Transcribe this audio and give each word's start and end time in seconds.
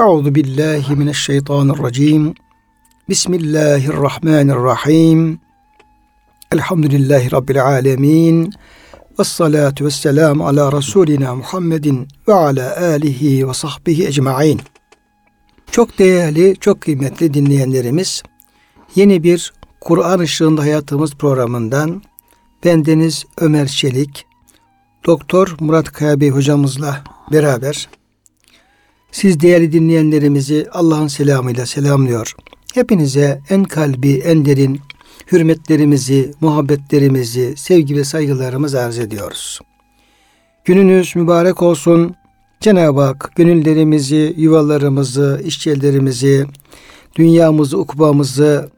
Euzu 0.00 0.34
billahi 0.34 0.96
mineşşeytanirracim. 0.96 2.34
Bismillahirrahmanirrahim. 3.08 5.40
Elhamdülillahi 6.52 7.32
Rabbil 7.32 7.64
alemin. 7.64 8.52
Ve 9.18 9.24
salatu 9.24 9.84
ve 9.84 9.90
selamu 9.90 10.46
ala 10.46 10.72
Resulina 10.72 11.34
Muhammedin 11.34 12.08
ve 12.28 12.34
ala 12.34 12.80
alihi 12.80 13.48
ve 13.48 13.54
sahbihi 13.54 14.06
ecma'in. 14.06 14.60
Çok 15.70 15.98
değerli, 15.98 16.56
çok 16.60 16.80
kıymetli 16.80 17.34
dinleyenlerimiz, 17.34 18.22
yeni 18.94 19.22
bir 19.22 19.52
Kur'an 19.80 20.18
ışığında 20.18 20.62
hayatımız 20.62 21.14
programından 21.14 22.02
bendeniz 22.64 23.24
Ömer 23.38 23.66
Çelik, 23.66 24.26
Doktor 25.06 25.56
Murat 25.60 25.92
Kaya 25.92 26.20
Bey 26.20 26.30
hocamızla 26.30 27.04
beraber 27.32 27.88
siz 29.18 29.40
değerli 29.40 29.72
dinleyenlerimizi 29.72 30.66
Allah'ın 30.72 31.08
selamıyla 31.08 31.66
selamlıyor. 31.66 32.34
Hepinize 32.74 33.40
en 33.50 33.64
kalbi, 33.64 34.12
en 34.14 34.44
derin 34.44 34.80
hürmetlerimizi, 35.32 36.32
muhabbetlerimizi, 36.40 37.56
sevgi 37.56 37.96
ve 37.96 38.04
saygılarımızı 38.04 38.80
arz 38.80 38.98
ediyoruz. 38.98 39.60
Gününüz 40.64 41.16
mübarek 41.16 41.62
olsun. 41.62 42.14
Cenab-ı 42.60 43.00
Hak 43.00 43.32
gönüllerimizi, 43.36 44.34
yuvalarımızı, 44.36 45.42
işçilerimizi, 45.44 46.46
dünyamızı, 47.16 47.78
ukbamızı 47.78 48.68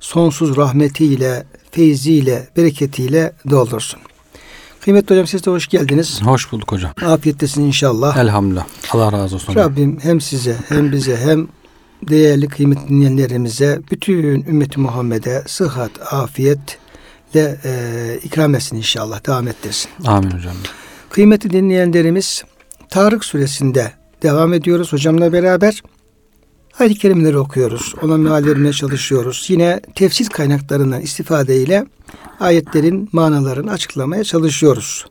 sonsuz 0.00 0.56
rahmetiyle, 0.56 1.44
feyziyle, 1.70 2.48
bereketiyle 2.56 3.32
doldursun. 3.50 4.00
Kıymetli 4.80 5.14
hocam 5.14 5.26
siz 5.26 5.46
de 5.46 5.50
hoş 5.50 5.68
geldiniz. 5.68 6.22
Hoş 6.22 6.52
bulduk 6.52 6.72
hocam. 6.72 6.92
Afiyettesin 7.06 7.62
inşallah. 7.62 8.16
Elhamdülillah. 8.16 8.66
Allah 8.92 9.12
razı 9.12 9.34
olsun. 9.34 9.48
hocam. 9.48 9.64
Rabbim 9.64 9.98
hem 10.02 10.20
size 10.20 10.56
hem 10.68 10.92
bize 10.92 11.16
hem 11.16 11.48
değerli 12.08 12.48
kıymetli 12.48 12.88
dinleyenlerimize 12.88 13.80
bütün 13.90 14.44
ümmeti 14.48 14.80
Muhammed'e 14.80 15.42
sıhhat, 15.46 15.90
afiyetle 16.12 17.58
e, 17.64 18.18
ikram 18.22 18.54
etsin 18.54 18.76
inşallah. 18.76 19.26
Devam 19.26 19.48
ettirsin. 19.48 19.90
Amin 20.06 20.30
hocam. 20.30 20.54
Kıymetli 21.10 21.50
dinleyenlerimiz 21.50 22.44
Tarık 22.90 23.24
suresinde 23.24 23.92
devam 24.22 24.52
ediyoruz 24.54 24.92
hocamla 24.92 25.32
beraber. 25.32 25.82
Ayet-i 26.78 26.98
kerimeleri 26.98 27.38
okuyoruz. 27.38 27.94
Ona 28.02 28.16
meal 28.16 28.44
vermeye 28.44 28.72
çalışıyoruz. 28.72 29.46
Yine 29.48 29.80
tefsir 29.94 30.28
kaynaklarından 30.28 31.00
istifadeyle 31.00 31.86
ayetlerin 32.40 33.08
manalarını 33.12 33.70
açıklamaya 33.70 34.24
çalışıyoruz. 34.24 35.06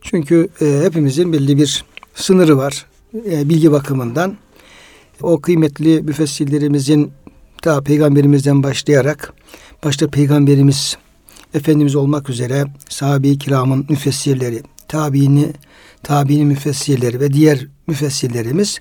Çünkü 0.00 0.48
e, 0.60 0.80
hepimizin 0.84 1.32
belli 1.32 1.58
bir 1.58 1.84
sınırı 2.14 2.56
var 2.56 2.86
e, 3.30 3.48
bilgi 3.48 3.72
bakımından. 3.72 4.36
O 5.22 5.40
kıymetli 5.40 6.02
müfessirlerimizin 6.02 7.12
ta 7.62 7.80
peygamberimizden 7.80 8.62
başlayarak 8.62 9.32
başta 9.84 10.08
peygamberimiz 10.08 10.96
Efendimiz 11.54 11.96
olmak 11.96 12.30
üzere 12.30 12.64
sahabe-i 12.88 13.38
kiramın 13.38 13.86
müfessirleri, 13.88 14.62
tabiini, 14.88 15.52
tabiinin 16.02 16.46
müfessirleri 16.46 17.20
ve 17.20 17.32
diğer 17.32 17.66
müfessirlerimiz 17.86 18.78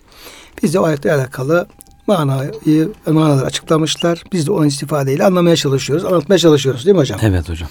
biz 0.63 0.73
de 0.73 0.79
o 0.79 0.83
ayetle 0.83 1.13
alakalı 1.13 1.67
manayı, 2.07 2.91
manaları 3.07 3.45
açıklamışlar. 3.45 4.23
Biz 4.33 4.47
de 4.47 4.51
onun 4.51 4.67
istifadeyle 4.67 5.25
anlamaya 5.25 5.55
çalışıyoruz, 5.55 6.05
anlatmaya 6.05 6.39
çalışıyoruz 6.39 6.85
değil 6.85 6.95
mi 6.95 6.99
hocam? 7.01 7.19
Evet 7.23 7.49
hocam. 7.49 7.69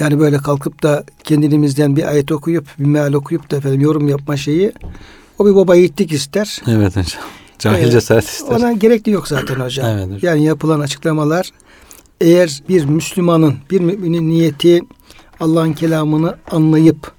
Yani 0.00 0.20
böyle 0.20 0.38
kalkıp 0.38 0.82
da 0.82 1.04
kendimizden 1.24 1.96
bir 1.96 2.08
ayet 2.08 2.32
okuyup, 2.32 2.68
bir 2.78 2.84
meal 2.84 3.12
okuyup 3.12 3.50
da 3.50 3.56
efendim 3.56 3.80
yorum 3.80 4.08
yapma 4.08 4.36
şeyi 4.36 4.72
o 5.38 5.46
bir 5.46 5.54
baba 5.54 5.74
yiğitlik 5.74 6.12
ister. 6.12 6.62
Evet 6.68 6.96
hocam. 6.96 7.22
Cahil 7.58 7.82
Evet. 7.82 7.92
cesaret 7.92 8.24
ister. 8.24 8.56
Ona 8.56 8.72
gerek 8.72 9.06
de 9.06 9.10
yok 9.10 9.28
zaten 9.28 9.54
hocam. 9.54 9.86
Evet 9.86 10.06
hocam. 10.06 10.18
Yani 10.22 10.44
yapılan 10.44 10.80
açıklamalar 10.80 11.50
eğer 12.20 12.62
bir 12.68 12.84
Müslümanın, 12.84 13.56
bir 13.70 13.80
müminin 13.80 14.28
niyeti 14.28 14.80
Allah'ın 15.40 15.72
kelamını 15.72 16.36
anlayıp 16.50 17.12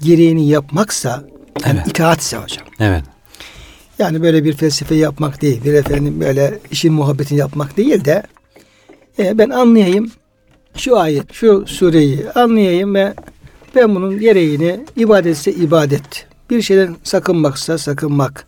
gereğini 0.00 0.48
yapmaksa, 0.48 1.24
yani 1.66 1.76
Evet. 1.78 1.88
itaatse 1.88 2.36
hocam. 2.36 2.66
Evet. 2.80 3.04
Yani 3.98 4.22
böyle 4.22 4.44
bir 4.44 4.52
felsefe 4.52 4.94
yapmak 4.94 5.42
değil, 5.42 5.64
bir 5.64 5.74
efendim 5.74 6.20
böyle 6.20 6.58
işin 6.70 6.92
muhabbetini 6.92 7.38
yapmak 7.38 7.76
değil 7.76 8.04
de 8.04 8.22
e, 9.18 9.38
ben 9.38 9.50
anlayayım 9.50 10.10
şu 10.76 10.98
ayet, 10.98 11.32
şu 11.32 11.64
sureyi 11.66 12.30
anlayayım 12.34 12.94
ve 12.94 13.14
ben 13.74 13.94
bunun 13.94 14.20
gereğini 14.20 14.80
ibadetse 14.96 15.52
ibadet, 15.52 16.26
bir 16.50 16.62
şeyden 16.62 16.96
sakınmaksa 17.04 17.78
sakınmak, 17.78 18.46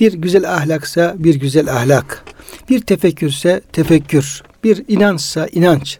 bir 0.00 0.12
güzel 0.12 0.54
ahlaksa 0.54 1.14
bir 1.18 1.34
güzel 1.34 1.72
ahlak, 1.72 2.24
bir 2.68 2.80
tefekkürse 2.80 3.60
tefekkür, 3.72 4.42
bir 4.64 4.84
inançsa 4.88 5.46
inanç. 5.52 5.98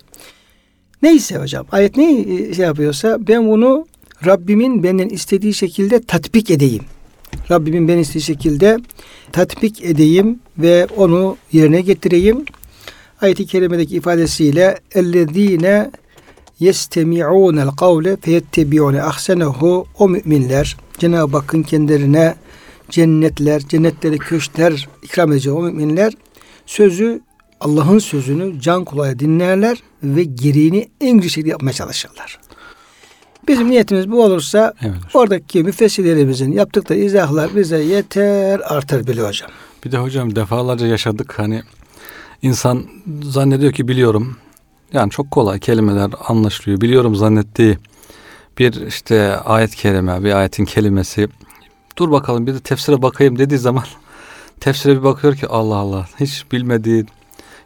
Neyse 1.03 1.39
hocam 1.39 1.67
ayet 1.73 1.97
ne 1.97 2.21
e, 2.21 2.55
şey 2.55 2.65
yapıyorsa 2.65 3.19
ben 3.29 3.49
bunu 3.49 3.87
Rabbimin 4.27 4.83
benden 4.83 5.09
istediği 5.09 5.55
şekilde 5.55 6.03
tatbik 6.03 6.51
edeyim. 6.51 6.85
Rabbimin 7.51 7.89
ben 7.89 7.99
istediği 7.99 8.23
şekilde 8.23 8.79
tatbik 9.33 9.85
edeyim 9.85 10.39
ve 10.59 10.87
onu 10.97 11.37
yerine 11.53 11.81
getireyim. 11.81 12.45
Ayet-i 13.21 13.47
kerimedeki 13.47 13.97
ifadesiyle 13.97 14.79
ellezine 14.95 15.91
yestemi'ûnel 16.61 17.69
kavle 17.69 18.17
feyettebi'ûne 18.17 19.03
ahsenehu 19.03 19.87
o 19.99 20.09
müminler 20.09 20.77
Cenab-ı 20.99 21.37
Hakk'ın 21.37 21.63
kendilerine 21.63 22.35
cennetler, 22.91 23.63
cennetleri 23.69 24.19
köşkler 24.19 24.89
ikram 25.03 25.33
edecek 25.33 25.55
o 25.55 25.63
müminler 25.63 26.13
sözü 26.67 27.21
Allah'ın 27.61 27.99
sözünü 27.99 28.61
can 28.61 28.85
kulağıyla 28.85 29.19
dinlerler 29.19 29.83
ve 30.03 30.25
gereğini 30.25 30.89
en 31.01 31.17
güzel 31.17 31.31
şekilde 31.31 31.51
yapmaya 31.51 31.73
çalışırlar. 31.73 32.39
Bizim 33.49 33.71
niyetimiz 33.71 34.11
bu 34.11 34.25
olursa 34.25 34.75
Evet 34.83 34.95
oradaki 35.15 35.63
müfessirlerimizin 35.63 36.53
yaptıkları 36.53 36.99
izahlar 36.99 37.57
bize 37.57 37.79
yeter 37.79 38.61
artar 38.65 39.07
bile 39.07 39.23
hocam. 39.23 39.51
Bir 39.85 39.93
de 39.93 39.99
hocam 39.99 40.37
defalarca 40.37 40.87
yaşadık 40.87 41.39
hani 41.39 41.63
insan 42.43 42.85
zannediyor 43.23 43.73
ki 43.73 43.89
biliyorum. 43.89 44.37
Yani 44.93 45.11
çok 45.11 45.31
kolay 45.31 45.61
kelimeler 45.61 46.11
anlaşılıyor. 46.29 46.81
Biliyorum 46.81 47.17
zannettiği 47.17 47.79
bir 48.59 48.87
işte 48.87 49.37
ayet 49.37 49.75
kelime, 49.75 50.25
bir 50.25 50.33
ayetin 50.33 50.65
kelimesi. 50.65 51.29
Dur 51.97 52.11
bakalım 52.11 52.47
bir 52.47 52.55
de 52.55 52.61
tefsire 52.61 53.03
bakayım 53.03 53.39
dediği 53.39 53.59
zaman 53.59 53.85
tefsire 54.61 54.97
bir 54.97 55.03
bakıyor 55.03 55.37
ki 55.37 55.49
Allah 55.49 55.77
Allah 55.77 56.09
hiç 56.21 56.53
bilmediği, 56.53 57.07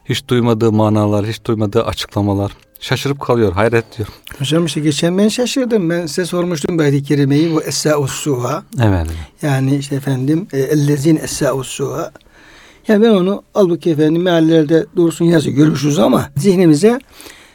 hiç 0.05 0.27
duymadığı 0.27 0.71
manalar, 0.71 1.25
hiç 1.25 1.45
duymadığı 1.45 1.83
açıklamalar. 1.83 2.51
Şaşırıp 2.79 3.19
kalıyor, 3.19 3.53
hayret 3.53 3.97
diyor. 3.97 4.07
Hocam 4.39 4.65
işte 4.65 4.81
geçen 4.81 5.17
ben 5.17 5.27
şaşırdım. 5.27 5.89
Ben 5.89 6.05
size 6.05 6.25
sormuştum 6.25 6.77
bu 6.77 6.81
ayet-i 6.81 7.03
kerimeyi. 7.03 7.53
Bu 7.53 7.63
Esa-us 7.63 8.11
Suha. 8.11 8.63
Evet. 8.83 9.07
Yani 9.41 9.75
işte 9.75 9.95
efendim 9.95 10.47
e, 10.53 10.59
ellezin 10.59 11.15
Esa-us 11.15 11.67
Suha. 11.67 12.11
Yani 12.87 13.03
ben 13.03 13.09
onu 13.09 13.43
halbuki 13.53 13.91
efendim 13.91 14.21
meallerde 14.21 14.85
doğrusunu 14.95 15.31
yazıyor. 15.31 15.55
Görmüşüz 15.55 15.99
ama 15.99 16.29
zihnimize 16.37 16.99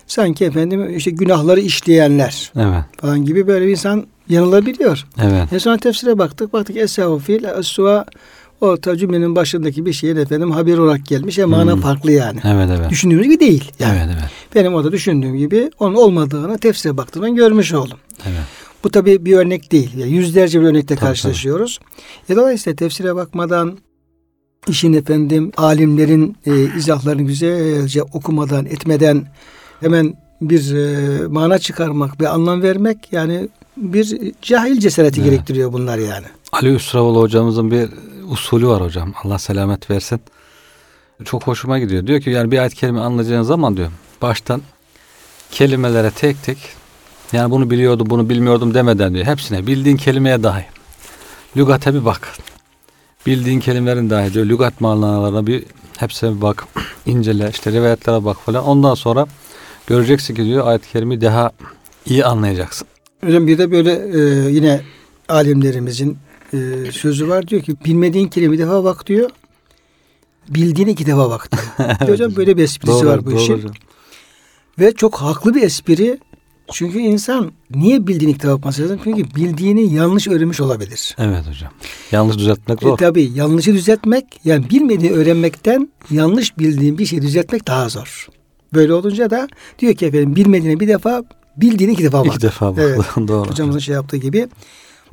sanki 0.07 0.45
efendim 0.45 0.97
işte 0.97 1.11
günahları 1.11 1.61
işleyenler 1.61 2.53
Evet. 2.57 2.85
falan 3.01 3.25
gibi 3.25 3.47
böyle 3.47 3.67
bir 3.67 3.71
insan 3.71 4.07
yanılabiliyor. 4.29 5.07
Evet. 5.23 5.53
En 5.53 5.59
sonra 5.59 5.77
tefsire 5.77 6.19
baktık. 6.19 6.53
Baktık 6.53 6.77
Esa-u 6.77 7.19
fiil, 7.19 7.45
Es-Suha 7.45 8.05
o 8.61 8.77
cümlenin 8.97 9.37
başındaki 9.37 9.87
bir 9.87 9.93
şeyin 9.93 10.17
efendim 10.17 10.51
haber 10.51 10.79
olarak 10.79 11.07
gelmiş. 11.07 11.39
Ama 11.39 11.57
mana 11.57 11.73
Hmm. 11.73 11.81
farklı 11.81 12.13
yani. 12.13 12.41
Evet 12.45 12.71
evet. 12.79 12.91
Düşündüğümüz 12.91 13.25
gibi 13.25 13.41
değil. 13.41 13.73
Yani. 13.79 13.99
Evet 13.99 14.17
evet. 14.21 14.31
Benim 14.55 14.75
orada 14.75 14.93
düşündüğüm 14.93 15.37
gibi 15.37 15.71
onun 15.79 15.95
olmadığını 15.95 16.59
tefsire 16.59 16.97
baktığımdan 16.97 17.35
görmüş 17.35 17.75
oldum. 17.75 17.99
Evet. 18.27 18.41
Bu 18.85 18.91
tabii 18.91 19.25
bir 19.25 19.37
örnek 19.37 19.73
değil. 19.73 19.91
Yani 19.97 20.13
yüzlerce 20.13 20.61
bir 20.61 20.67
örnekte 20.67 20.95
Tabii, 20.97 21.07
karşılaşıyoruz. 21.07 21.79
E 22.29 22.37
dolayısıyla 22.37 22.77
tefsire 22.77 23.15
bakmadan 23.15 23.79
işin 24.69 24.93
efendim 24.93 25.53
alimlerin 25.57 26.37
e, 26.47 26.77
izahlarını 26.77 27.23
güzelce 27.23 28.03
okumadan 28.03 28.67
etmeden 28.67 29.27
hemen 29.81 30.15
bir 30.41 30.75
e, 30.75 31.27
mana 31.29 31.59
çıkarmak, 31.59 32.21
bir 32.21 32.25
anlam 32.25 32.63
vermek 32.63 33.13
yani 33.13 33.49
bir 33.77 34.19
cahil 34.43 34.81
cesareti 34.81 35.21
Evet. 35.21 35.31
gerektiriyor 35.31 35.73
bunlar 35.73 35.99
yani. 35.99 36.27
Ali 36.53 36.75
Üsravoğlu 36.75 37.21
hocamızın 37.21 37.71
bir 37.71 37.89
usulü 38.31 38.69
var 38.69 38.83
hocam. 38.83 39.15
Allah 39.25 39.39
selamet 39.39 39.91
versin. 39.91 40.21
Çok 41.25 41.47
hoşuma 41.47 41.79
gidiyor. 41.79 42.07
Diyor 42.07 42.21
ki 42.21 42.31
yani 42.31 42.51
bir 42.51 42.59
ayet 42.59 42.75
kelime 42.75 43.01
anlayacağın 43.01 43.43
zaman 43.43 43.77
diyor. 43.77 43.91
Baştan 44.23 44.63
kelimelere 45.51 46.11
tek 46.11 46.43
tek 46.43 46.59
yani 47.33 47.51
bunu 47.51 47.71
biliyordum 47.71 48.11
bunu 48.11 48.29
bilmiyordum 48.29 48.75
demeden 48.75 49.15
diyor. 49.15 49.27
Hepsine 49.27 49.67
bildiğin 49.67 49.97
kelimeye 49.97 50.43
dahi. 50.43 50.65
Lügate 51.57 51.95
bir 51.95 52.05
bak. 52.05 52.39
Bildiğin 53.27 53.61
kelimelerin 53.61 54.11
dahi 54.11 54.35
diyor. 54.35 54.47
Lügat 54.47 54.81
manalarına 54.81 55.47
bir 55.47 55.65
hepsine 55.97 56.37
bir 56.37 56.41
bak. 56.43 56.67
incele 57.07 57.51
işte 57.51 57.73
rivayetlere 57.73 58.25
bak 58.25 58.37
falan. 58.37 58.65
Ondan 58.65 58.95
sonra 58.95 59.27
göreceksin 59.87 60.35
ki 60.35 60.45
diyor 60.45 60.67
ayet-i 60.67 61.21
daha 61.21 61.51
iyi 62.07 62.25
anlayacaksın. 62.25 62.89
Hocam 63.25 63.47
bir 63.47 63.59
de 63.59 63.71
böyle 63.71 63.93
e, 63.93 64.51
yine 64.51 64.81
alimlerimizin 65.29 66.19
e, 66.53 66.93
sözü 66.93 67.29
var 67.29 67.49
diyor 67.49 67.63
ki 67.63 67.75
bilmediğin 67.85 68.29
kelime 68.29 68.53
bir 68.53 68.59
defa 68.59 68.85
bak 68.85 69.07
diyor. 69.07 69.31
bildiğini 70.49 70.91
iki 70.91 71.07
defa 71.07 71.31
baktı. 71.31 71.59
hocam 72.07 72.37
böyle 72.37 72.57
bir 72.57 72.63
esprisi 72.63 72.93
Doğru, 72.93 73.09
var 73.09 73.27
bu 73.27 73.31
doğru 73.31 73.41
işin. 73.41 73.55
hocam. 73.57 73.73
Ve 74.79 74.93
çok 74.95 75.15
haklı 75.17 75.55
bir 75.55 75.63
espri. 75.63 76.19
Çünkü 76.73 76.99
insan 76.99 77.53
niye 77.71 78.07
bildiğini 78.07 78.31
ilk 78.33 78.43
defa 78.43 78.53
bakması 78.55 78.83
lazım? 78.83 79.01
Çünkü 79.05 79.35
bildiğini 79.35 79.95
yanlış 79.95 80.29
öğrenmiş 80.29 80.61
olabilir. 80.61 81.17
Evet 81.19 81.49
hocam. 81.49 81.73
Yanlış 82.13 82.39
düzeltmek 82.39 82.83
E, 82.83 82.87
zor. 82.87 82.97
tabii 82.99 83.31
yanlışı 83.35 83.73
düzeltmek 83.75 84.25
yani 84.45 84.71
bilmediğini 84.71 85.15
öğrenmekten 85.17 85.89
yanlış 86.11 86.59
bildiğin 86.59 86.99
bir 86.99 87.07
şey 87.07 87.23
düzeltmek 87.23 87.67
daha 87.67 87.89
zor. 87.89 88.29
Böyle 88.75 88.93
olunca 88.93 89.31
da 89.31 89.49
diyor 89.79 89.95
ki 89.95 90.07
efendim 90.07 90.37
bilmediğine 90.37 90.81
bir 90.81 90.89
defa 90.89 91.23
bildiğini 91.57 91.93
iki 91.93 92.05
defa 92.05 92.19
bak. 92.19 92.27
İki 92.27 92.41
defa 92.41 92.75
Evet. 92.79 92.99
baktı. 92.99 93.29
Doğru. 93.29 93.51
Hocamızın 93.51 93.79
şey 93.79 93.95
yaptığı 93.95 94.17
gibi. 94.17 94.49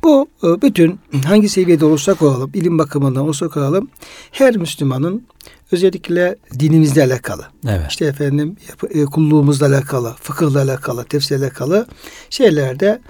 Bu 0.02 0.28
e, 0.42 0.62
bütün 0.62 0.98
hangi 1.26 1.48
seviyede 1.48 1.84
olursak 1.84 2.22
olalım, 2.22 2.50
ilim 2.54 2.78
bakımından 2.78 3.22
olursak 3.22 3.56
olalım 3.56 3.88
her 4.30 4.56
Müslümanın 4.56 5.26
özellikle 5.72 6.36
dinimizle 6.58 7.04
alakalı, 7.04 7.46
Evet. 7.68 7.86
işte 7.90 8.04
efendim 8.04 8.56
e, 8.90 9.04
kulluğumuzla 9.04 9.66
alakalı, 9.66 10.14
fıkıhla 10.22 10.62
alakalı, 10.62 11.04
tefsirle 11.04 11.44
alakalı 11.44 11.86
şeylerde 12.30 13.00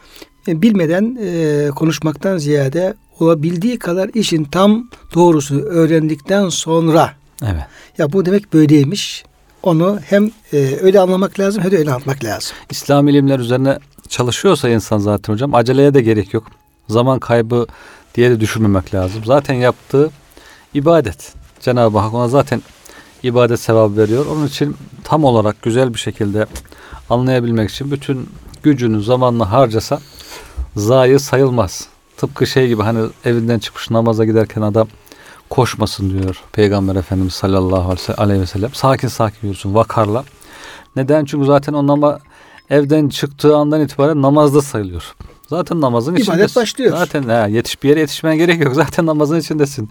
e, 0.48 0.62
bilmeden 0.62 1.18
e, 1.22 1.68
konuşmaktan 1.70 2.38
ziyade 2.38 2.94
olabildiği 3.20 3.78
kadar 3.78 4.10
işin 4.14 4.44
tam 4.44 4.90
doğrusunu 5.14 5.60
öğrendikten 5.60 6.48
sonra 6.48 7.12
Evet. 7.42 7.62
ya 7.98 8.12
bu 8.12 8.26
demek 8.26 8.52
böyleymiş. 8.52 9.24
Onu 9.62 9.98
hem 10.04 10.30
e, 10.52 10.76
öyle 10.80 11.00
anlamak 11.00 11.40
lazım 11.40 11.62
hem 11.62 11.70
de 11.70 11.78
öyle 11.78 11.90
anlatmak 11.90 12.24
lazım. 12.24 12.56
İslam 12.70 13.08
ilimler 13.08 13.38
üzerine 13.38 13.78
çalışıyorsa 14.08 14.68
insan 14.68 14.98
zaten 14.98 15.32
hocam 15.32 15.54
aceleye 15.54 15.94
de 15.94 16.02
gerek 16.02 16.34
yok. 16.34 16.46
Zaman 16.88 17.18
kaybı 17.18 17.66
diye 18.14 18.30
de 18.30 18.40
düşünmemek 18.40 18.94
lazım. 18.94 19.24
Zaten 19.24 19.54
yaptığı 19.54 20.10
ibadet. 20.74 21.34
Cenab-ı 21.60 21.98
Hak 21.98 22.14
ona 22.14 22.28
zaten 22.28 22.62
ibadet 23.22 23.60
sevabı 23.60 23.96
veriyor. 23.96 24.26
Onun 24.26 24.46
için 24.46 24.76
tam 25.04 25.24
olarak 25.24 25.62
güzel 25.62 25.94
bir 25.94 25.98
şekilde 25.98 26.46
anlayabilmek 27.10 27.70
için 27.70 27.90
bütün 27.90 28.30
gücünü 28.62 29.02
zamanını 29.02 29.44
harcasa 29.44 30.00
zayi 30.76 31.18
sayılmaz. 31.18 31.88
Tıpkı 32.16 32.46
şey 32.46 32.68
gibi 32.68 32.82
hani 32.82 33.08
evinden 33.24 33.58
çıkmış 33.58 33.90
namaza 33.90 34.24
giderken 34.24 34.62
adam 34.62 34.88
koşmasın 35.50 36.10
diyor 36.10 36.42
Peygamber 36.52 36.96
Efendimiz 36.96 37.34
sallallahu 37.34 37.94
aleyhi 38.16 38.40
ve 38.40 38.46
sellem. 38.46 38.74
Sakin 38.74 39.08
sakin 39.08 39.48
yürüsün 39.48 39.74
vakarla. 39.74 40.24
Neden? 40.96 41.24
Çünkü 41.24 41.46
zaten 41.46 41.72
o 41.72 41.86
nama 41.86 42.18
evden 42.70 43.08
çıktığı 43.08 43.56
andan 43.56 43.80
itibaren 43.80 44.22
namazda 44.22 44.62
sayılıyor. 44.62 45.14
Zaten 45.48 45.80
namazın 45.80 46.12
İbadet 46.12 46.28
içindesin. 46.28 46.62
başlıyor. 46.62 46.96
Zaten 46.96 47.28
he, 47.28 47.50
yetiş 47.50 47.82
bir 47.82 47.88
yere 47.88 48.00
yetişmene 48.00 48.36
gerek 48.36 48.64
yok. 48.64 48.74
Zaten 48.74 49.06
namazın 49.06 49.40
içindesin. 49.40 49.90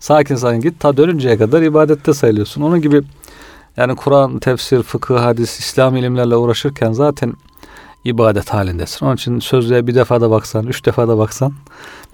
Sakin 0.00 0.36
sakin 0.36 0.60
git 0.60 0.80
ta 0.80 0.96
dönünceye 0.96 1.38
kadar 1.38 1.62
ibadette 1.62 2.14
sayılıyorsun. 2.14 2.62
Onun 2.62 2.80
gibi 2.80 3.02
yani 3.76 3.96
Kur'an, 3.96 4.38
tefsir, 4.38 4.82
fıkıh, 4.82 5.18
hadis, 5.20 5.58
İslam 5.58 5.96
ilimlerle 5.96 6.36
uğraşırken 6.36 6.92
zaten 6.92 7.34
ibadet 8.04 8.50
halindesin. 8.50 9.06
Onun 9.06 9.14
için 9.14 9.38
sözlüğe 9.38 9.86
bir 9.86 9.94
defa 9.94 10.20
da 10.20 10.30
baksan, 10.30 10.66
üç 10.66 10.84
defa 10.86 11.08
da 11.08 11.18
baksan 11.18 11.52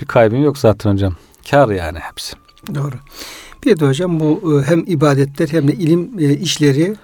bir 0.00 0.06
kaybın 0.06 0.36
yok 0.36 0.58
zaten 0.58 0.92
hocam. 0.92 1.14
Kar 1.50 1.68
yani 1.68 1.98
hepsi. 1.98 2.36
Doğru. 2.74 2.94
Bir 3.64 3.80
de 3.80 3.86
hocam 3.86 4.20
bu 4.20 4.60
e, 4.62 4.66
hem 4.66 4.84
ibadetler 4.86 5.48
hem 5.48 5.68
de 5.68 5.72
ilim 5.72 6.10
e, 6.18 6.30
işleri 6.34 6.96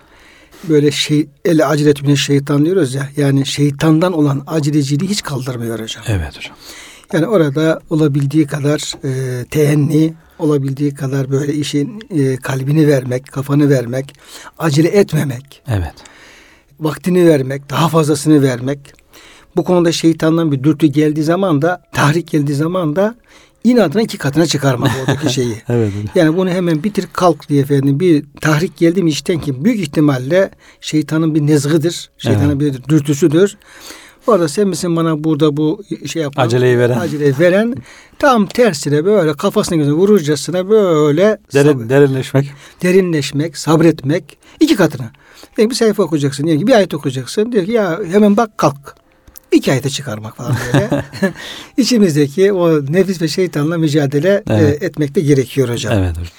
böyle 0.69 0.91
şey 0.91 1.27
ele 1.45 1.65
aciletüne 1.65 2.17
şeytan 2.17 2.65
diyoruz 2.65 2.95
ya. 2.95 3.09
Yani 3.17 3.47
şeytandan 3.47 4.13
olan 4.13 4.43
acileciliği 4.47 5.11
hiç 5.11 5.23
kaldırmıyor 5.23 5.81
hocam. 5.81 6.05
Evet 6.09 6.37
hocam. 6.37 6.57
Yani 7.13 7.27
orada 7.27 7.81
olabildiği 7.91 8.47
kadar 8.47 8.93
e, 9.05 9.45
teenni, 9.45 10.15
olabildiği 10.39 10.95
kadar 10.95 11.31
böyle 11.31 11.55
işin 11.55 12.01
e, 12.11 12.37
kalbini 12.37 12.89
vermek, 12.89 13.33
kafanı 13.33 13.71
vermek, 13.71 14.15
acele 14.59 14.89
etmemek, 14.89 15.63
Evet. 15.69 15.95
vaktini 16.81 17.29
vermek, 17.29 17.71
daha 17.71 17.89
fazlasını 17.89 18.43
vermek. 18.43 18.79
Bu 19.57 19.65
konuda 19.65 19.93
şeytandan 19.93 20.53
bir 20.53 20.63
dürtü 20.63 20.87
geldiği 20.87 21.23
zaman 21.23 21.63
da, 21.63 21.83
tahrik 21.93 22.31
geldiği 22.31 22.55
zaman 22.55 22.97
da 22.97 23.15
inadına 23.65 24.03
iki 24.03 24.19
katına 24.19 24.47
çıkarmak 24.47 24.91
oradaki 25.01 25.33
şeyi. 25.35 25.63
Evet 25.69 25.89
hocam. 25.93 26.05
Yani 26.15 26.37
bunu 26.37 26.51
hemen 26.51 26.85
bitir 26.85 27.09
kalk 27.13 27.49
diye 27.49 27.63
efendim 27.63 28.01
bir 28.01 28.25
tahrik 28.41 28.77
geldi 28.77 29.03
mi 29.03 29.11
işten 29.11 29.41
ki 29.41 29.65
büyük 29.65 29.81
ihtimalle 29.81 30.51
şeytanın 30.81 31.35
bir 31.35 31.41
nezgıdır. 31.47 32.11
Şeytanın 32.19 32.61
bir 32.61 32.85
dürtüsüdür. 32.89 33.57
Orada 34.27 34.49
sen 34.49 34.69
misin 34.69 34.97
bana 34.97 35.25
burada 35.25 35.57
bu 35.57 35.83
şey 36.07 36.23
yapan 36.23 36.47
Aceleyi 36.47 36.79
veren. 36.79 36.99
aceleyi 36.99 37.35
veren 37.41 37.75
tam 38.19 38.47
tersine 38.47 39.05
böyle 39.05 39.33
kafasına 39.35 39.77
gözüne 39.79 39.95
vururcasına 39.95 40.69
böyle 40.71 41.39
Derin, 41.55 41.69
sab- 41.79 41.89
derinleşmek. 41.89 42.51
derinleşmek, 42.83 43.57
sabretmek 43.57 44.39
iki 44.61 44.77
katına. 44.77 45.11
Yani 45.59 45.71
bir 45.71 45.75
sayfa 45.75 46.03
okuyacaksın, 46.03 46.47
diyor 46.47 46.59
ki 46.59 46.67
bir 46.67 46.73
ayet 46.73 46.95
okuyacaksın. 46.95 47.53
Diyor 47.53 47.65
ki 47.65 47.73
ya 47.73 48.01
hemen 48.13 48.37
bak 48.37 48.59
kalk. 48.59 48.95
İki 49.55 49.73
ayete 49.73 49.91
çıkarmak 49.91 50.37
falan 50.37 50.57
böyle. 50.67 51.05
İçimizdeki 51.77 52.53
o 52.53 52.87
nefis 52.93 53.23
ve 53.23 53.29
şeytanla 53.29 53.79
mücadele 53.79 54.43
Evet. 54.51 54.83
e, 54.83 54.87
etmek 54.87 55.15
de 55.15 55.21
gerekiyor 55.21 55.69
hocam. 55.69 55.93
Evet 55.93 56.11
hocam. 56.11 56.33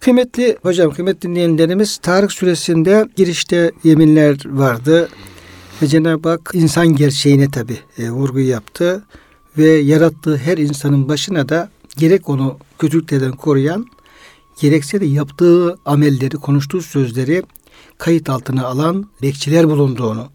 Kıymetli 0.00 0.56
hocam, 0.62 0.90
kıymetli 0.90 1.28
dinleyenlerimiz 1.28 1.96
Tarık 1.96 2.32
suresinde 2.32 3.08
girişte 3.16 3.72
yeminler 3.84 4.38
vardı. 4.46 5.08
Ve 5.82 5.86
Cenab-ı 5.86 6.28
Hak 6.28 6.50
insan 6.54 6.88
gerçeğine 6.88 7.50
tabi 7.50 7.78
e, 7.98 8.10
vurgu 8.10 8.40
yaptı. 8.40 9.04
Ve 9.58 9.66
yarattığı 9.70 10.36
her 10.36 10.58
insanın 10.58 11.08
başına 11.08 11.48
da 11.48 11.70
gerek 11.96 12.28
onu 12.28 12.58
kötülüklerden 12.78 13.32
koruyan, 13.32 13.86
gerekse 14.60 15.00
de 15.00 15.06
yaptığı 15.06 15.78
amelleri, 15.84 16.36
konuştuğu 16.36 16.82
sözleri 16.82 17.42
kayıt 17.98 18.30
altına 18.30 18.66
alan 18.66 19.10
bekçiler 19.22 19.68
bulunduğunu. 19.68 20.28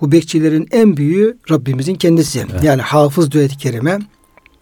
Bu 0.00 0.12
bekçilerin 0.12 0.68
en 0.70 0.96
büyüğü 0.96 1.38
Rabbimizin 1.50 1.94
kendisi. 1.94 2.46
Yani 2.62 2.82
hafız 2.82 3.36
ayet-i 3.36 3.56
kerime. 3.56 3.98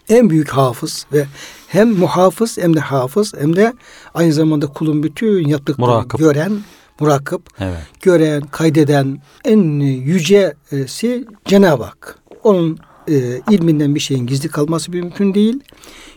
En 0.08 0.30
büyük 0.30 0.48
hafız 0.48 1.06
ve 1.12 1.26
hem 1.68 1.88
muhafız 1.90 2.58
hem 2.58 2.76
de 2.76 2.80
hafız 2.80 3.34
hem 3.38 3.56
de 3.56 3.72
aynı 4.14 4.32
zamanda 4.32 4.66
kulun 4.66 5.02
bütün 5.02 5.48
yaptıklarını 5.48 5.94
Murakip. 5.94 6.18
gören, 6.20 6.52
murakip, 7.00 7.40
Evet. 7.60 7.78
gören, 8.02 8.42
kaydeden 8.42 9.22
en 9.44 9.80
yücesi 9.80 11.24
Cenab-ı 11.44 11.82
Hak. 11.84 12.18
Onun 12.42 12.78
e, 13.08 13.40
ilminden 13.50 13.94
bir 13.94 14.00
şeyin 14.00 14.26
gizli 14.26 14.48
kalması 14.48 14.90
mümkün 14.90 15.34
değil. 15.34 15.60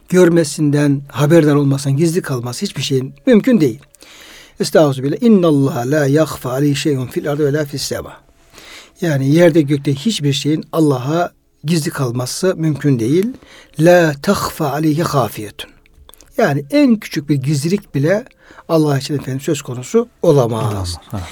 Görmesinden, 0.10 1.02
haberdar 1.12 1.56
olmasından 1.56 1.98
gizli 1.98 2.22
kalması 2.22 2.66
hiçbir 2.66 2.82
şeyin 2.82 3.14
mümkün 3.26 3.62
değil. 3.62 3.80
Estağfirullah. 4.60 5.22
İnna 5.22 5.48
Allah 5.48 5.84
la 5.86 6.06
yakhfa 6.08 6.52
aleyhi 6.52 6.76
şeyun 6.76 7.08
fil 7.08 7.32
ardı 7.32 7.46
ve 7.46 7.54
la 7.54 7.66
fis 7.66 7.82
sema. 7.82 8.14
Yani 9.02 9.30
yerde 9.30 9.62
gökte 9.62 9.94
hiçbir 9.96 10.34
şeyin 10.34 10.64
Allah'a 10.72 11.32
gizli 11.64 11.92
kalması 11.92 12.56
mümkün 12.56 13.00
değil. 13.00 13.34
La 13.80 14.14
tahfa 14.22 14.72
aleyhi 14.72 15.04
hafiyetun. 15.04 15.70
Yani 16.38 16.66
en 16.72 16.96
küçük 16.96 17.30
bir 17.30 17.36
gizlilik 17.36 17.96
bile 17.96 18.26
Allah 18.70 18.98
için 18.98 19.16
efendim 19.16 19.42
söz 19.42 19.62
konusu 19.62 20.08
olamaz. 20.22 20.98
Evet. 21.14 21.24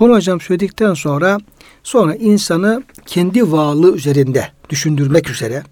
Bunu 0.00 0.14
hocam 0.14 0.40
söyledikten 0.40 0.94
sonra 0.94 1.38
sonra 1.82 2.14
insanı 2.14 2.82
kendi 3.06 3.52
varlığı 3.52 3.96
üzerinde 3.96 4.48
düşündürmek 4.70 5.30
üzere 5.30 5.62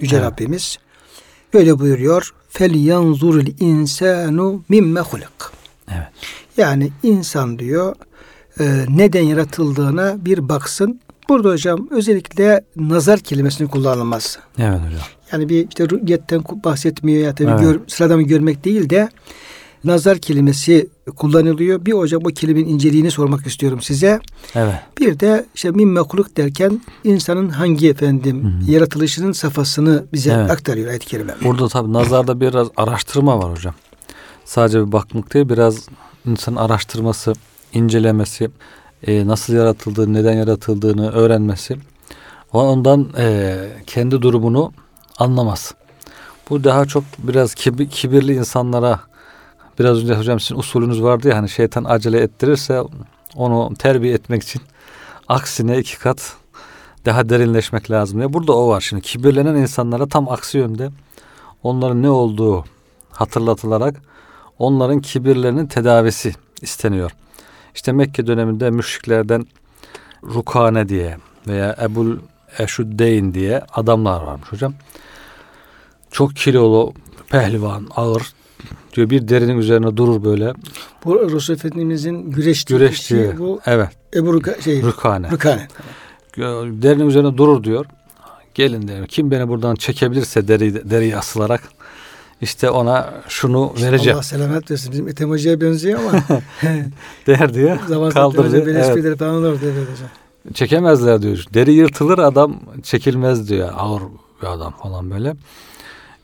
Yüce 0.00 0.16
Evet. 0.16 0.26
Rabbimiz 0.26 0.78
öyle 1.52 1.78
buyuruyor. 1.78 2.34
Fel 2.48 2.74
yanzurul 2.74 3.46
insanu 3.60 4.62
mimme 4.68 5.00
hulik. 5.00 5.28
Evet. 5.88 6.06
Yani 6.56 6.92
insan 7.02 7.58
diyor 7.58 7.96
neden 8.88 9.22
yaratıldığına 9.22 10.16
bir 10.24 10.48
baksın. 10.48 11.00
Burada 11.28 11.48
hocam 11.48 11.88
özellikle 11.90 12.64
nazar 12.76 13.20
kelimesini 13.20 13.68
kullanılmaz. 13.68 14.38
Evet 14.58 14.80
hocam. 14.86 15.00
Yani 15.32 15.48
bir 15.48 15.68
işte 15.68 15.88
rü'yetten 15.90 16.44
bahsetmiyor 16.64 17.24
ya 17.24 17.34
tabii 17.34 17.50
Evet. 17.50 17.60
gör, 17.60 17.80
sıradan 17.86 18.24
görmek 18.26 18.64
değil 18.64 18.90
de 18.90 19.08
nazar 19.84 20.18
kelimesi 20.18 20.88
kullanılıyor. 21.16 21.86
Bir 21.86 21.92
hocam 21.92 22.22
o 22.24 22.28
kelimenin 22.28 22.68
inceliğini 22.68 23.10
sormak 23.10 23.46
istiyorum 23.46 23.82
size. 23.82 24.20
Evet. 24.54 24.74
Bir 25.00 25.20
de 25.20 25.46
işte 25.54 25.70
min 25.70 25.88
mekuluk 25.88 26.36
derken 26.36 26.80
insanın 27.04 27.48
hangi 27.48 27.90
efendim 27.90 28.44
Hı 28.44 28.48
hı. 28.66 28.70
yaratılışının 28.70 29.32
safhasını 29.32 30.04
bize 30.12 30.30
Evet. 30.32 30.50
aktarıyor 30.50 30.88
ayet-i 30.88 31.06
kerime. 31.06 31.34
Burada 31.44 31.68
tabii 31.68 31.92
nazarda 31.92 32.40
biraz 32.40 32.68
araştırma 32.76 33.38
var 33.38 33.50
hocam. 33.52 33.74
Sadece 34.44 34.86
bir 34.86 34.92
bakmak 34.92 35.34
değil 35.34 35.48
biraz 35.48 35.88
insanın 36.26 36.56
araştırması, 36.56 37.32
incelemesi, 37.72 38.50
e, 39.06 39.26
nasıl 39.26 39.54
yaratıldığını, 39.54 40.14
neden 40.14 40.32
yaratıldığını 40.32 41.10
öğrenmesi. 41.12 41.76
Ondan 42.52 43.08
e, 43.18 43.56
kendi 43.86 44.22
durumunu 44.22 44.72
anlamaz. 45.18 45.74
Bu 46.50 46.64
daha 46.64 46.84
çok 46.84 47.04
biraz 47.18 47.54
kibi- 47.54 47.88
kibirli 47.88 48.34
insanlara 48.34 49.00
biraz 49.78 50.02
önce 50.02 50.14
hocam 50.14 50.40
sizin 50.40 50.60
usulünüz 50.60 51.02
vardı 51.02 51.28
ya 51.28 51.36
hani 51.36 51.48
şeytan 51.48 51.84
acele 51.84 52.20
ettirirse 52.20 52.82
onu 53.34 53.74
terbiye 53.78 54.14
etmek 54.14 54.42
için 54.42 54.62
aksine 55.28 55.78
iki 55.78 55.98
kat 55.98 56.36
daha 57.04 57.28
derinleşmek 57.28 57.90
lazım 57.90 58.18
diye. 58.18 58.32
Burada 58.32 58.56
o 58.56 58.68
var 58.68 58.80
şimdi. 58.80 59.02
Kibirlenen 59.02 59.54
insanlara 59.54 60.06
tam 60.06 60.28
aksi 60.28 60.58
yönde 60.58 60.90
onların 61.62 62.02
ne 62.02 62.10
olduğu 62.10 62.64
hatırlatılarak 63.10 63.96
onların 64.58 65.00
kibirlerinin 65.00 65.66
tedavisi 65.66 66.32
isteniyor. 66.62 67.10
İşte 67.76 67.92
Mekke 67.92 68.26
döneminde 68.26 68.70
müşriklerden 68.70 69.46
Rukane 70.24 70.88
diye 70.88 71.16
veya 71.46 71.76
Ebul 71.82 72.16
Eşuddeyn 72.58 73.34
diye 73.34 73.62
adamlar 73.74 74.22
varmış 74.22 74.52
hocam. 74.52 74.74
Çok 76.10 76.36
kilolu, 76.36 76.92
pehlivan, 77.30 77.86
ağır 77.96 78.32
diyor 78.94 79.10
bir 79.10 79.28
derinin 79.28 79.58
üzerine 79.58 79.96
durur 79.96 80.24
böyle. 80.24 80.52
Bu 81.04 81.30
Resul 81.30 81.54
Efendimizin 81.54 82.30
güreştiği 82.30 82.78
Güreştiği. 82.78 83.24
kişi 83.24 83.38
bu 83.38 83.60
Evet. 83.66 83.88
Ebu 84.14 84.32
Ruka, 84.32 84.60
şey, 84.60 84.82
Rukane. 84.82 85.30
Rukane. 85.30 85.68
Derinin 86.82 87.06
üzerine 87.06 87.36
durur 87.36 87.64
diyor. 87.64 87.86
Gelin 88.54 88.88
diyor. 88.88 89.06
Kim 89.06 89.30
beni 89.30 89.48
buradan 89.48 89.74
çekebilirse 89.74 90.48
deri, 90.48 90.90
deriyi 90.90 91.16
asılarak 91.16 91.62
işte 92.40 92.70
ona 92.70 93.14
şunu 93.28 93.72
vereceğim 93.82 94.16
Allah 94.16 94.22
selamet 94.22 94.70
versin. 94.70 94.92
Bizim 94.92 95.30
Hoca'ya 95.30 95.60
benziyor 95.60 96.00
ama 96.00 96.12
der 97.26 97.54
diye 97.54 97.78
zaman 97.88 98.10
kaldırdı. 98.10 98.66
böyle 98.66 98.78
Evet. 98.78 99.18
falan 99.18 99.34
olur 99.34 99.58
evet 99.64 99.88
hocam. 99.92 100.08
Çekemezler 100.54 101.22
diyor. 101.22 101.44
Deri 101.54 101.72
yırtılır 101.72 102.18
adam 102.18 102.60
çekilmez 102.82 103.48
diyor. 103.48 103.68
Ağır 103.76 104.02
bir 104.42 104.46
adam 104.46 104.72
falan 104.82 105.10
böyle. 105.10 105.34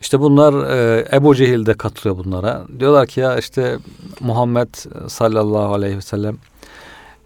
İşte 0.01 0.21
bunlar 0.21 0.71
e, 0.71 1.09
Ebu 1.13 1.35
Cehil 1.35 1.67
de 1.67 1.75
katılıyor 1.75 2.25
bunlara. 2.25 2.63
Diyorlar 2.81 3.07
ki 3.07 3.21
ya 3.21 3.39
işte 3.39 3.79
Muhammed 4.21 4.69
sallallahu 5.09 5.75
aleyhi 5.75 5.97
ve 5.97 6.01
sellem 6.01 6.37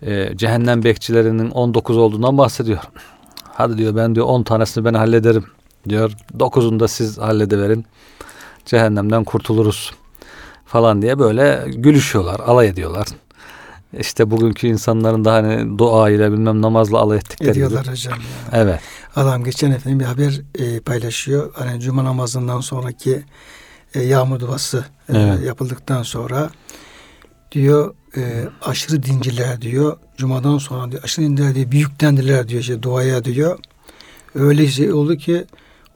e, 0.03 0.37
cehennem 0.37 0.85
bekçilerinin 0.85 1.51
19 1.51 1.97
olduğundan 1.97 2.39
bahsediyor. 2.39 2.79
Hadi 3.45 3.79
diyor 3.79 3.97
ben 3.97 4.15
diyor 4.15 4.27
10 4.27 4.43
tanesini 4.43 4.85
ben 4.85 4.95
hallederim 4.95 5.45
diyor. 5.89 6.13
9'unu 6.39 6.81
da 6.81 6.89
siz 6.89 7.19
halledeverin. 7.19 7.87
Cehennemden 8.67 9.25
kurtuluruz 9.25 9.95
falan 10.67 11.03
diye 11.03 11.19
böyle 11.19 11.65
gülüşüyorlar, 11.69 12.41
alay 12.41 12.69
ediyorlar. 12.69 13.07
İşte 13.99 14.31
bugünkü 14.31 14.67
insanların 14.67 15.25
da 15.25 15.33
hani 15.33 15.79
dua 15.79 16.11
ile 16.11 16.33
bilmem 16.33 16.63
namazla 16.63 16.99
alay 16.99 17.19
ettikleri 17.19 17.53
gibi. 17.53 17.65
Ediyorlar 17.65 17.91
hocam. 17.93 18.15
Ya. 18.15 18.19
Evet. 18.53 18.81
Adam 19.17 19.45
geçen 19.45 19.71
efendim 19.71 20.01
bir 20.01 20.05
haber 20.05 20.41
e, 20.59 20.81
paylaşıyor. 20.81 21.53
Hani 21.55 21.81
cuma 21.81 22.05
namazından 22.05 22.61
sonraki 22.61 23.25
e, 23.95 24.03
yağmur 24.03 24.41
duası 24.41 24.85
e, 25.09 25.19
Evet. 25.19 25.45
yapıldıktan 25.45 26.03
sonra 26.03 26.51
diyor 27.53 27.95
e, 28.17 28.45
aşırı 28.63 29.03
dinciler 29.03 29.63
diyor. 29.63 29.97
Cumadan 30.17 30.59
sonra 30.59 30.91
diyor 30.91 31.03
aşırı 31.03 31.27
dinciler 31.27 31.55
diyor 31.55 31.71
büyüklendiler 31.71 32.49
diyor 32.49 32.61
işte 32.61 32.83
duaya 32.83 33.25
diyor. 33.25 33.59
Öyle 34.35 34.67
şey 34.69 34.93
oldu 34.93 35.17
ki 35.17 35.45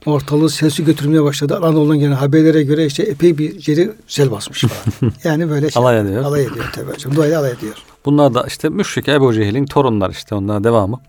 ortalığı 0.07 0.51
sesi 0.51 0.85
götürmeye 0.85 1.23
başladı. 1.23 1.57
Anadolu'dan 1.57 1.99
gelen 1.99 2.13
haberlere 2.13 2.63
göre 2.63 2.87
işte 2.87 3.03
epey 3.03 3.39
bir 3.39 3.69
yeri 3.69 3.93
sel 4.07 4.31
basmış 4.31 4.65
falan. 4.65 5.13
yani 5.25 5.51
böyle 5.51 5.71
şey, 5.71 5.83
Alay 5.83 6.01
ediyor. 6.01 6.25
Alay 6.25 6.43
ediyor 6.43 6.65
tabii 6.75 6.93
hocam. 6.93 7.17
Duayla 7.17 7.41
alay 7.41 7.53
ediyor. 7.53 7.75
Bunlar 8.05 8.35
da 8.35 8.45
işte 8.47 8.69
müşrik 8.69 9.09
Ebu 9.09 9.35
Cehil'in 9.35 9.67
torunlar 9.67 10.11
işte 10.11 10.35
onların 10.35 10.65
devamı. 10.65 11.01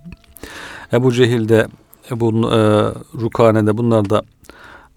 Ebu 0.93 1.12
Cehil 1.12 1.50
de 1.50 1.67
Ebu 2.12 2.29
e, 2.29 2.60
Rukane'de 3.21 3.77
bunlar 3.77 4.10
da 4.10 4.24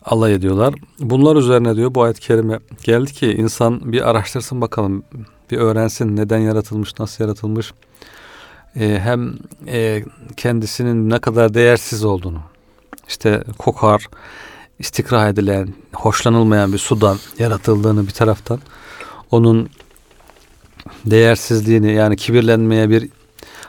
alay 0.05 0.35
ediyorlar. 0.35 0.75
Bunlar 1.01 1.37
üzerine 1.37 1.77
diyor 1.77 1.95
bu 1.95 2.03
ayet-i 2.03 2.21
kerime 2.21 2.59
geldi 2.85 3.13
ki 3.13 3.33
insan 3.33 3.93
bir 3.93 4.11
araştırsın 4.11 4.61
bakalım 4.61 5.03
bir 5.51 5.57
öğrensin 5.57 6.17
neden 6.17 6.39
yaratılmış 6.39 6.99
nasıl 6.99 7.25
yaratılmış 7.25 7.73
E, 8.81 8.99
hem 9.01 9.35
e, 9.67 10.05
kendisinin 10.37 11.11
ne 11.11 11.19
kadar 11.19 11.55
değersiz 11.55 12.05
olduğunu 12.05 12.41
işte 13.09 13.45
kokar 13.59 14.09
istikrah 14.79 15.29
edilen 15.29 15.75
hoşlanılmayan 15.93 16.73
bir 16.73 16.79
sudan 16.79 17.19
yaratıldığını 17.39 18.07
bir 18.07 18.13
taraftan 18.13 18.61
onun 19.31 19.69
değersizliğini 21.05 21.93
yani 21.93 22.17
kibirlenmeye 22.17 22.91
bir 22.91 23.09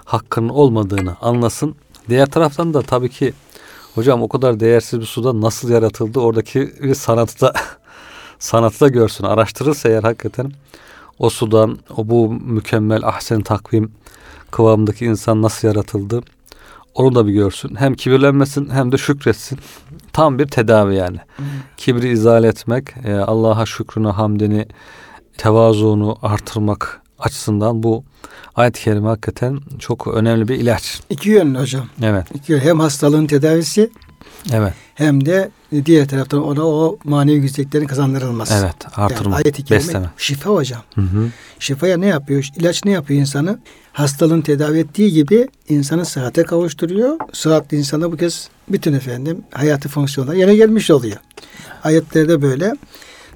hakkının 0.06 0.50
olmadığını 0.50 1.16
anlasın. 1.22 1.76
Diğer 2.10 2.26
taraftan 2.26 2.74
da 2.74 2.82
tabii 2.82 3.10
ki 3.10 3.34
hocam 3.96 4.22
o 4.22 4.28
kadar 4.28 4.60
değersiz 4.60 5.00
bir 5.00 5.06
suda 5.06 5.42
nasıl 5.42 5.70
yaratıldı 5.70 6.20
oradaki 6.20 6.74
bir 6.84 6.96
sanatı 6.96 7.42
da 8.82 8.88
görsün. 8.88 9.24
Araştırırsa 9.24 9.90
eğer 9.90 10.04
hakikaten 10.04 10.52
o 11.20 11.30
sudan 11.30 11.80
o 11.98 12.10
bu 12.10 12.32
mükemmel 12.32 13.08
ahsen 13.08 13.42
takvim 13.42 13.92
kıvamındaki 14.52 15.06
insan 15.06 15.42
nasıl 15.42 15.68
yaratıldı 15.68 16.22
onu 16.96 17.16
da 17.16 17.28
bir 17.28 17.32
görsün. 17.34 17.76
Hem 17.76 17.94
kibirlenmesin 17.94 18.70
hem 18.70 18.92
de 18.92 18.98
şükretsin. 18.98 19.60
Tam 20.14 20.40
bir 20.40 20.48
tedavi 20.48 20.96
yani. 20.96 21.18
Kibri 21.78 22.10
izale 22.10 22.48
etmek, 22.48 22.90
e, 23.04 23.14
Allah'a 23.14 23.66
şükrünü, 23.66 24.08
hamdini, 24.08 24.66
tevazuunu 25.38 26.18
artırmak 26.22 27.02
açısından 27.20 27.84
bu 27.84 28.04
ayet-i 28.56 28.84
kerime 28.84 29.08
hakikaten 29.08 29.60
çok 29.80 30.08
önemli 30.08 30.48
bir 30.48 30.56
ilaç. 30.56 31.02
İki 31.10 31.30
yönlü 31.30 31.60
hocam. 31.60 31.86
Evet. 32.04 32.28
İki 32.34 32.52
yönlü. 32.52 32.64
Hem 32.64 32.80
hastalığın 32.80 33.28
tedavisi 33.28 33.92
Evet. 34.54 34.74
hem 34.96 35.26
de 35.26 35.50
diğer 35.86 36.08
taraftan 36.08 36.44
ona 36.44 36.64
o 36.64 36.98
manevi 37.04 37.42
güzelliklerin 37.42 37.86
kazandırılması. 37.86 38.54
Evet. 38.54 38.76
Artırmak. 38.96 39.26
Yani 39.26 39.36
ayet-i 39.36 39.64
kerime 39.64 39.88
besleme. 39.88 40.10
şifa 40.18 40.50
hocam. 40.50 40.82
Hı 40.96 41.02
hı. 41.02 41.30
Şifaya 41.60 41.98
ne 41.98 42.06
yapıyor? 42.06 42.50
İlaç 42.56 42.86
ne 42.86 42.92
yapıyor 42.92 43.20
insanı? 43.20 43.60
Hastalığın 43.94 44.42
tedavi 44.42 44.80
ettiği 44.80 45.14
gibi 45.14 45.48
insanı 45.70 46.06
sıhhate 46.06 46.44
kavuşturuyor. 46.44 47.18
Sıhhatli 47.34 47.78
insana 47.78 48.12
bu 48.12 48.18
kez 48.18 48.50
bütün 48.70 48.94
efendim 48.94 49.44
hayatı 49.52 49.90
fonksiyonlar 49.90 50.34
yerine 50.34 50.56
gelmiş 50.56 50.92
oluyor. 50.92 51.18
Ayetlerde 51.84 52.42
böyle. 52.42 52.74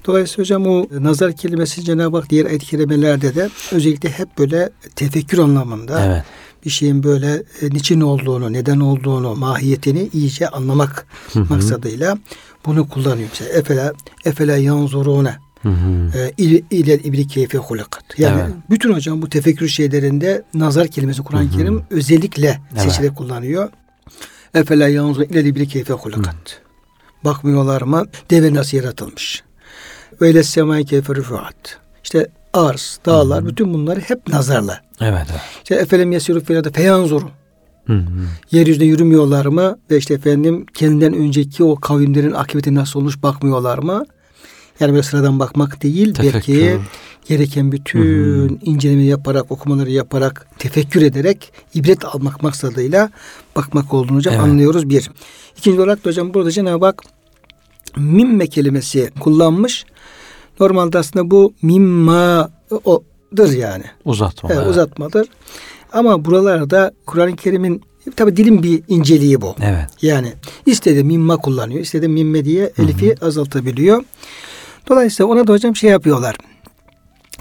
Dolayısıyla 0.06 0.44
hocam 0.44 0.68
o 0.68 0.88
nazar 0.92 1.34
kelimesi 1.34 1.84
Cenab-ı 1.84 2.18
Hak 2.18 2.30
diğer 2.30 2.46
ayet-i 2.46 2.66
kerimelerde 2.66 3.36
de 3.36 3.50
özellikle 3.72 4.10
hep 4.10 4.38
böyle 4.38 4.70
tefekkür 4.96 5.38
anlamında 5.38 6.06
Evet. 6.06 6.24
Bir 6.66 6.70
şeyin 6.70 7.04
böyle 7.04 7.34
e, 7.62 7.70
niçin 7.70 8.02
olduğunu, 8.02 8.54
neden 8.54 8.80
olduğunu, 8.80 9.36
mahiyetini 9.36 10.10
iyice 10.14 10.48
anlamak 10.50 11.08
Hı 11.34 11.40
hı. 11.40 11.46
maksadıyla 11.50 12.18
bunu 12.66 12.90
kullanıyor. 12.90 13.30
Mesela 13.32 13.60
efela, 13.60 13.94
efela 14.26 14.58
yanzurune 14.58 15.36
e, 15.66 16.32
il- 16.38 16.64
ilel 16.72 17.04
ibri 17.04 17.28
keyfe 17.28 17.58
hulakat. 17.58 18.04
Yani 18.20 18.42
Evet. 18.42 18.54
bütün 18.70 18.94
hocam 18.94 19.22
bu 19.22 19.30
tefekkür 19.30 19.68
şeylerinde 19.68 20.44
nazar 20.54 20.88
kelimesi 20.88 21.22
Kur'an-ı 21.24 21.50
Kerim 21.52 21.84
özellikle 21.90 22.60
Evet. 22.74 22.82
seçerek 22.82 23.16
kullanıyor. 23.16 23.70
Efela 24.54 24.88
yanzur 24.88 25.22
ilel 25.22 25.46
ibri 25.46 25.68
keyfe 25.68 25.94
hulakat. 25.94 26.62
Bakmıyorlar 27.26 27.82
mı? 27.82 28.06
Deve 28.32 28.54
nasıl 28.54 28.78
yaratılmış? 28.78 29.44
İle 30.22 30.44
semai 30.44 30.86
keyfe 30.86 31.16
rüfuat. 31.16 31.80
İşte 32.04 32.28
arz, 32.54 33.00
dağlar, 33.06 33.46
bütün 33.46 33.74
bunları 33.74 34.00
hep 34.00 34.28
nazarla. 34.28 34.82
Evet. 35.02 35.28
evet. 35.32 35.42
İşte 35.64 35.76
efelem 35.76 36.12
yesiru 36.12 36.44
filada 36.44 36.72
feyanzuru. 36.72 37.30
Hı 37.86 37.94
hı. 37.94 38.04
Yeryüzünde 38.52 38.86
yürümüyorlar 38.86 39.46
mı? 39.46 39.80
Ve 39.92 39.98
işte 39.98 40.14
efendim 40.14 40.66
kendinden 40.74 41.14
önceki 41.14 41.64
o 41.64 41.76
kavimlerin 41.76 42.32
akıbeti 42.32 42.76
nasıl 42.76 43.00
olmuş 43.00 43.24
bakmıyorlar 43.24 43.78
mı? 43.78 44.06
Yani 44.80 44.92
böyle 44.92 45.04
sıradan 45.04 45.40
bakmak 45.40 45.84
değil 45.84 46.16
belki 46.20 46.32
Tefekkür. 46.32 46.80
gereken 47.28 47.72
bütün 47.72 48.60
incelemeyi 48.64 49.08
yaparak, 49.10 49.52
okumaları 49.52 49.92
yaparak, 49.92 50.48
tefekkür 50.60 51.02
ederek 51.02 51.54
ibret 51.74 52.06
almak 52.06 52.44
maksadıyla 52.44 53.10
bakmak 53.56 53.94
olduğunu 53.94 54.18
hocam 54.18 54.34
Evet. 54.34 54.44
anlıyoruz 54.44 54.90
bir. 54.90 55.12
İkinci 55.58 55.80
olarak 55.80 56.06
da 56.06 56.10
hocam 56.10 56.34
burada 56.34 56.52
Cenab-ı 56.52 56.86
Hak 56.86 57.04
mimme 57.98 58.48
kelimesi 58.48 59.12
kullanmış. 59.20 59.86
Normalde 60.60 60.98
aslında 60.98 61.32
bu 61.32 61.54
mimma 61.62 62.50
odur 62.86 63.52
yani. 63.54 63.84
Uzatma. 64.06 64.50
Evet, 64.54 64.68
uzatmadır. 64.68 65.28
Ama 65.94 66.26
buralarda 66.26 66.92
Kur'an-ı 67.06 67.36
Kerim'in 67.36 67.82
tabi 68.16 68.38
dilin 68.38 68.64
bir 68.64 68.84
inceliği 68.88 69.42
bu. 69.42 69.56
Evet. 69.62 69.88
Yani 70.02 70.34
istedi 70.66 71.04
mimma 71.04 71.38
kullanıyor. 71.38 71.82
istedi 71.82 72.08
mimme 72.08 72.46
diye 72.46 72.72
elifi 72.78 73.16
azaltabiliyor. 73.26 74.04
Dolayısıyla 74.90 75.32
ona 75.32 75.48
da 75.48 75.54
hocam 75.54 75.76
şey 75.76 75.90
yapıyorlar. 75.90 76.36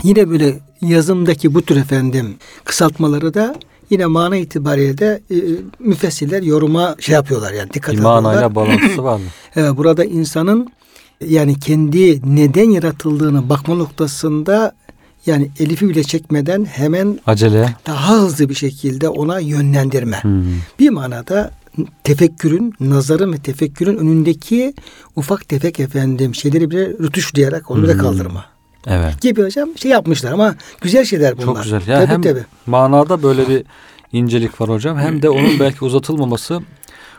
Yine 0.02 0.30
böyle 0.30 0.58
yazımdaki 0.80 1.54
bu 1.54 1.62
tür 1.62 1.76
efendim 1.76 2.36
kısaltmaları 2.64 3.34
da 3.34 3.54
yine 3.90 4.06
mana 4.06 4.36
itibariyle 4.36 4.98
de 4.98 5.20
e, 5.30 5.36
müfessirler 5.78 6.42
yoruma 6.42 6.96
şey 7.00 7.14
yapıyorlar 7.14 7.52
yani 7.52 7.70
dikkat 7.72 7.94
ediyorlar. 7.94 8.20
manayla 8.20 8.54
bağlantısı 8.54 9.04
var 9.04 9.16
mı? 9.16 9.22
Evet, 9.56 9.76
burada 9.76 10.04
insanın 10.04 10.68
yani 11.26 11.60
kendi 11.60 12.36
neden 12.36 12.70
yaratıldığını 12.70 13.48
bakma 13.48 13.74
noktasında 13.74 14.72
yani 15.26 15.50
elifi 15.60 15.88
bile 15.88 16.02
çekmeden 16.04 16.64
hemen 16.64 17.18
Acele. 17.26 17.74
daha 17.86 18.14
hızlı 18.16 18.48
bir 18.48 18.54
şekilde 18.54 19.08
ona 19.08 19.40
yönlendirme. 19.40 20.16
Hı. 20.22 20.42
Bir 20.78 20.90
manada 20.90 21.50
tefekkürün, 22.04 22.74
nazarın 22.80 23.32
ve 23.32 23.36
tefekkürün 23.38 23.96
önündeki 23.96 24.74
ufak 25.16 25.48
tefek 25.48 25.80
efendim 25.80 26.34
şeyleri 26.34 26.70
bile 26.70 26.88
rütuşlayarak 26.88 27.70
onu 27.70 27.82
bile 27.82 27.92
Hmm. 27.92 28.00
kaldırma. 28.00 28.44
Evet. 28.86 29.20
Gibi 29.20 29.42
hocam 29.42 29.68
şey 29.76 29.90
yapmışlar 29.90 30.32
ama 30.32 30.54
güzel 30.80 31.04
şeyler 31.04 31.36
bunlar. 31.36 31.46
Çok 31.46 31.62
güzel. 31.62 31.86
Ya 31.86 31.98
tabii, 32.00 32.12
hem 32.12 32.22
tabii. 32.22 32.44
manada 32.66 33.22
böyle 33.22 33.48
bir 33.48 33.64
incelik 34.12 34.60
var 34.60 34.68
hocam. 34.68 34.98
Hem 34.98 35.22
de 35.22 35.30
onun 35.30 35.58
belki 35.60 35.84
uzatılmaması 35.84 36.60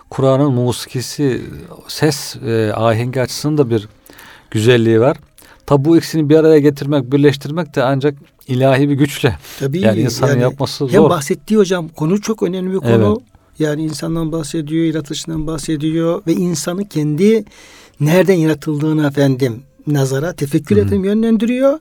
Kur'an'ın 0.10 0.51
musikisi, 0.54 1.42
ses 1.88 2.36
e, 2.36 2.72
ahengi 2.74 3.22
açısından 3.22 3.58
da 3.58 3.70
bir 3.70 3.88
güzelliği 4.51 5.00
var. 5.00 5.18
Tabi 5.66 5.86
bu 5.86 5.98
ikisini 5.98 6.30
bir 6.30 6.36
araya 6.36 6.60
getirmek, 6.60 7.12
birleştirmek 7.12 7.75
de 7.75 7.84
ancak 7.84 8.16
ilahi 8.48 8.89
bir 8.89 8.94
güçle. 8.94 9.36
Tabii 9.60 9.80
Yani 9.80 10.01
insanın 10.01 10.39
yapması 10.39 10.84
Hem 10.88 11.01
zor. 11.01 11.10
bahsettiği 11.10 11.58
hocam 11.60 11.88
konu 11.88 12.22
çok 12.22 12.44
önemli 12.44 12.74
bir 12.74 12.78
konu. 12.80 13.18
Evet. 13.18 13.30
Yani 13.60 13.84
insandan 13.84 14.32
bahsediyor, 14.32 14.86
yaratılışından 14.86 15.48
bahsediyor 15.48 16.22
ve 16.28 16.34
insanı 16.34 16.88
kendi 16.88 17.46
nereden 18.00 18.34
yaratıldığını 18.34 19.08
efendim 19.08 19.62
nazara, 19.88 20.33
tefekkür 20.33 20.75
Hı 20.75 20.79
hı. 20.79 20.86
efendim 20.86 21.03
yönlendiriyor. 21.05 21.79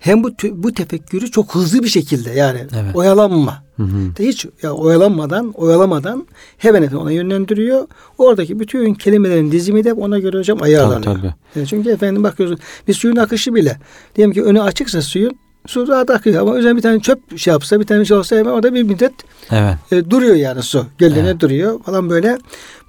Hem 0.00 0.24
bu 0.24 0.30
bu 0.52 0.72
tefekkürü 0.72 1.30
çok 1.30 1.54
hızlı 1.54 1.82
bir 1.82 1.88
şekilde 1.88 2.30
yani 2.30 2.58
Evet. 2.82 2.96
oyalanma. 2.96 3.64
Hı 3.76 3.82
hı. 3.82 4.16
De 4.16 4.26
hiç 4.28 4.46
ya 4.62 4.72
oyalanmadan, 4.72 5.52
oyalamadan 5.52 6.26
hemen 6.58 6.82
efendim 6.82 6.98
ona 6.98 7.12
yönlendiriyor. 7.12 7.86
Oradaki 8.18 8.60
bütün 8.60 8.94
kelimelerin 8.94 9.52
dizimi 9.52 9.84
de 9.84 9.92
ona 9.92 10.18
göre 10.18 10.38
hocam 10.38 10.62
ayarlanıyor. 10.62 11.02
Tabii, 11.02 11.20
tabii. 11.20 11.34
Yani 11.54 11.66
çünkü 11.66 11.90
efendim 11.90 12.22
bakıyoruz 12.22 12.58
bir 12.88 12.94
suyun 12.94 13.16
akışı 13.16 13.54
bile 13.54 13.78
diyelim 14.16 14.34
ki 14.34 14.42
önü 14.42 14.62
açıksa 14.62 15.02
suyun 15.02 15.38
su 15.66 15.88
rahat 15.88 16.10
akıyor 16.10 16.42
ama 16.42 16.56
üzerine 16.58 16.76
bir 16.76 16.82
tane 16.82 17.00
çöp 17.00 17.38
şey 17.38 17.52
yapsa 17.52 17.80
bir 17.80 17.86
tane 17.86 18.04
şey 18.04 18.16
olsa 18.16 18.36
hemen 18.36 18.50
orada 18.50 18.74
bir 18.74 18.82
müddet 18.82 19.12
Evet. 19.50 19.76
e, 19.92 20.10
duruyor 20.10 20.34
yani 20.34 20.62
su. 20.62 20.86
Gölgene 20.98 21.28
Evet. 21.28 21.40
duruyor 21.40 21.82
falan 21.82 22.10
böyle. 22.10 22.38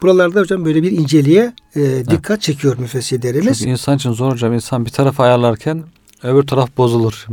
Buralarda 0.01 0.39
hocam 0.39 0.65
böyle 0.65 0.83
bir 0.83 0.91
inceliğe 0.91 1.53
e, 1.75 2.05
dikkat 2.09 2.41
çekiyor 2.41 2.77
müfessirlerimiz. 2.77 3.59
Çünkü 3.59 3.71
insan 3.71 3.95
için 3.95 4.11
zor 4.11 4.31
hocam. 4.31 4.53
İnsan 4.53 4.85
bir 4.85 4.91
taraf 4.91 5.19
ayarlarken 5.19 5.83
öbür 6.23 6.43
taraf 6.43 6.77
bozulur. 6.77 7.27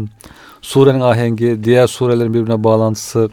Surenin 0.63 1.01
ahengi, 1.01 1.65
diğer 1.65 1.87
surelerin 1.87 2.35
birbirine 2.35 2.65
bağlantısı, 2.65 3.31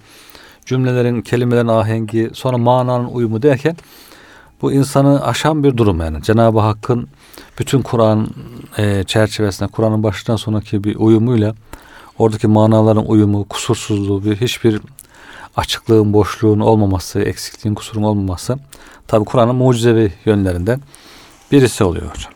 cümlelerin, 0.66 1.22
kelimelerin 1.22 1.68
ahengi, 1.68 2.30
sonra 2.34 2.58
mananın 2.58 3.06
uyumu 3.06 3.42
derken 3.42 3.78
bu 4.62 4.72
insanı 4.72 5.26
aşan 5.26 5.64
bir 5.64 5.78
durum 5.78 6.00
yani. 6.00 6.24
Cenab-ı 6.24 6.60
Hakk'ın 6.60 7.08
bütün 7.60 7.82
Kur'an 7.82 8.28
e, 8.78 9.04
çerçevesinde, 9.04 9.70
Kur'an'ın 9.70 10.04
başından 10.04 10.36
sonraki 10.36 10.84
bir 10.84 10.96
uyumuyla 10.96 11.56
oradaki 12.20 12.48
manaların 12.48 13.06
uyumu, 13.06 13.46
kusursuzluğu, 13.48 14.26
bir 14.26 14.36
hiçbir 14.36 14.82
açıklığın, 15.56 16.14
boşluğun 16.14 16.60
olmaması, 16.60 17.22
eksikliğin, 17.22 17.76
kusurun 17.76 18.04
olmaması 18.04 18.58
tabi 19.08 19.26
Kur'an'ın 19.26 19.56
mucizevi 19.56 20.14
yönlerinden 20.26 20.82
birisi 21.52 21.84
oluyor 21.84 22.16
hocam. 22.16 22.35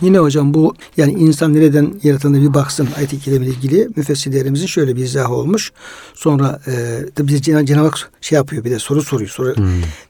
Yine 0.00 0.18
hocam 0.18 0.54
bu 0.54 0.74
yani 0.96 1.12
insan 1.12 1.54
nereden 1.54 1.92
yaratıldığına 2.02 2.42
bir 2.42 2.54
baksın 2.54 2.88
ayet-i 2.96 3.20
kerime 3.20 3.46
ile 3.46 3.54
ilgili 3.54 3.88
müfessirlerimizin 3.96 4.66
şöyle 4.66 4.96
bir 4.96 5.02
izahı 5.02 5.34
olmuş. 5.34 5.72
Sonra 6.14 6.60
e, 6.66 7.04
tabi 7.14 7.32
Cenab- 7.32 7.66
Cenab-ı 7.66 7.84
Hak 7.84 8.10
şey 8.20 8.36
yapıyor 8.36 8.64
bir 8.64 8.70
de 8.70 8.78
soru 8.78 9.02
soruyor. 9.02 9.30
Soru, 9.30 9.54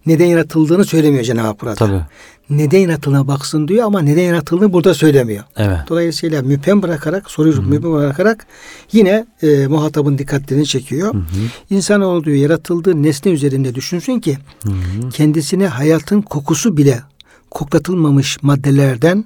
Neden 0.07 0.26
yaratıldığını 0.26 0.85
söylemiyor 0.85 1.25
Cenab-ı 1.25 1.47
Hak 1.47 1.61
burada. 1.61 1.75
Tabii. 1.75 2.00
Neden 2.50 2.78
yaratıldığına 2.78 3.28
baksın 3.28 3.68
diyor 3.68 3.85
ama 3.85 4.00
neden 4.00 4.23
yaratıldığını 4.23 4.73
burada 4.73 4.95
söylemiyor. 4.95 5.45
Evet. 5.57 5.78
Dolayısıyla 5.88 6.42
müphem 6.42 6.83
bırakarak, 6.83 7.30
soruyu 7.30 7.62
müphem 7.62 7.92
bırakarak 7.92 8.47
yine 8.92 9.26
e, 9.42 9.66
muhatabın 9.66 10.18
dikkatlerini 10.18 10.66
çekiyor. 10.66 11.14
Hı. 11.14 11.21
İnsanoğlu 11.71 12.25
diyor 12.25 12.37
yaratıldığı 12.37 13.02
nesne 13.02 13.33
üzerinde 13.33 13.75
düşünsün 13.75 14.21
ki 14.21 14.38
hı. 14.64 14.71
kendisine 15.12 15.66
hayatın 15.66 16.23
kokusu 16.23 16.76
bile 16.76 17.02
koklatılmamış 17.50 18.42
maddelerden 18.42 19.25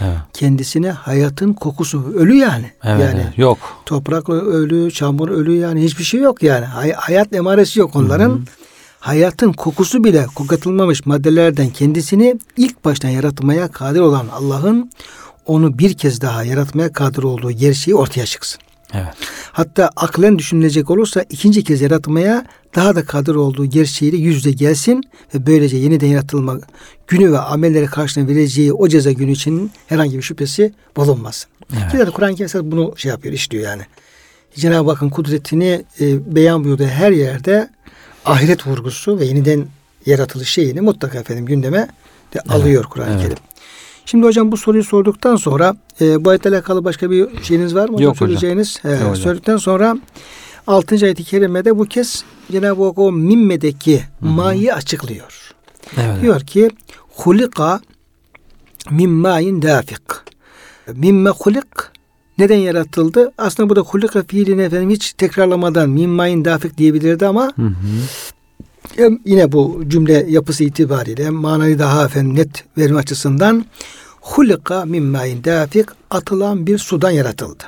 Evet. 0.00 0.18
kendisine 0.32 0.90
hayatın 0.90 1.52
kokusu 1.52 2.12
ölü 2.14 2.34
yani. 2.34 2.70
Evet, 2.84 3.00
yani 3.00 3.22
evet. 3.24 3.38
yok. 3.38 3.58
toprak 3.86 4.28
ölü, 4.28 4.90
çamur 4.90 5.28
ölü 5.28 5.52
yani 5.56 5.82
hiçbir 5.82 6.04
şey 6.04 6.20
yok 6.20 6.42
yani. 6.42 6.64
Hay- 6.64 6.92
hayat 6.92 7.32
emaresi 7.32 7.80
yok 7.80 7.96
onların. 7.96 8.46
Hayatın 9.00 9.52
kokusu 9.52 10.04
bile 10.04 10.26
kokatılmamış 10.34 11.06
maddelerden 11.06 11.68
kendisini 11.68 12.38
ilk 12.56 12.84
baştan 12.84 13.08
yaratmaya 13.08 13.68
kadir 13.70 14.00
olan 14.00 14.26
Allah'ın 14.32 14.90
onu 15.46 15.78
bir 15.78 15.94
kez 15.94 16.20
daha 16.20 16.44
yaratmaya 16.44 16.92
kadir 16.92 17.22
olduğu 17.22 17.52
gerçeği 17.52 17.94
ortaya 17.94 18.26
çıksın. 18.26 18.60
Evet. 18.94 19.14
Hatta 19.52 19.90
aklen 19.96 20.38
düşünülecek 20.38 20.90
olursa 20.90 21.24
ikinci 21.30 21.64
kez 21.64 21.80
yaratmaya 21.80 22.46
daha 22.74 22.96
da 22.96 23.04
kadir 23.04 23.34
olduğu 23.34 23.66
gerçeğiyle 23.66 24.16
yüzde 24.16 24.52
gelsin 24.52 25.02
ve 25.34 25.46
böylece 25.46 25.76
yeniden 25.76 26.06
yaratılma 26.06 26.58
günü 27.06 27.32
ve 27.32 27.38
amelleri 27.38 27.86
karşılığında 27.86 28.30
vereceği 28.30 28.72
o 28.72 28.88
ceza 28.88 29.12
günü 29.12 29.30
için 29.30 29.70
herhangi 29.86 30.16
bir 30.16 30.22
şüphesi 30.22 30.72
bulunmasın. 30.96 31.50
Evet. 31.94 32.10
Kur'an-ı 32.10 32.34
Kerim 32.34 32.72
bunu 32.72 32.94
şey 32.96 33.10
yapıyor, 33.10 33.34
işliyor 33.34 33.64
yani. 33.64 33.82
Cenab-ı 34.54 34.90
Hakk'ın 34.90 35.10
kudretini 35.10 35.84
e, 36.00 36.34
beyan 36.34 36.64
buyurduğu 36.64 36.84
her 36.84 37.12
yerde 37.12 37.70
ahiret 38.24 38.66
vurgusu 38.66 39.18
ve 39.20 39.24
yeniden 39.24 39.66
yaratılış 40.06 40.48
şeyini 40.48 40.80
mutlaka 40.80 41.18
efendim 41.18 41.46
gündeme 41.46 41.88
de 42.34 42.40
alıyor 42.40 42.84
Kur'an-ı 42.84 43.12
evet. 43.12 43.22
Kerim. 43.22 43.36
Şimdi 44.06 44.26
hocam 44.26 44.52
bu 44.52 44.56
soruyu 44.56 44.84
sorduktan 44.84 45.36
sonra 45.36 45.76
e, 46.00 46.24
bu 46.24 46.30
ayetle 46.30 46.50
alakalı 46.50 46.84
başka 46.84 47.10
bir 47.10 47.42
şeyiniz 47.42 47.74
var 47.74 47.88
mı? 47.88 47.94
hocam? 47.94 48.04
Yok 48.04 48.14
hocam. 48.14 48.28
Söyleyeceğiniz. 48.28 48.78
He, 48.84 48.90
Yok. 48.90 49.16
Söyledikten 49.16 49.56
sonra 49.56 49.96
6. 50.66 51.04
ayet-i 51.04 51.24
kerimede 51.24 51.78
bu 51.78 51.84
kez 51.84 52.24
Cenab-ı 52.52 52.84
Hak 52.84 52.98
o 52.98 53.12
mimmedeki 53.12 54.02
mayı 54.20 54.74
açıklıyor. 54.74 55.52
Evet. 55.96 56.22
Diyor 56.22 56.40
ki 56.40 56.70
hulika 57.16 57.80
min 58.90 59.10
mayin 59.10 59.62
dafik. 59.62 60.02
Mimme 60.94 61.30
hulik 61.30 61.64
neden 62.38 62.56
yaratıldı? 62.56 63.32
Aslında 63.38 63.68
burada 63.68 63.80
hulika 63.80 64.22
fiilini 64.22 64.62
efendim 64.62 64.90
hiç 64.90 65.12
tekrarlamadan 65.12 65.90
min 65.90 66.10
mayin 66.10 66.44
dafik 66.44 66.78
diyebilirdi 66.78 67.26
ama 67.26 67.52
Hı 67.56 67.62
hı. 67.62 67.72
Hem 68.96 69.18
yine 69.24 69.52
bu 69.52 69.82
cümle 69.88 70.26
yapısı 70.28 70.64
itibariyle 70.64 71.24
hem 71.24 71.34
manayı 71.34 71.78
daha 71.78 72.04
efendim 72.04 72.36
net 72.36 72.64
verme 72.78 72.98
açısından 72.98 73.64
hulika 74.20 74.84
min 74.84 75.04
mayin 75.04 75.44
dafik 75.44 75.86
atılan 76.10 76.66
bir 76.66 76.78
sudan 76.78 77.10
yaratıldı. 77.10 77.64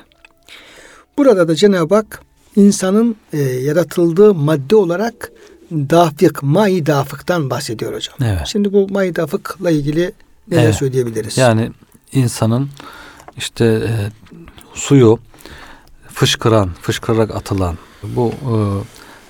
Burada 1.19 1.49
da 1.49 1.55
Cenab-ı 1.55 1.95
Hak 1.95 2.23
insanın 2.57 3.17
e, 3.33 3.41
yaratıldığı 3.41 4.35
madde 4.35 4.77
olarak 4.77 5.33
dafik, 5.73 6.43
mayi 6.43 6.87
dafıktan 6.87 7.51
bahsediyor 7.51 7.95
hocam. 7.95 8.15
Evet. 8.25 8.47
Şimdi 8.47 8.73
bu 8.73 8.89
mayi 8.89 9.17
dafıkla 9.17 9.71
ilgili 9.71 10.13
neler 10.51 10.65
Evet. 10.65 10.75
söyleyebiliriz? 10.75 11.39
Yani 11.39 11.71
insanın 12.13 12.69
işte 13.37 13.65
e, 13.65 13.91
suyu 14.75 15.19
fışkıran, 16.09 16.71
fışkırarak 16.83 17.37
atılan 17.37 17.79
bu 18.03 18.29
e, 18.31 18.55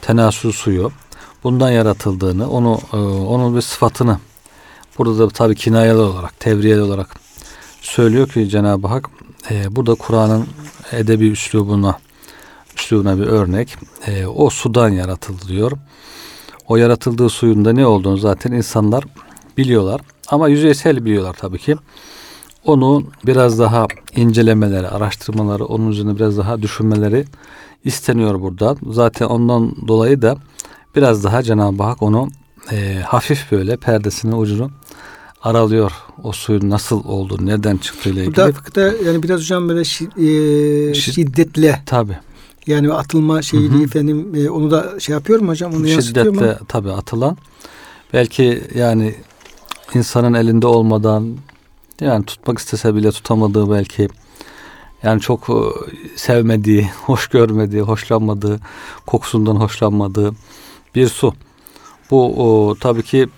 tenasül 0.00 0.52
suyu 0.52 0.92
bundan 1.44 1.70
yaratıldığını, 1.70 2.50
onu 2.50 2.78
e, 2.92 2.96
onun 2.96 3.57
bir 3.57 3.61
sıfatını 3.61 4.18
burada 4.98 5.18
da 5.18 5.28
tabii 5.28 5.54
kinayeli 5.54 5.98
olarak, 5.98 6.40
tevriyeli 6.40 6.83
olarak 6.83 7.16
söylüyor 7.80 8.28
ki 8.28 8.48
Cenab-ı 8.48 8.87
Hak 8.87 9.11
e, 9.50 9.76
burada 9.76 9.94
Kur'an'ın 9.94 10.46
edebi 10.92 11.28
üslubuna 11.28 11.98
üslubuna 12.76 13.18
bir 13.18 13.26
örnek. 13.26 13.76
E, 14.07 14.26
o 14.26 14.50
sudan 14.50 14.88
yaratıldı 14.88 15.48
diyor. 15.48 15.72
O 16.68 16.76
yaratıldığı 16.76 17.28
suyun 17.28 17.64
da 17.64 17.72
ne 17.72 17.87
olduğunu 17.87 18.16
zaten 18.16 18.52
insanlar 18.52 19.04
biliyorlar. 19.57 20.00
Ama 20.28 20.48
yüzeysel 20.48 21.04
biliyorlar 21.04 21.37
tabii 21.40 21.59
ki. 21.59 21.76
Onu 22.64 23.04
biraz 23.26 23.59
daha 23.59 23.87
incelemeleri, 24.16 24.88
araştırmaları, 24.88 25.64
onun 25.64 25.90
üzerine 25.90 26.16
biraz 26.16 26.38
daha 26.38 26.62
düşünmeleri 26.62 27.24
isteniyor 27.85 28.40
burada. 28.40 28.76
Zaten 28.90 29.26
ondan 29.26 29.88
dolayı 29.88 30.22
da 30.22 30.37
biraz 30.96 31.24
daha 31.24 31.42
Cenab-ı 31.42 31.83
Hak 31.83 32.02
onu 32.02 32.28
e, 32.72 33.00
hafif 33.07 33.52
böyle 33.52 33.76
perdesinin 33.76 34.33
ucunu 34.33 34.70
aralıyor. 35.42 35.92
O 36.22 36.33
suyun 36.33 36.70
nasıl 36.70 37.04
olduğu, 37.04 37.46
nereden 37.46 37.76
çıktığıyla 37.76 38.22
ilgili. 38.22 38.37
Burada 38.37 38.52
fıkıhta 38.52 38.80
yani 38.80 39.22
biraz 39.22 39.40
hocam 39.40 39.68
böyle 39.68 39.80
şi- 39.80 40.18
e, 40.20 40.92
Şi- 40.92 41.12
şiddetle 41.12 41.83
Tabii. 41.87 42.18
yani 42.66 42.92
atılma 42.92 43.42
şeyini 43.42 43.85
efendim 43.85 44.33
e, 44.35 44.50
onu 44.50 44.70
da 44.70 45.00
şey 45.00 45.12
yapıyor 45.12 45.40
mu 45.40 45.48
hocam? 45.48 45.72
Onu 45.72 45.80
mu? 45.80 45.88
şiddetle 45.88 46.59
tabi 46.68 46.90
atılan 46.92 47.37
belki 48.12 48.62
yani 48.74 49.14
insanın 49.94 50.35
elinde 50.35 50.66
olmadan 50.66 51.37
yani 52.00 52.24
tutmak 52.24 52.59
istese 52.59 52.94
bile 52.94 53.12
tutamadığı 53.12 53.70
belki 53.70 54.09
yani 55.02 55.20
çok 55.20 55.48
e, 55.50 55.54
sevmediği, 56.16 56.88
hoş 57.07 57.26
görmediği, 57.26 57.83
hoşlanmadığı, 57.83 58.61
kokusundan 59.07 59.57
hoşlanmadığı 59.57 60.33
bir 60.94 61.09
su. 61.09 61.35
Bu 62.11 62.44
o, 62.44 62.74
tabii 62.74 63.02
ki 63.02 63.28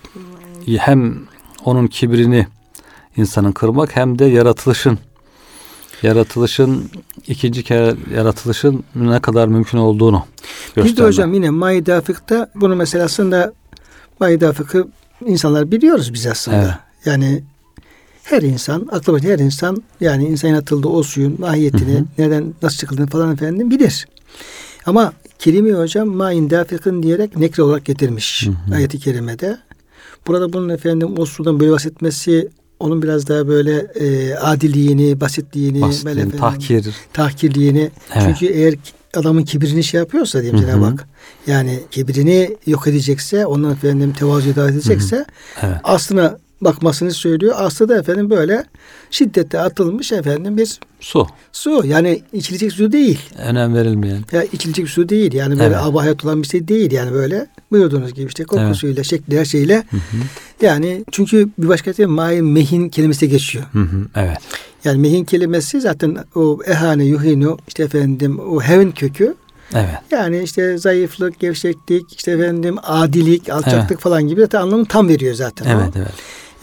hem 0.77 1.19
onun 1.65 1.87
kibrini 1.87 2.47
insanın 3.17 3.51
kırmak 3.51 3.95
hem 3.95 4.19
de 4.19 4.25
yaratılışın 4.25 4.99
yaratılışın 6.03 6.89
ikinci 7.27 7.63
kere 7.63 7.95
yaratılışın 8.15 8.83
ne 8.95 9.19
kadar 9.19 9.47
mümkün 9.47 9.77
olduğunu 9.77 10.25
göstermek. 10.65 10.89
Biz 10.91 10.97
de 10.97 11.03
hocam 11.03 11.33
yine 11.33 11.49
Maidafık'ta 11.49 12.49
bunu 12.55 12.75
mesela 12.75 13.05
aslında 13.05 13.53
Maidafık'ı 14.19 14.87
insanlar 15.25 15.71
biliyoruz 15.71 16.13
biz 16.13 16.27
aslında. 16.27 16.57
Evet. 16.57 16.73
Yani 17.05 17.43
her 18.23 18.41
insan, 18.41 18.87
aklı 18.91 19.13
başında 19.13 19.31
her 19.31 19.39
insan 19.39 19.83
yani 20.01 20.25
insan 20.25 20.53
atıldığı 20.53 20.87
o 20.87 21.03
suyun 21.03 21.35
mahiyetini, 21.39 21.93
Hı 21.93 21.97
hı. 21.97 22.05
neden 22.17 22.53
nasıl 22.61 22.77
çıkıldığını 22.77 23.07
falan 23.07 23.33
efendim 23.33 23.71
bilir. 23.71 24.07
Ama 24.87 25.13
kelime 25.39 25.71
hocam 25.71 26.07
main 26.07 26.49
dafikın 26.49 27.03
diyerek 27.03 27.37
nekre 27.37 27.63
olarak 27.63 27.85
getirmiş 27.85 28.47
Hı 28.47 28.71
hı. 28.71 28.75
ayeti 28.75 28.99
kerimede. 28.99 29.57
Burada 30.27 30.53
bunun 30.53 30.69
efendim 30.69 31.13
o 31.17 31.25
sudan 31.25 31.59
böyle 31.59 31.71
bahsetmesi 31.71 32.49
onun 32.79 33.01
biraz 33.01 33.27
daha 33.27 33.47
böyle 33.47 33.75
e, 33.79 34.35
adiliğini, 34.35 35.21
basitliğini, 35.21 35.81
Basitliğin, 35.81 36.17
efendim, 36.17 36.37
tahkir. 36.39 36.87
tahkirliğini. 37.13 37.91
Evet. 38.15 38.23
Çünkü 38.25 38.45
eğer 38.53 38.75
adamın 39.15 39.43
kibrini 39.43 39.83
şey 39.83 39.99
yapıyorsa 39.99 40.41
diyeyim. 40.41 40.65
Cenab-ı 40.65 40.85
Hak. 40.85 41.07
Yani 41.47 41.79
kibrini 41.91 42.57
yok 42.65 42.87
edecekse, 42.87 43.45
onun 43.45 43.71
efendim 43.73 44.13
davet 44.21 44.57
edecekse 44.57 45.25
Evet. 45.61 45.77
aslına 45.83 46.37
bakmasını 46.61 47.11
söylüyor. 47.11 47.55
Aslı 47.57 47.89
da 47.89 47.97
efendim 47.99 48.29
böyle 48.29 48.65
şiddette 49.11 49.59
atılmış 49.59 50.11
efendim 50.11 50.57
bir 50.57 50.79
Su. 50.99 51.27
su. 51.51 51.83
Yani 51.85 52.21
içilecek 52.33 52.71
su 52.71 52.91
değil. 52.91 53.19
Önem 53.37 53.75
verilmeyen. 53.75 54.19
Ya 54.31 54.43
içilecek 54.43 54.89
su 54.89 55.09
değil. 55.09 55.33
Yani 55.33 55.53
böyle 55.53 55.63
Evet. 55.63 55.77
abahiyat 55.77 56.25
olan 56.25 56.41
bir 56.41 56.47
şey 56.47 56.67
değil. 56.67 56.91
Yani 56.91 57.11
böyle 57.13 57.47
buyurduğunuz 57.71 58.13
gibi 58.13 58.27
işte 58.27 58.43
kokusuyla, 58.43 59.03
şekli 59.03 59.39
her 59.39 59.45
şeyle. 59.45 59.75
Hı 59.75 59.97
hı. 59.97 60.17
Yani 60.61 61.03
çünkü 61.11 61.49
bir 61.57 61.67
başka 61.67 61.93
şey 61.93 62.05
mai 62.05 62.41
mehin 62.41 62.89
kelimesi 62.89 63.29
geçiyor. 63.29 63.65
Hı 63.73 63.79
hı. 63.79 64.05
Evet. 64.15 64.37
Yani 64.83 64.97
mehin 64.99 65.25
kelimesi 65.25 65.81
zaten 65.81 66.17
o 66.35 66.59
ehane 66.67 67.05
yuhinu 67.05 67.57
işte 67.67 67.83
efendim 67.83 68.39
o 68.39 68.61
hevin 68.61 68.91
kökü. 68.91 69.35
Evet. 69.73 69.89
Yani 70.11 70.41
işte 70.43 70.77
zayıflık, 70.77 71.39
gevşeklik, 71.39 72.13
işte 72.17 72.31
efendim 72.31 72.75
adilik, 72.83 73.49
alçaklık 73.49 73.91
Evet. 73.91 73.99
falan 74.01 74.27
gibi 74.27 74.41
zaten 74.41 74.61
anlamını 74.61 74.85
tam 74.85 75.07
veriyor 75.09 75.35
zaten. 75.35 75.75
o. 75.75 75.91
Evet. 75.97 76.07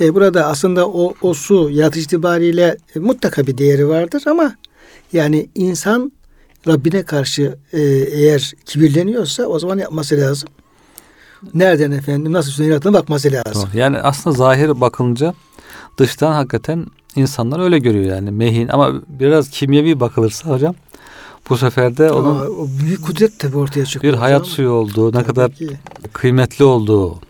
E, 0.01 0.15
burada 0.15 0.47
aslında 0.47 0.89
o, 0.89 1.15
o 1.23 1.35
su 1.35 1.71
yaratıcı 1.71 2.05
itibariyle 2.05 2.77
e, 2.97 2.99
mutlaka 2.99 3.47
bir 3.47 3.59
değeri 3.59 3.89
vardır 3.89 4.23
ama 4.27 4.55
yani 5.13 5.49
insan 5.55 6.13
Rabbine 6.69 7.03
karşı 7.03 7.59
e, 7.73 7.81
eğer 8.13 8.53
kibirleniyorsa 8.65 9.45
o 9.47 9.59
zaman 9.59 9.79
yapması 9.79 10.17
lazım. 10.17 10.49
Nereden 11.55 11.91
efendim 11.91 12.33
nasıl 12.33 12.65
yarattığına 12.65 12.93
bakması 12.95 13.33
lazım. 13.33 13.69
Yani 13.75 13.99
aslında 13.99 14.37
zahir 14.37 14.81
bakılınca 14.81 15.35
dıştan 15.99 16.33
hakikaten 16.33 16.87
insanlar 17.17 17.61
öyle 17.61 17.79
görüyor 17.79 18.05
yani 18.05 18.31
mehin 18.31 18.69
ama 18.69 18.93
biraz 19.09 19.51
kimyevi 19.51 20.01
bakılırsa 20.01 20.49
hocam 20.51 20.75
bu 21.51 21.57
sefer 21.57 21.97
de 21.97 22.13
onun 22.13 22.41
Aa, 22.41 22.49
o 22.49 22.69
büyük 22.81 23.05
kudret 23.07 23.39
tabii 23.39 23.57
ortaya 23.57 23.87
çıkıyor. 23.87 24.13
bir 24.15 24.19
hayat 24.19 24.41
hocam. 24.41 24.55
suyu 24.55 24.71
olduğu, 24.71 25.09
ne 25.09 25.13
Tabii 25.13 25.25
kadar 25.25 25.53
ki. 25.53 25.69
kıymetli 26.13 26.65
olduğu 26.65 27.21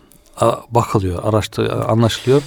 bakılıyor, 0.71 1.25
araştır, 1.25 1.71
anlaşılıyor. 1.71 2.43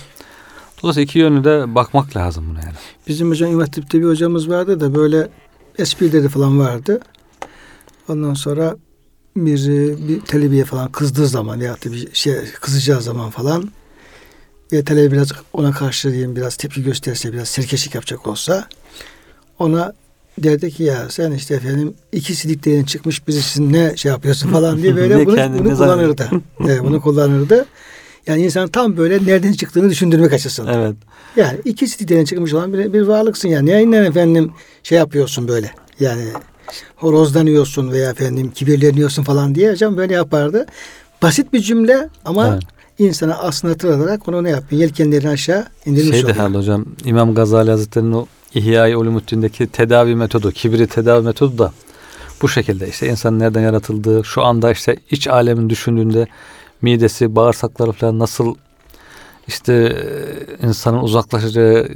Dolayısıyla 0.82 1.04
iki 1.04 1.20
yönlü 1.20 1.44
de 1.44 1.76
bakmak 1.76 2.16
lazım 2.16 2.50
buna 2.50 2.60
yani. 2.60 2.76
Bizim 3.08 3.30
hocam 3.30 3.52
İmam 3.52 3.68
bir 3.94 4.04
hocamız 4.04 4.50
vardı 4.50 4.80
da 4.80 4.96
böyle 4.96 5.30
esprileri 5.78 6.30
falan 6.30 6.60
vardı. 6.60 7.00
Ondan 8.10 8.34
sonra 8.34 8.76
bir, 9.36 9.68
bir 10.08 10.22
talebeye 10.22 10.66
falan 10.66 10.92
kızdığı 10.92 11.28
zaman 11.28 11.60
ya 11.60 11.74
da 11.74 11.92
bir 11.92 12.10
şey 12.14 12.36
kızacağı 12.62 13.02
zaman 13.02 13.30
falan 13.30 13.72
ve 14.74 14.84
talebe 14.84 15.12
biraz 15.12 15.32
ona 15.54 15.72
karşı 15.72 16.12
diyeyim 16.12 16.36
biraz 16.36 16.56
tepki 16.56 16.84
gösterse 16.84 17.34
biraz 17.34 17.48
serkeşlik 17.48 17.96
yapacak 17.96 18.28
olsa 18.28 18.68
ona 19.60 19.94
derdi 20.44 20.72
ki 20.72 20.84
ya 20.84 21.10
sen 21.10 21.32
işte 21.32 21.56
efendim 21.56 21.94
iki 22.12 22.36
siliklerin 22.36 22.84
çıkmış 22.84 23.28
birisin 23.28 23.74
ne 23.74 23.98
şey 23.98 24.12
yapıyorsun 24.12 24.50
falan 24.50 24.82
diye 24.82 24.96
böyle 24.96 25.26
bunu, 25.26 25.38
bunu 25.60 25.78
kullanırdı. 25.78 26.30
evet, 26.60 26.84
bunu 26.84 27.02
kullanırdı. 27.02 27.66
Yani 28.28 28.42
insan 28.42 28.68
tam 28.68 28.98
böyle 28.98 29.26
nereden 29.26 29.54
çıktığını 29.54 29.90
düşündürmek 29.90 30.34
açısından. 30.34 30.74
Evet. 30.82 30.96
Yani 31.36 31.60
iki 31.66 31.88
siliklerin 31.88 32.26
çıkmış 32.26 32.54
olan 32.54 32.74
bir, 32.74 32.94
bir 32.94 33.02
varlıksın 33.02 33.50
yani. 33.50 33.70
Yayından 33.70 34.04
efendim 34.06 34.52
şey 34.84 34.98
yapıyorsun 34.98 35.48
böyle. 35.48 35.72
Yani 36.00 36.24
horozlanıyorsun 36.96 37.92
veya 37.92 38.12
efendim 38.12 38.52
kibirleniyorsun 38.52 39.24
falan 39.24 39.56
diye 39.56 39.72
hocam 39.72 39.98
böyle 39.98 40.14
yapardı. 40.14 40.66
Basit 41.22 41.54
bir 41.54 41.60
cümle 41.60 42.10
ama 42.26 42.48
Evet. 42.48 42.64
insana 43.00 43.34
aslında 43.38 43.74
hatırlatarak 43.74 44.28
onu 44.28 44.44
ne 44.44 44.50
yapıyor? 44.50 44.82
Yelkenlerini 44.82 45.30
aşağı 45.30 45.66
indirmiş 45.86 46.12
Şey 46.12 46.20
de 46.22 46.26
oluyor. 46.26 46.36
herhalde 46.36 46.58
hocam 46.58 46.86
İmam 47.06 47.36
Gazali 47.36 47.72
Hazretleri'nin 47.72 48.12
o 48.12 48.28
İhya-i 48.56 48.96
Ulumuddin'deki 48.96 49.68
tedavi 49.68 50.16
metodu, 50.16 50.52
kibri 50.52 50.88
tedavi 50.88 51.26
metodu 51.26 51.58
da 51.58 51.72
bu 52.42 52.50
şekilde 52.50 52.88
işte 52.88 53.08
insanın 53.08 53.40
nereden 53.40 53.62
yaratıldığı, 53.62 54.24
şu 54.24 54.44
anda 54.44 54.72
işte 54.72 54.98
iç 55.12 55.28
alemin 55.28 55.70
düşündüğünde 55.70 56.28
midesi, 56.82 57.36
bağırsakları 57.36 57.92
falan 57.92 58.20
nasıl 58.20 58.56
işte 59.48 59.74
e, 59.74 60.68
insanın 60.68 60.98
uzaklaşacağı 60.98 61.88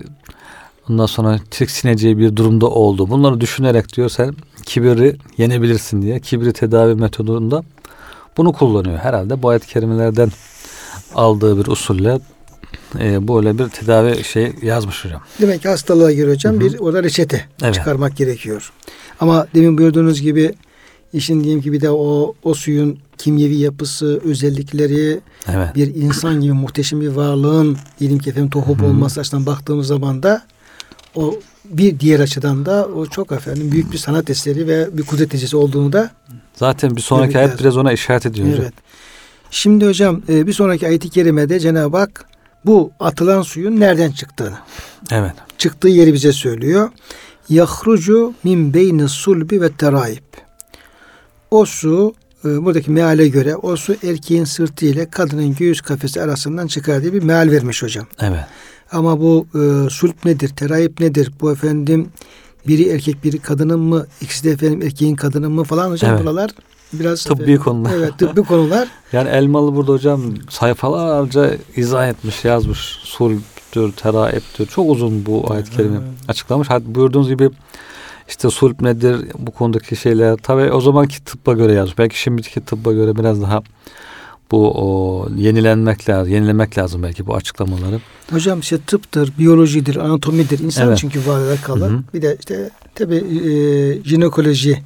ondan 0.90 1.06
sonra 1.06 1.40
tiksineceği 1.52 2.18
bir 2.18 2.36
durumda 2.36 2.68
oldu. 2.68 3.10
Bunları 3.10 3.42
düşünerek 3.42 3.96
diyor 3.96 4.10
sen 4.10 4.36
kibri 4.66 5.16
yenebilirsin 5.38 6.02
diye. 6.02 6.20
Kibri 6.20 6.54
tedavi 6.54 6.96
metodunda 6.96 7.64
bunu 8.38 8.54
kullanıyor. 8.54 8.98
Herhalde 8.98 9.44
bu 9.44 9.50
ayet-i 9.50 9.68
kerimelerden 9.68 10.32
aldığı 11.16 11.60
bir 11.60 11.72
usulle 11.72 12.20
e, 13.00 13.28
böyle 13.28 13.58
bir 13.60 13.68
tedavi 13.68 14.24
şey 14.24 14.52
yazmış 14.62 15.06
hocam. 15.06 15.22
Demek 15.42 15.62
ki 15.62 15.68
hastalığa 15.70 16.12
göre 16.12 16.32
hocam 16.32 16.54
Hı 16.54 16.58
hı. 16.58 16.62
bir 16.62 16.80
orada 16.80 17.04
reçete 17.04 17.46
Evet. 17.64 17.74
çıkarmak 17.76 18.18
gerekiyor. 18.18 18.72
Ama 19.20 19.48
demin 19.56 19.78
buyurduğunuz 19.78 20.22
gibi 20.22 20.54
işin 21.14 21.44
diyelim 21.44 21.62
ki 21.62 21.72
bir 21.72 21.82
de 21.82 21.90
o 21.92 22.36
o 22.44 22.54
suyun 22.54 22.98
kimyevi 23.18 23.56
yapısı, 23.58 24.22
özellikleri, 24.24 25.20
Evet. 25.54 25.76
bir 25.76 25.96
insan 25.96 26.42
gibi 26.42 26.54
muhteşem 26.54 27.02
bir 27.02 27.08
varlığın 27.08 27.78
diyelim 28.00 28.20
ki 28.20 28.30
efendim 28.30 28.50
tohum 28.50 28.80
Hı 28.80 28.84
hı. 28.84 28.88
olması 28.88 29.20
açısından 29.20 29.46
baktığımız 29.46 29.88
zaman 29.88 30.24
da 30.24 30.42
o 31.16 31.36
bir 31.66 32.00
diğer 32.00 32.20
açıdan 32.20 32.66
da 32.66 32.86
o 32.96 33.06
çok 33.06 33.32
efendim 33.32 33.72
büyük 33.72 33.92
bir 33.92 33.98
sanat 33.98 34.30
eseri 34.30 34.68
ve 34.68 34.98
bir 34.98 35.04
kudret 35.04 35.34
necesi 35.34 35.58
olduğunu 35.58 35.94
da 35.94 36.12
Zaten 36.56 36.96
bir 36.96 37.02
sonraki 37.02 37.38
ayet 37.38 37.60
biraz 37.60 37.78
ona 37.78 37.94
işaret 37.94 38.26
ediyor 38.26 38.48
hocam. 38.48 38.62
evet. 38.62 38.74
Şimdi 39.52 39.86
hocam 39.88 40.22
e, 40.30 40.48
bir 40.48 40.54
sonraki 40.54 40.88
ayet-i 40.88 41.10
kerimede 41.10 41.60
Cenab-ı 41.60 41.98
Hak 41.98 42.26
bu 42.66 42.92
atılan 43.00 43.42
suyun 43.42 43.80
nereden 43.80 44.12
çıktığını, 44.12 44.58
Evet. 45.12 45.34
çıktığı 45.58 45.88
yeri 45.88 46.14
bize 46.14 46.32
söylüyor. 46.34 46.90
Yahrucu 47.50 48.34
min 48.44 48.74
beyni 48.74 49.10
sulbi 49.10 49.62
ve 49.62 49.72
teraib. 49.72 50.24
O 51.52 51.66
su 51.66 52.14
e, 52.46 52.66
buradaki 52.66 52.92
meale 52.92 53.28
göre 53.28 53.56
o 53.56 53.76
su 53.76 53.96
erkeğin 54.04 54.44
sırtı 54.44 54.86
ile 54.86 55.10
kadının 55.10 55.56
göğüs 55.56 55.82
kafesi 55.82 56.22
arasından 56.22 56.68
çıkar 56.68 57.02
diye 57.02 57.14
bir 57.14 57.24
meal 57.24 57.52
vermiş 57.52 57.84
hocam. 57.84 58.08
Evet. 58.20 58.46
Ama 58.92 59.20
bu 59.20 59.48
e, 59.56 59.90
sulp 59.90 60.26
nedir, 60.26 60.50
terayip 60.50 61.00
nedir? 61.00 61.32
Bu 61.42 61.52
efendim 61.52 62.10
biri 62.68 62.90
erkek 62.90 63.24
biri 63.24 63.40
kadının 63.40 63.80
mı? 63.80 64.06
İkisi 64.22 64.44
de 64.44 64.52
efendim 64.52 64.82
erkeğin 64.82 65.16
kadının 65.16 65.52
mı 65.52 65.64
falan 65.64 65.92
hocam 65.92 66.12
Evet. 66.12 66.24
buralar 66.24 66.52
biraz 66.94 67.24
Tıbbi 67.24 67.42
efendim, 67.42 67.64
konular. 67.64 67.92
Evet 67.94 68.18
tıbbi 68.18 68.44
konular. 68.44 68.88
Yani 69.14 69.30
Elmalı 69.30 69.76
burada 69.76 69.92
hocam 69.92 70.22
sayfalarca 70.50 71.52
izah 71.76 72.08
etmiş, 72.08 72.46
yazmış. 72.46 72.80
Sulptür, 73.04 73.92
teraiptür. 73.92 74.66
Çok 74.66 74.90
uzun 74.90 75.26
bu 75.26 75.46
ayet-i 75.54 75.72
kerime 75.72 76.00
açıklamış. 76.28 76.70
Hatta 76.70 76.96
buyurduğunuz 76.96 77.30
gibi 77.30 77.50
işte 78.30 78.50
sulp 78.50 78.82
nedir 78.82 79.26
bu 79.38 79.52
konudaki 79.52 79.96
şeyler. 79.96 80.38
Tabii 80.38 80.72
o 80.72 80.82
zamanki 80.82 81.24
tıbba 81.24 81.54
göre 81.54 81.74
yazmış. 81.74 81.98
Belki 81.98 82.22
şimdiki 82.22 82.62
tıbba 82.62 82.94
göre 82.94 83.16
biraz 83.16 83.42
daha 83.42 83.64
bu 84.52 84.72
o, 84.76 85.28
yenilenmek 85.36 86.10
lazım, 86.10 86.34
yenilemek 86.34 86.78
lazım 86.78 87.04
belki 87.04 87.28
bu 87.28 87.36
açıklamaları. 87.36 88.02
Hocam 88.32 88.60
işte 88.60 88.78
tıptır, 88.88 89.34
biyolojidir, 89.40 89.96
anatomidir. 89.96 90.60
İnsan 90.60 90.88
Evet. 90.88 90.98
çünkü 90.98 91.28
var 91.28 91.40
alakalı. 91.40 91.90
Hı 91.90 91.94
hı. 91.94 92.04
Bir 92.14 92.22
de 92.22 92.38
işte 92.40 92.70
tabi 92.96 93.16
e, 93.16 94.04
jinekoloji 94.04 94.84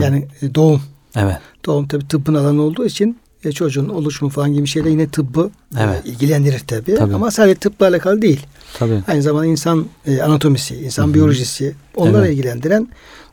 yani 0.00 0.28
e, 0.42 0.54
doğum. 0.54 0.80
Evet. 1.18 1.36
Doğum 1.66 1.88
tabi 1.88 2.08
tıbbın 2.08 2.34
alanı 2.34 2.62
olduğu 2.62 2.86
için 2.86 3.18
e, 3.44 3.52
çocuğun 3.52 3.88
oluşumu 3.88 4.30
falan 4.30 4.52
gibi 4.52 4.66
şeyler 4.66 4.90
yine 4.90 5.08
tıbbı 5.08 5.50
e, 5.76 5.80
Evet. 5.82 6.02
ilgilendirir 6.04 6.58
tabi. 6.58 6.94
Tabii. 6.94 7.14
Ama 7.14 7.30
sadece 7.30 7.54
tıpla 7.54 7.86
alakalı 7.86 8.22
değil. 8.22 8.46
Tabii. 8.78 9.02
Aynı 9.08 9.22
zamanda 9.22 9.46
insan 9.46 9.86
e, 10.06 10.22
anatomisi, 10.22 10.76
insan 10.76 11.04
Hı 11.04 11.08
hı. 11.10 11.14
biyolojisi 11.14 11.74
onları 11.96 12.26
Evet. 12.26 12.36
ilgilendiren 12.36 12.88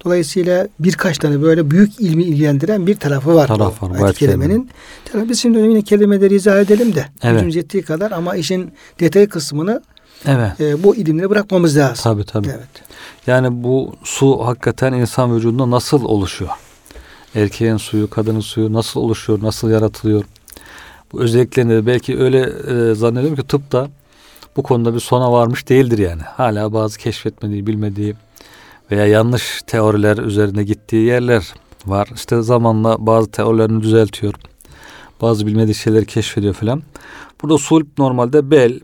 dolayısıyla 0.06 0.68
birkaç 0.80 1.18
tane 1.18 1.42
böyle 1.42 1.72
büyük 1.72 2.00
ilmi 2.00 2.24
ilgilendiren 2.24 2.88
bir 2.88 2.96
tarafı 2.96 3.36
var. 3.36 3.48
Taraf 3.48 3.84
var, 3.84 3.90
kerimenin. 3.92 4.14
kerimenin. 4.14 4.70
Tabii 5.12 5.30
biz 5.30 5.40
şimdi 5.42 5.60
yine 5.60 5.82
kelimeleri 5.82 6.36
izah 6.36 6.60
edelim 6.62 6.96
de 6.96 7.06
Evet. 7.24 7.34
gücümüz 7.34 7.56
yettiği 7.56 7.84
kadar 7.84 8.12
ama 8.12 8.36
işin 8.36 8.72
detay 9.00 9.28
kısmını 9.28 9.82
Evet. 10.26 10.62
e, 10.62 10.84
bu 10.84 10.96
ilimleri 10.96 11.30
bırakmamız 11.30 11.78
lazım. 11.78 12.04
Tabii 12.04 12.26
tabii. 12.26 12.48
Evet. 12.48 12.68
Yani 13.28 13.64
bu 13.64 13.96
su 14.04 14.46
hakikaten 14.46 14.94
insan 14.94 15.36
vücudunda 15.36 15.72
nasıl 15.72 16.04
oluşuyor? 16.06 16.52
Erkeğin 17.36 17.78
suyu, 17.78 18.10
kadının 18.10 18.40
suyu 18.40 18.74
nasıl 18.74 19.00
oluşuyor, 19.00 19.40
nasıl 19.42 19.70
yaratılıyor? 19.70 20.24
Bu 21.12 21.22
özelliklerini 21.22 21.86
belki 21.86 22.20
öyle 22.20 22.40
e, 22.42 22.96
zannediyorum 22.96 23.36
ki 23.36 23.48
tıp 23.48 23.72
da 23.72 23.90
bu 24.58 24.64
konuda 24.64 24.94
bir 24.94 25.00
sona 25.00 25.32
varmış 25.32 25.70
değildir 25.70 25.98
yani. 25.98 26.22
Hala 26.22 26.74
bazı 26.74 26.98
keşfetmediği, 26.98 27.68
bilmediği 27.68 28.16
veya 28.92 29.06
yanlış 29.06 29.62
teoriler 29.68 30.18
üzerine 30.18 30.64
gittiği 30.64 31.06
yerler 31.06 31.54
var. 31.86 32.10
İşte 32.16 32.42
zamanla 32.42 32.96
bazı 33.00 33.32
teorilerini 33.32 33.84
düzeltiyor. 33.84 34.34
Bazı 35.22 35.48
bilmediği 35.48 35.76
şeyleri 35.76 36.06
keşfediyor 36.06 36.54
falan. 36.54 36.84
Burada 37.42 37.58
sulp 37.58 37.88
normalde 37.98 38.52
bel 38.52 38.80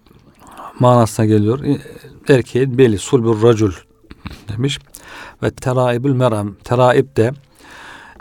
manasına 0.79 1.25
geliyor. 1.25 1.59
Erkeğin 2.29 2.77
beli, 2.77 2.97
sulbur 2.97 3.43
racul 3.43 3.71
demiş. 4.47 4.79
Ve 5.43 5.51
teraibül 5.51 6.13
meram. 6.13 6.55
Teraib 6.63 7.17
de 7.17 7.31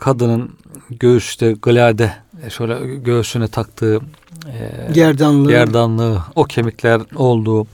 kadının 0.00 0.50
göğüste 0.90 1.52
glade 1.52 2.12
şöyle 2.48 2.96
göğsüne 2.96 3.48
taktığı 3.48 4.00
e, 4.46 4.92
Gerdanlığı. 4.92 5.48
gerdanlığı, 5.48 6.22
o 6.34 6.44
kemikler 6.44 7.00
olduğu 7.14 7.66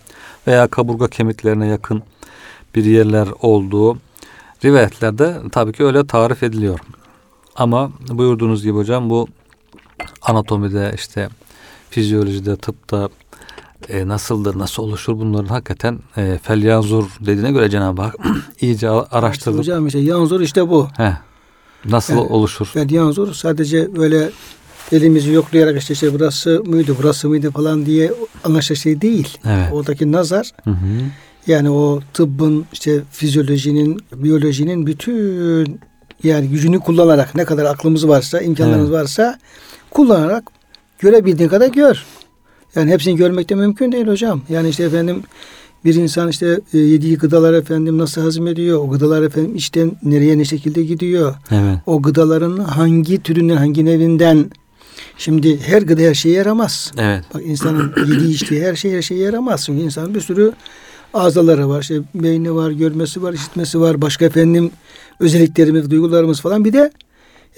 veya 0.46 0.66
kaburga 0.68 1.08
kemiklerine 1.08 1.66
yakın 1.66 2.02
bir 2.74 2.84
yerler 2.84 3.28
olduğu 3.42 3.98
rivayetlerde 4.64 5.36
tabii 5.52 5.72
ki 5.72 5.84
öyle 5.84 6.06
tarif 6.06 6.42
ediliyor. 6.42 6.78
Ama 7.56 7.90
buyurduğunuz 8.08 8.62
gibi 8.62 8.76
hocam 8.76 9.10
bu 9.10 9.28
anatomide 10.22 10.92
işte 10.94 11.28
fizyolojide 11.90 12.56
tıpta 12.56 13.08
e, 13.88 14.08
nasıldır, 14.08 14.58
nasıl 14.58 14.82
oluşur 14.82 15.18
bunların 15.18 15.46
hakikaten 15.46 15.98
e, 16.16 16.38
felyanzur 16.42 17.04
dediğine 17.20 17.52
göre 17.52 17.70
Cenab-ı 17.70 18.02
Hak 18.02 18.14
iyice 18.60 18.90
araştırılıp 18.90 19.60
Hocam 19.60 19.86
işte 19.86 19.98
yanzur 19.98 20.40
işte 20.40 20.68
bu. 20.68 20.88
he, 20.96 21.12
nasıl 21.90 22.14
Yani, 22.14 22.26
oluşur? 22.26 22.68
Yani 22.74 22.94
yanzur 22.94 23.34
sadece 23.34 23.96
böyle 23.96 24.30
elimizi 24.92 25.32
yoklayarak 25.32 25.78
işte, 25.78 25.94
işte 25.94 26.14
burası 26.14 26.62
mıydı, 26.66 26.94
burası 26.98 27.28
mıydı 27.28 27.50
falan 27.50 27.86
diye 27.86 28.12
anlaşılacak 28.44 28.82
şey 28.82 29.00
değil. 29.00 29.38
Evet. 29.46 29.72
Oradaki 29.72 30.12
nazar 30.12 30.52
Hı 30.64 30.70
hı. 30.70 30.76
yani 31.46 31.70
o 31.70 32.00
tıbbın 32.14 32.66
işte 32.72 33.02
fizyolojinin, 33.10 34.00
biyolojinin 34.12 34.86
bütün 34.86 35.80
yani 36.22 36.48
gücünü 36.48 36.80
kullanarak 36.80 37.34
ne 37.34 37.44
kadar 37.44 37.64
aklımız 37.64 38.08
varsa, 38.08 38.40
imkanlarımız 38.40 38.92
varsa 38.92 39.38
kullanarak 39.90 40.44
görebildiğin 40.98 41.48
kadar 41.48 41.68
gör. 41.68 42.04
Yani 42.74 42.90
hepsini 42.90 43.16
görmek 43.16 43.48
de 43.48 43.54
mümkün 43.54 43.92
değil 43.92 44.06
hocam. 44.06 44.42
Yani 44.48 44.68
işte 44.68 44.84
efendim 44.84 45.22
bir 45.86 45.94
insan 45.94 46.28
işte 46.28 46.60
e, 46.74 46.78
yediği 46.78 47.18
gıdalar 47.18 47.52
efendim 47.52 47.98
nasıl 47.98 48.20
hazmediyor? 48.20 48.78
O 48.78 48.90
gıdalar 48.90 49.22
efendim 49.22 49.54
içten 49.54 49.92
nereye 50.02 50.38
ne 50.38 50.44
şekilde 50.44 50.82
gidiyor? 50.82 51.34
Evet. 51.50 51.78
O 51.86 52.02
gıdaların 52.02 52.58
hangi 52.58 53.22
türünden, 53.22 53.56
hangi 53.56 53.84
nevinden? 53.84 54.50
Şimdi 55.18 55.60
her 55.60 55.82
gıda 55.82 56.02
her 56.02 56.14
şeye 56.14 56.34
yaramaz. 56.34 56.92
Evet. 56.98 57.24
Bak 57.34 57.42
insanın 57.44 57.92
yediği 58.08 58.34
içtiği 58.34 58.62
her 58.62 58.76
şey 58.76 58.92
her 58.92 59.02
şeye 59.02 59.20
yaramaz. 59.20 59.64
Çünkü 59.66 59.82
insanın 59.82 60.14
bir 60.14 60.20
sürü 60.20 60.52
azaları 61.14 61.68
var. 61.68 61.82
İşte 61.82 62.00
beyni 62.14 62.54
var, 62.54 62.70
görmesi 62.70 63.22
var, 63.22 63.32
işitmesi 63.32 63.80
var. 63.80 64.02
Başka 64.02 64.24
efendim 64.24 64.70
özelliklerimiz, 65.20 65.90
duygularımız 65.90 66.40
falan. 66.40 66.64
Bir 66.64 66.72
de 66.72 66.90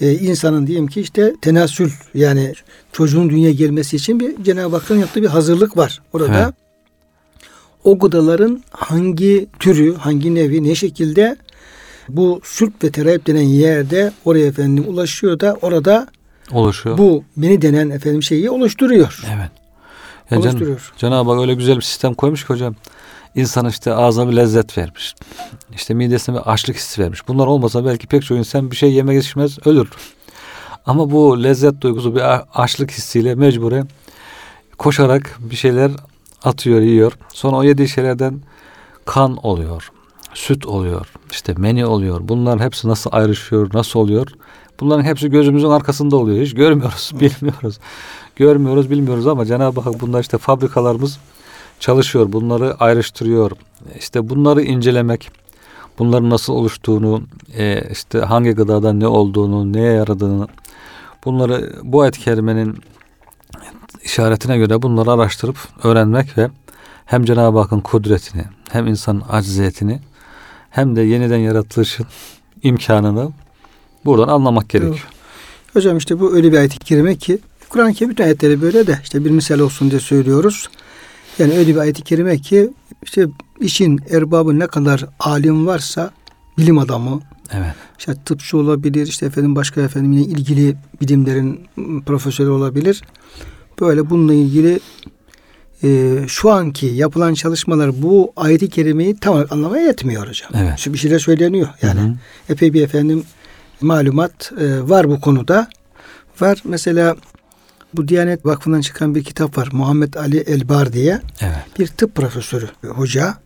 e, 0.01 0.13
insanın 0.13 0.67
diyelim 0.67 0.87
ki 0.87 1.01
işte 1.01 1.33
tenasül 1.41 1.89
yani 2.13 2.53
çocuğun 2.91 3.29
dünyaya 3.29 3.53
gelmesi 3.53 3.95
için 3.95 4.19
bir 4.19 4.43
Cenab-ı 4.43 4.75
Hakk'ın 4.75 4.97
yaptığı 4.99 5.21
bir 5.21 5.27
hazırlık 5.27 5.77
var. 5.77 6.01
Orada 6.13 6.43
Evet. 6.43 6.68
O 7.83 7.99
gıdaların 7.99 8.63
hangi 8.71 9.47
türü, 9.59 9.95
hangi 9.95 10.35
nevi, 10.35 10.63
ne 10.63 10.75
şekilde 10.75 11.37
bu 12.09 12.41
sülp 12.43 12.83
ve 12.83 12.91
terayip 12.91 13.27
denen 13.27 13.41
yerde 13.41 14.11
oraya 14.25 14.45
efendim 14.45 14.85
ulaşıyor 14.87 15.39
da 15.39 15.57
orada 15.61 16.07
Oluşuyor. 16.51 16.97
bu 16.97 17.23
beni 17.37 17.61
denen 17.61 17.89
efendim 17.89 18.23
şeyi 18.23 18.49
oluşturuyor. 18.49 19.21
Evet. 19.27 19.51
Ya 20.31 20.37
Can, 20.37 20.39
oluşturuyor. 20.39 20.93
Cenab-ı 20.97 21.31
Hak 21.31 21.41
öyle 21.41 21.53
güzel 21.53 21.75
bir 21.75 21.81
sistem 21.81 22.13
koymuş 22.13 22.43
ki 22.43 22.53
hocam. 22.53 22.75
İnsan 23.35 23.69
işte 23.69 23.93
ağzına 23.93 24.31
bir 24.31 24.35
lezzet 24.35 24.77
vermiş. 24.77 25.15
İşte 25.73 25.93
midesine 25.93 26.35
bir 26.35 26.41
açlık 26.41 26.75
hissi 26.75 27.01
vermiş. 27.01 27.27
Bunlar 27.27 27.47
olmasa 27.47 27.85
belki 27.85 28.07
pek 28.07 28.23
çok 28.25 28.37
insan 28.37 28.71
bir 28.71 28.75
şey 28.75 28.93
yemek 28.93 29.15
yetişmez 29.15 29.67
ölür. 29.67 29.89
Ama 30.85 31.11
bu 31.11 31.43
lezzet 31.43 31.81
duygusu 31.81 32.15
bir 32.15 32.21
açlık 32.53 32.91
hissiyle 32.91 33.35
mecburen 33.35 33.87
koşarak 34.77 35.37
bir 35.39 35.55
şeyler 35.55 35.91
atıyor, 36.43 36.81
yiyor. 36.81 37.17
Sonra 37.33 37.57
o 37.57 37.63
yediği 37.63 37.87
şeylerden 37.87 38.41
kan 39.05 39.45
oluyor, 39.45 39.91
süt 40.33 40.65
oluyor, 40.65 41.07
işte 41.31 41.53
meni 41.57 41.85
oluyor. 41.85 42.19
Bunların 42.23 42.65
hepsi 42.65 42.87
nasıl 42.87 43.09
ayrışıyor, 43.13 43.69
nasıl 43.73 43.99
oluyor? 43.99 44.27
Bunların 44.79 45.03
hepsi 45.03 45.29
gözümüzün 45.29 45.69
arkasında 45.69 46.15
oluyor. 46.15 46.45
Hiç 46.45 46.53
görmüyoruz, 46.53 47.11
bilmiyoruz. 47.19 47.79
Görmüyoruz, 48.35 48.89
bilmiyoruz 48.89 49.27
ama 49.27 49.45
Cenab-ı 49.45 49.81
Hak 49.81 50.01
bunlar 50.01 50.21
işte 50.21 50.37
fabrikalarımız 50.37 51.19
çalışıyor. 51.79 52.33
Bunları 52.33 52.75
ayrıştırıyor. 52.79 53.51
İşte 53.99 54.29
bunları 54.29 54.61
incelemek, 54.61 55.31
bunların 55.99 56.29
nasıl 56.29 56.53
oluştuğunu, 56.53 57.21
e, 57.57 57.89
işte 57.91 58.19
hangi 58.19 58.51
gıdadan 58.51 58.99
ne 58.99 59.07
olduğunu, 59.07 59.73
neye 59.73 59.91
yaradığını, 59.91 60.47
bunları 61.25 61.73
bu 61.83 62.01
ayet-i 62.01 62.19
kerimenin 62.19 62.77
işaretine 64.03 64.57
göre 64.57 64.81
bunları 64.81 65.11
araştırıp 65.11 65.57
öğrenmek 65.83 66.37
ve 66.37 66.49
hem 67.05 67.25
Cenab-ı 67.25 67.59
Hakk'ın 67.59 67.79
kudretini, 67.79 68.43
hem 68.71 68.87
insanın 68.87 69.23
acziyetini, 69.29 69.99
hem 70.69 70.95
de 70.95 71.01
yeniden 71.01 71.37
yaratılışın 71.37 72.05
imkanını 72.63 73.31
buradan 74.05 74.27
anlamak 74.27 74.69
gerekiyor. 74.69 75.07
Hocam 75.73 75.97
işte 75.97 76.19
bu 76.19 76.35
öyle 76.35 76.51
bir 76.51 76.57
ayet-i 76.57 76.79
kerime 76.79 77.15
ki 77.15 77.39
Kur'an-ı 77.69 77.93
Kerim 77.93 78.11
bütün 78.11 78.23
ayetleri 78.23 78.61
böyle 78.61 78.87
de 78.87 78.99
işte 79.03 79.25
bir 79.25 79.31
misal 79.31 79.59
olsun 79.59 79.91
diye 79.91 79.99
söylüyoruz. 79.99 80.69
Yani 81.39 81.57
öyle 81.57 81.75
bir 81.75 81.79
ayet-i 81.79 82.01
kerime 82.01 82.37
ki 82.37 82.69
işte 83.03 83.27
işin 83.59 83.99
erbabı 84.09 84.59
ne 84.59 84.67
kadar 84.67 85.05
alim 85.19 85.67
varsa 85.67 86.11
bilim 86.57 86.77
adamı, 86.77 87.21
Evet. 87.53 87.73
işte 87.99 88.13
tıpçı 88.25 88.57
olabilir, 88.57 89.07
işte 89.07 89.25
efendim 89.25 89.55
başka 89.55 89.81
efendim 89.81 90.11
yine 90.11 90.25
ilgili 90.25 90.75
bilimlerin 91.01 91.67
profesörü 92.05 92.49
olabilir. 92.49 93.01
Böyle 93.81 94.09
bununla 94.09 94.33
ilgili 94.33 94.79
e, 95.83 96.17
şu 96.27 96.51
anki 96.51 96.85
yapılan 96.85 97.33
çalışmalar 97.33 98.01
bu 98.01 98.33
ayet-i 98.35 98.69
kerimeyi 98.69 99.17
tam 99.17 99.33
olarak 99.33 99.51
anlamaya 99.51 99.85
yetmiyor 99.85 100.27
hocam. 100.27 100.51
Evet. 100.55 100.77
Şu 100.79 100.93
bir 100.93 100.97
şeyler 100.97 101.19
söyleniyor. 101.19 101.67
Yani 101.81 101.99
Hı 101.99 102.05
hı. 102.05 102.13
epey 102.49 102.73
bir 102.73 102.81
efendim 102.83 103.23
malumat 103.81 104.51
e, 104.59 104.89
var 104.89 105.09
bu 105.09 105.21
konuda. 105.21 105.67
Var 106.41 106.61
mesela 106.63 107.15
bu 107.93 108.07
Diyanet 108.07 108.45
Vakfı'ndan 108.45 108.81
çıkan 108.81 109.15
bir 109.15 109.23
kitap 109.23 109.57
var. 109.57 109.69
Muhammed 109.71 110.13
Ali 110.13 110.37
Elbar 110.37 110.93
diye 110.93 111.21
Evet. 111.41 111.57
bir 111.79 111.87
tıp 111.87 112.15
profesörü, 112.15 112.67
hoca. 112.87 113.37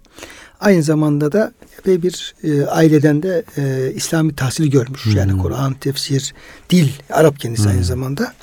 Aynı 0.59 0.83
zamanda 0.83 1.31
da 1.31 1.51
epey 1.79 2.03
bir 2.03 2.35
e, 2.43 2.65
aileden 2.65 3.23
de 3.23 3.43
e, 3.57 3.91
İslami 3.95 4.35
tahsil 4.35 4.71
görmüş. 4.71 5.05
Hmm. 5.05 5.15
Yani 5.15 5.37
Kur'an, 5.37 5.73
tefsir, 5.73 6.33
dil, 6.69 6.89
Arap 7.09 7.39
kendisi 7.39 7.63
Hmm. 7.63 7.71
aynı 7.71 7.83
zamanda. 7.83 8.33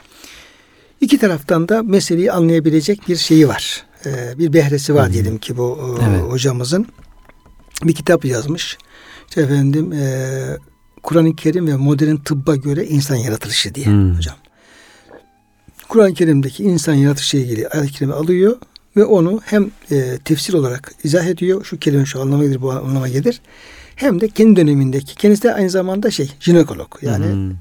İki 1.00 1.18
taraftan 1.18 1.68
da 1.68 1.82
meseleyi 1.82 2.32
anlayabilecek 2.32 3.08
bir 3.08 3.16
şeyi 3.16 3.48
var. 3.48 3.84
E, 4.06 4.38
bir 4.38 4.52
behresi 4.52 4.94
var 4.94 5.12
diyelim 5.12 5.38
ki 5.38 5.56
bu 5.56 5.96
e, 6.00 6.04
Evet. 6.10 6.22
hocamızın. 6.22 6.86
Bir 7.84 7.92
kitap 7.94 8.24
yazmış. 8.24 8.78
İşte 9.28 9.40
efendim 9.42 9.92
e, 9.92 10.22
Kur'an-ı 11.02 11.36
Kerim 11.36 11.66
ve 11.66 11.76
modern 11.76 12.16
tıbba 12.16 12.56
göre 12.56 12.86
insan 12.86 13.16
yaratılışı 13.16 13.74
diye 13.74 13.86
Hmm. 13.86 14.16
hocam. 14.16 14.36
Kur'an-ı 15.88 16.14
Kerim'deki 16.14 16.64
insan 16.64 16.94
yaratılışı 16.94 17.36
ile 17.36 17.44
ilgili 17.44 17.68
ayet-i 17.68 17.92
kerime 17.92 18.14
alıyor 18.14 18.56
ve 18.96 19.04
onu 19.04 19.40
hem 19.44 19.70
e, 19.90 20.18
tefsir 20.24 20.54
olarak 20.54 20.92
izah 21.04 21.24
ediyor. 21.24 21.64
Şu 21.64 21.78
kelime 21.78 22.04
şu 22.06 22.20
anlama 22.20 22.44
gelir, 22.44 22.62
bu 22.62 22.72
anlama 22.72 23.08
gelir. 23.08 23.40
Hem 23.96 24.20
de 24.20 24.28
kendi 24.28 24.60
dönemindeki, 24.60 25.14
kendisi 25.14 25.42
de 25.42 25.54
aynı 25.54 25.70
zamanda 25.70 26.10
şey, 26.10 26.32
jinekolog. 26.40 26.98
Yani 27.02 27.26
Hmm. 27.26 27.52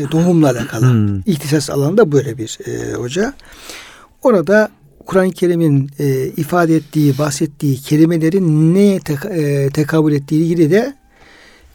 E, 0.00 0.12
doğumla 0.12 0.50
alakalı. 0.50 0.92
Hmm. 0.92 1.20
İhtisas 1.26 1.70
alanında 1.70 2.12
böyle 2.12 2.38
bir 2.38 2.58
e, 2.66 2.92
hoca. 2.94 3.34
Orada 4.22 4.68
Kur'an-ı 5.06 5.30
Kerim'in 5.30 5.90
e, 5.98 6.26
ifade 6.26 6.76
ettiği, 6.76 7.18
bahsettiği 7.18 7.76
kelimelerin 7.76 8.74
neye 8.74 9.00
tek- 9.00 9.24
e, 9.24 9.70
tekabül 9.70 10.12
ettiği 10.12 10.42
ilgili 10.44 10.70
de 10.70 10.94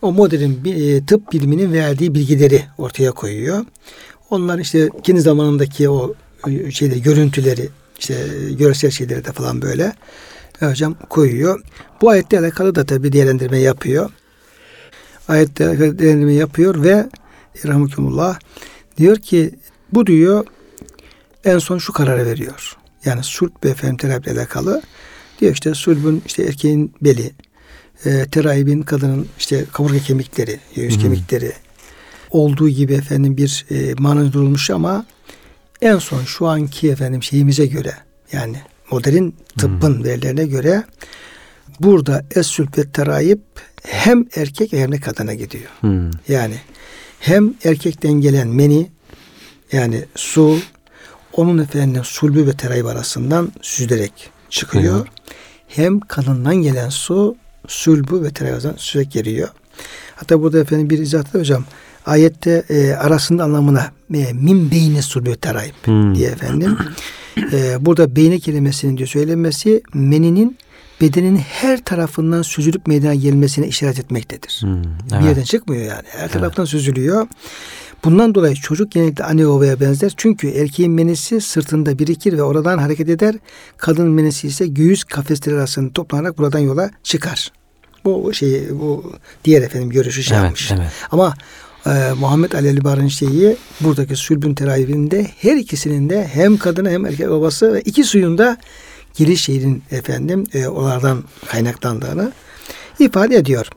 o 0.01 0.11
modern 0.11 0.51
e, 0.65 1.05
tıp 1.05 1.31
biliminin 1.33 1.73
verdiği 1.73 2.15
bilgileri 2.15 2.63
ortaya 2.77 3.11
koyuyor. 3.11 3.65
Onlar 4.29 4.59
işte 4.59 4.89
kendi 5.03 5.21
zamanındaki 5.21 5.89
o 5.89 6.13
e, 6.47 6.71
şeyleri, 6.71 7.01
görüntüleri, 7.01 7.69
işte 7.99 8.13
e, 8.13 8.53
görsel 8.53 8.91
şeyleri 8.91 9.25
de 9.25 9.31
falan 9.31 9.61
böyle 9.61 9.93
e, 10.61 10.65
hocam 10.65 10.95
koyuyor. 11.09 11.61
Bu 12.01 12.09
ayetle 12.09 12.39
alakalı 12.39 12.75
da 12.75 12.85
tabi 12.85 13.13
değerlendirme 13.13 13.59
yapıyor. 13.59 14.09
Ayetle 15.27 15.67
alakalı 15.67 15.99
değerlendirme 15.99 16.33
yapıyor 16.33 16.83
ve 16.83 17.05
rahmekumullah 17.65 18.39
diyor 18.97 19.17
ki 19.17 19.51
bu 19.93 20.07
diyor 20.07 20.45
en 21.45 21.59
son 21.59 21.77
şu 21.77 21.93
kararı 21.93 22.25
veriyor. 22.25 22.77
Yani 23.05 23.23
sulp 23.23 23.65
ve 23.65 23.69
efendim 23.69 23.97
terapiyle 23.97 24.39
alakalı. 24.39 24.81
Diyor 25.41 25.53
işte 25.53 25.73
sulbün 25.73 26.23
işte 26.25 26.43
erkeğin 26.43 26.93
beli, 27.01 27.31
e, 28.05 28.25
terahibin 28.25 28.81
kadının 28.81 29.27
işte 29.39 29.65
kaburga 29.73 29.99
kemikleri, 29.99 30.59
Hı 30.75 30.81
hı. 30.81 30.89
kemikleri 30.89 31.51
olduğu 32.31 32.69
gibi 32.69 32.93
efendim 32.93 33.37
bir 33.37 33.65
e, 33.71 33.93
manada 33.99 34.33
durulmuş 34.33 34.69
ama 34.69 35.05
en 35.81 35.97
son 35.97 36.23
şu 36.23 36.47
anki 36.47 36.91
efendim 36.91 37.23
şeyimize 37.23 37.65
göre 37.65 37.93
yani 38.31 38.57
modern 38.91 39.29
tıbbın 39.57 40.03
verilerine 40.03 40.45
göre 40.45 40.83
burada 41.79 42.25
es-sülp 42.35 42.77
ve 42.77 42.91
terayip 42.91 43.41
hem 43.83 44.25
erkek 44.35 44.73
hem 44.73 44.91
de 44.91 44.99
kadına 44.99 45.33
gidiyor. 45.33 45.69
Hmm. 45.79 46.11
Yani 46.27 46.55
hem 47.25 47.53
erkekten 47.63 48.13
gelen 48.13 48.47
meni 48.47 48.87
yani 49.71 50.05
su 50.15 50.59
onun 51.33 51.57
efendim 51.57 52.01
sulbü 52.03 52.47
ve 52.47 52.53
terayip 52.53 52.85
arasından 52.85 53.51
süzülerek 53.61 54.29
çıkıyor. 54.49 54.83
Çıkıyor. 54.83 55.07
Hem 55.67 55.99
kanından 55.99 56.55
gelen 56.55 56.89
su 56.89 57.35
sulbü 57.67 58.23
ve 58.23 58.29
terayip 58.29 58.53
arasından 58.55 58.77
süzerek 58.77 59.11
geliyor. 59.11 59.49
Hatta 60.15 60.41
burada 60.41 60.59
efendim 60.59 60.89
bir 60.89 60.99
izahtı 60.99 61.39
hocam 61.39 61.65
ayette 62.05 62.63
e, 62.69 62.91
arasında 62.91 63.43
anlamına 63.43 63.91
e, 64.13 64.33
min 64.33 64.71
beyni 64.71 65.01
sulbü 65.01 65.31
ve 65.31 65.35
terayip 65.35 65.75
Hmm. 65.87 66.15
diye 66.15 66.29
efendim. 66.29 66.77
E, 67.51 67.85
burada 67.85 68.15
beyni 68.15 68.39
kelimesinin 68.39 68.97
diyor 68.97 69.09
söylenmesi 69.09 69.81
meninin 69.93 70.57
bedenin 71.01 71.37
her 71.37 71.83
tarafından 71.83 72.41
süzülüp 72.41 72.87
meydana 72.87 73.15
gelmesine 73.15 73.67
işaret 73.67 73.99
etmektedir. 73.99 74.57
Hmm, 74.61 74.83
Bir 74.83 75.15
evet. 75.15 75.25
yerden 75.25 75.43
çıkmıyor 75.43 75.83
yani. 75.83 76.03
Her 76.07 76.31
taraftan 76.31 76.65
süzülüyor. 76.65 77.27
Bundan 78.03 78.35
dolayı 78.35 78.55
çocuk 78.55 78.91
genellikle 78.91 79.23
anne 79.23 79.47
babaya 79.47 79.79
benzer. 79.79 80.13
Çünkü 80.17 80.47
erkeğin 80.49 80.91
menisi 80.91 81.41
sırtında 81.41 81.99
birikir 81.99 82.33
ve 82.37 82.43
oradan 82.43 82.77
hareket 82.77 83.09
eder. 83.09 83.35
Kadının 83.77 84.11
menisi 84.11 84.47
ise 84.47 84.67
göğüs 84.67 85.03
kafesleri 85.03 85.55
arasında 85.55 85.93
toplanarak 85.93 86.37
buradan 86.37 86.59
yola 86.59 86.91
çıkar. 87.03 87.51
Bu 88.05 88.33
şey 88.33 88.79
bu 88.79 89.13
diğer 89.45 89.61
efendim 89.61 89.89
görüşü 89.89 90.23
şey 90.23 90.37
Evet, 90.37 90.43
yapmış. 90.45 90.71
evet. 90.71 90.87
Ama 91.11 91.33
e, 91.87 92.11
Muhammed 92.19 92.51
Ali 92.51 92.69
Alibar'ın 92.69 93.07
şeyi 93.07 93.57
buradaki 93.81 94.15
sülbün 94.15 94.53
terayibinde 94.55 95.27
her 95.41 95.55
ikisinin 95.55 96.09
de 96.09 96.27
hem 96.33 96.57
kadını 96.57 96.89
hem 96.89 97.05
erkek 97.05 97.29
babası 97.29 97.73
ve 97.73 97.81
iki 97.81 98.03
suyun 98.03 98.37
da 99.15 99.23
giriş 99.23 99.41
şehrin 99.41 99.83
efendim 99.91 100.43
e, 100.53 100.67
onlardan 100.67 101.23
kaynaklandığını 101.47 102.31
ifade 102.99 103.35
ediyor. 103.35 103.67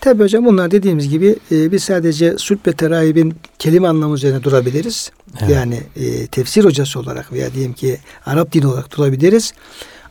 Tabi 0.00 0.22
hocam 0.22 0.44
bunlar 0.44 0.70
dediğimiz 0.70 1.08
gibi 1.08 1.36
e, 1.52 1.72
biz 1.72 1.84
sadece 1.84 2.38
sülb 2.38 2.58
ve 2.66 2.72
terayibin 2.72 3.34
kelime 3.58 3.88
anlamı 3.88 4.14
üzerine 4.14 4.42
durabiliriz. 4.42 5.10
Evet. 5.40 5.50
Yani 5.50 5.80
e, 5.96 6.26
tefsir 6.26 6.64
hocası 6.64 7.00
olarak 7.00 7.32
veya 7.32 7.54
diyelim 7.54 7.72
ki 7.72 7.98
Arap 8.26 8.52
dili 8.52 8.66
olarak 8.66 8.96
durabiliriz. 8.96 9.52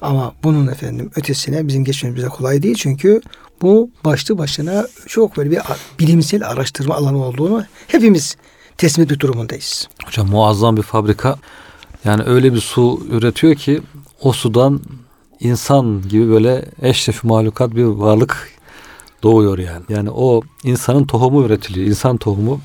Ama 0.01 0.33
bunun 0.43 0.67
efendim 0.67 1.11
ötesine 1.15 1.67
bizim 1.67 1.83
geçmemiz 1.83 2.17
bize 2.17 2.27
kolay 2.27 2.63
değil. 2.63 2.75
Çünkü 2.75 3.21
bu 3.61 3.89
başlı 4.05 4.37
başına 4.37 4.87
çok 5.07 5.37
böyle 5.37 5.51
bir 5.51 5.59
bilimsel 5.99 6.47
araştırma 6.47 6.95
alanı 6.95 7.25
olduğunu 7.25 7.65
hepimiz 7.87 8.35
etmek 8.83 9.19
durumundayız. 9.19 9.87
Hocam 10.05 10.29
muazzam 10.29 10.77
bir 10.77 10.81
fabrika. 10.81 11.35
Yani 12.05 12.23
öyle 12.23 12.53
bir 12.53 12.59
su 12.59 13.01
üretiyor 13.11 13.55
ki 13.55 13.81
o 14.21 14.31
sudan 14.33 14.79
insan 15.39 16.01
gibi 16.09 16.29
böyle 16.29 16.65
eşref 16.81 17.23
mahlukat 17.23 17.75
bir 17.75 17.83
varlık 17.83 18.49
doğuyor 19.23 19.57
yani. 19.57 19.83
Yani 19.89 20.09
o 20.09 20.41
insanın 20.63 21.05
tohumu 21.05 21.45
üretiliyor. 21.45 21.87
İnsan 21.87 22.17
tohumu. 22.17 22.61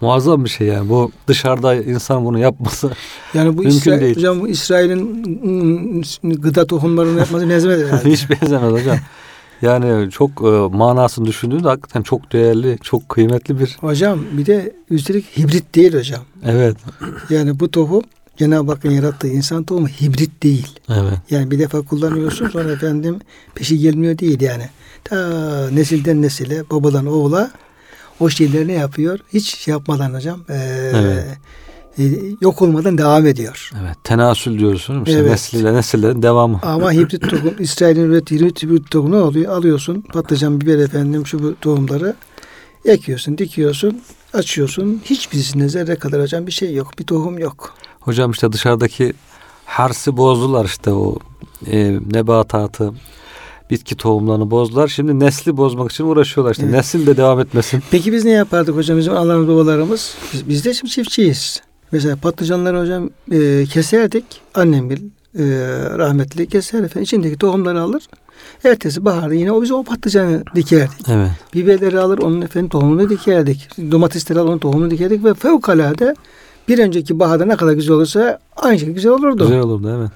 Muazzam 0.00 0.44
bir 0.44 0.50
şey 0.50 0.66
yani. 0.66 0.88
Bu 0.88 1.10
dışarıda 1.28 1.74
insan 1.74 2.24
bunu 2.24 2.38
yapması 2.38 2.90
Yani 3.34 3.48
bu 3.58 3.62
Mümkün 3.62 3.76
İsrail, 3.76 4.00
değil. 4.00 4.16
hocam 4.16 4.40
bu 4.40 4.48
İsrail'in 4.48 6.04
gıda 6.22 6.66
tohumlarını 6.66 7.18
yapması 7.18 7.48
benzemez 7.50 7.80
herhalde. 7.80 8.10
hiç 8.12 8.30
benzemez 8.30 8.72
hocam. 8.72 8.96
Yani 9.62 10.10
çok 10.10 10.30
e, 10.30 10.76
manasını 10.76 11.24
düşündüğünde 11.26 11.68
hakikaten 11.68 12.02
çok 12.02 12.32
değerli, 12.32 12.78
çok 12.82 13.08
kıymetli 13.08 13.60
bir 13.60 13.76
Hocam 13.80 14.18
bir 14.32 14.46
de 14.46 14.72
üstelik 14.90 15.38
hibrit 15.38 15.74
değil 15.74 15.94
hocam. 15.94 16.20
evet. 16.46 16.76
Yani 17.30 17.60
bu 17.60 17.70
tohum 17.70 18.02
Cenab-ı 18.38 18.72
Hakk'ın 18.72 18.90
yarattığı 18.90 19.28
insan 19.28 19.64
tohumu 19.64 19.88
hibrit 19.88 20.42
değil. 20.42 20.66
Evet. 20.88 21.18
Yani 21.30 21.50
bir 21.50 21.58
defa 21.58 21.82
kullanıyorsun 21.82 22.48
sonra 22.48 22.72
efendim 22.72 23.18
peşi 23.54 23.78
gelmiyor 23.78 24.18
değil 24.18 24.40
yani. 24.40 24.68
Ta 25.04 25.16
nesilden 25.70 26.22
nesile, 26.22 26.70
babadan 26.70 27.06
oğula 27.06 27.50
o 28.20 28.28
şeyleri 28.28 28.68
ne 28.68 28.72
yapıyor? 28.72 29.18
Hiç 29.32 29.56
şey 29.56 29.72
yapmadan 29.72 30.14
hocam 30.14 30.44
ee, 30.50 30.90
Evet. 30.94 31.24
e, 31.98 32.02
yok 32.40 32.62
olmadan 32.62 32.98
devam 32.98 33.26
ediyor. 33.26 33.70
Evet. 33.82 33.96
Tenasül 34.04 34.60
mi? 34.62 34.76
İşte 34.76 35.18
Evet. 35.18 35.30
Nesliyle 35.30 35.74
nesillerin 35.74 36.22
devamı. 36.22 36.60
Ama 36.62 36.92
hibrit 36.92 37.30
tohum, 37.30 37.54
İsrail'in 37.58 38.10
ürettiği 38.10 38.40
hibrit, 38.40 38.62
hibrit 38.62 38.90
tohumu 38.90 39.16
ne 39.16 39.20
oluyor? 39.20 39.52
Alıyorsun 39.52 40.00
patlıcan, 40.00 40.60
biber 40.60 40.78
efendim 40.78 41.26
şu 41.26 41.42
bu 41.42 41.54
tohumları 41.60 42.14
ekiyorsun, 42.84 43.38
dikiyorsun, 43.38 44.00
açıyorsun. 44.32 45.02
Hiçbirisinde 45.04 45.68
zerre 45.68 45.96
kadar 45.96 46.22
hocam 46.22 46.46
bir 46.46 46.52
şey 46.52 46.74
yok. 46.74 46.98
Bir 46.98 47.04
tohum 47.04 47.38
yok. 47.38 47.74
Hocam 48.08 48.30
işte 48.30 48.52
dışarıdaki 48.52 49.12
harsı 49.64 50.16
bozdular 50.16 50.64
işte 50.64 50.92
o 50.92 51.18
e, 51.66 51.98
nebatatı, 52.12 52.92
bitki 53.70 53.96
tohumlarını 53.96 54.50
bozdular. 54.50 54.88
Şimdi 54.88 55.20
nesli 55.20 55.56
bozmak 55.56 55.92
için 55.92 56.04
uğraşıyorlar 56.04 56.52
işte. 56.52 56.64
Evet. 56.64 56.74
Nesil 56.74 57.06
de 57.06 57.16
devam 57.16 57.40
etmesin. 57.40 57.82
Peki 57.90 58.12
biz 58.12 58.24
ne 58.24 58.30
yapardık 58.30 58.76
hocam 58.76 58.98
bizim 58.98 59.12
analarımız 59.12 59.48
babalarımız? 59.48 60.14
Biz, 60.32 60.48
biz 60.48 60.64
de 60.64 60.74
şimdi 60.74 60.92
çiftçiyiz. 60.92 61.62
Mesela 61.92 62.16
patlıcanları 62.16 62.80
hocam 62.80 63.10
e, 63.32 63.64
keserdik. 63.66 64.24
Annem 64.54 64.90
bil 64.90 64.98
e, 65.38 65.44
rahmetli 65.98 66.46
keser 66.46 66.78
efendim. 66.78 67.02
İçindeki 67.02 67.38
tohumları 67.38 67.80
alır. 67.80 68.02
Ertesi 68.64 69.04
baharda 69.04 69.34
yine 69.34 69.52
o 69.52 69.62
biz 69.62 69.70
o 69.70 69.82
patlıcanı 69.82 70.42
dikerdik. 70.54 71.08
Evet. 71.08 71.30
Biberleri 71.54 72.00
alır 72.00 72.18
onun 72.18 72.42
efendim 72.42 72.68
tohumunu 72.68 73.10
dikerdik. 73.10 73.68
Domatesleri 73.90 74.38
alır 74.38 74.48
onun 74.48 74.58
tohumunu 74.58 74.90
dikerdik 74.90 75.24
ve 75.24 75.34
fevkalade 75.34 76.14
bir 76.68 76.78
önceki 76.78 77.18
baharda 77.18 77.44
ne 77.44 77.56
kadar 77.56 77.72
güzel 77.72 77.96
olursa 77.96 78.38
aynı 78.56 78.78
şekilde 78.78 78.94
güzel 78.94 79.12
olurdu. 79.12 79.42
Güzel 79.44 79.60
olurdu 79.60 79.94
evet. 79.98 80.10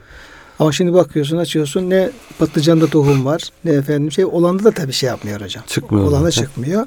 Ama 0.58 0.72
şimdi 0.72 0.92
bakıyorsun 0.94 1.36
açıyorsun 1.36 1.90
ne 1.90 2.10
patlıcanda 2.38 2.86
tohum 2.86 3.24
var 3.24 3.42
ne 3.64 3.70
efendim 3.72 4.12
şey 4.12 4.24
olanda 4.24 4.64
da 4.64 4.70
tabii 4.70 4.92
şey 4.92 5.08
yapmıyor 5.08 5.40
hocam. 5.40 5.64
Çıkmıyor 5.66 6.06
Olanda 6.06 6.30
zaten. 6.30 6.42
çıkmıyor. 6.42 6.86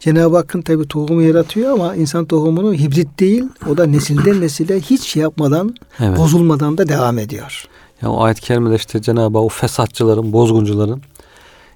Cenab-ı 0.00 0.36
Hakk'ın 0.36 0.62
tabii 0.62 0.88
tohumu 0.88 1.22
yaratıyor 1.22 1.72
ama 1.72 1.94
insan 1.96 2.24
tohumunu 2.24 2.74
hibrit 2.74 3.20
değil. 3.20 3.44
O 3.70 3.76
da 3.76 3.86
nesilden 3.86 4.40
nesile 4.40 4.80
hiç 4.80 5.02
şey 5.02 5.22
yapmadan, 5.22 5.74
Evet. 6.00 6.18
bozulmadan 6.18 6.78
da 6.78 6.88
devam 6.88 7.18
ediyor. 7.18 7.64
Ya 8.02 8.10
o 8.10 8.22
ayet-i 8.22 8.40
kerimede 8.40 8.74
işte 8.74 9.02
Cenab-ı 9.02 9.38
Hak 9.38 9.44
o 9.44 9.48
fesatçıların, 9.48 10.32
bozguncuların 10.32 11.02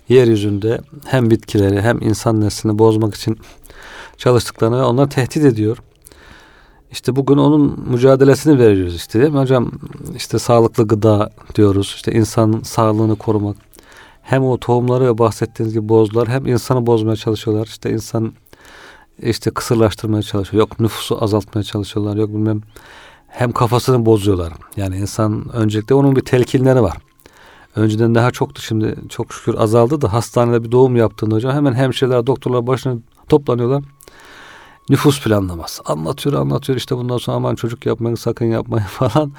yeryüzünde 0.08 0.80
hem 1.06 1.30
bitkileri 1.30 1.80
hem 1.80 2.02
insan 2.02 2.40
neslini 2.40 2.78
bozmak 2.78 3.14
için 3.14 3.38
çalıştıklarını 4.16 4.78
ve 4.78 4.82
onları 4.82 5.08
tehdit 5.08 5.44
ediyor. 5.44 5.78
İşte 6.90 7.16
bugün 7.16 7.36
onun 7.36 7.80
mücadelesini 7.90 8.58
veriyoruz 8.58 8.94
işte 8.94 9.20
değil 9.20 9.32
mi 9.32 9.38
hocam? 9.38 9.70
İşte 10.16 10.38
sağlıklı 10.38 10.86
gıda 10.86 11.30
diyoruz. 11.54 11.92
İşte 11.96 12.12
insanın 12.12 12.62
sağlığını 12.62 13.16
korumak. 13.16 13.56
Hem 14.22 14.44
o 14.44 14.58
tohumları 14.58 15.18
bahsettiğiniz 15.18 15.74
gibi 15.74 15.88
bozdular 15.88 16.28
hem 16.28 16.46
insanı 16.46 16.86
bozmaya 16.86 17.16
çalışıyorlar. 17.16 17.66
İşte 17.66 17.90
insan 17.90 18.32
işte 19.22 19.50
kısırlaştırmaya 19.50 20.22
çalışıyor. 20.22 20.60
Yok 20.60 20.80
nüfusu 20.80 21.24
azaltmaya 21.24 21.62
çalışıyorlar. 21.62 22.16
Yok 22.16 22.28
bilmem 22.28 22.60
hem 23.28 23.52
kafasını 23.52 24.06
bozuyorlar. 24.06 24.52
Yani 24.76 24.96
insan 24.96 25.48
öncelikle 25.52 25.94
onun 25.94 26.16
bir 26.16 26.20
telkinleri 26.20 26.82
var. 26.82 26.96
Önceden 27.76 28.14
daha 28.14 28.30
çoktu 28.30 28.62
şimdi 28.62 28.94
çok 29.08 29.32
şükür 29.32 29.54
azaldı 29.54 30.00
da 30.00 30.12
hastanede 30.12 30.64
bir 30.64 30.72
doğum 30.72 30.96
yaptığında 30.96 31.34
hocam 31.34 31.54
hemen 31.54 31.74
hemşireler 31.74 32.26
doktorlar 32.26 32.66
başına 32.66 32.96
toplanıyorlar. 33.28 33.84
Nüfus 34.90 35.24
planlaması. 35.24 35.82
Anlatıyor 35.86 36.34
anlatıyor 36.34 36.76
işte 36.78 36.96
bundan 36.96 37.18
sonra 37.18 37.36
aman 37.36 37.54
çocuk 37.54 37.86
yapmayın 37.86 38.16
sakın 38.16 38.46
yapmayın 38.46 38.86
falan. 38.90 39.32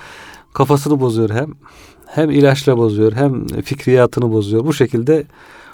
Kafasını 0.53 0.99
bozuyor 0.99 1.29
hem. 1.29 1.53
Hem 2.05 2.31
ilaçla 2.31 2.77
bozuyor 2.77 3.13
hem 3.13 3.47
fikriyatını 3.47 4.31
bozuyor. 4.31 4.65
Bu 4.65 4.73
şekilde 4.73 5.25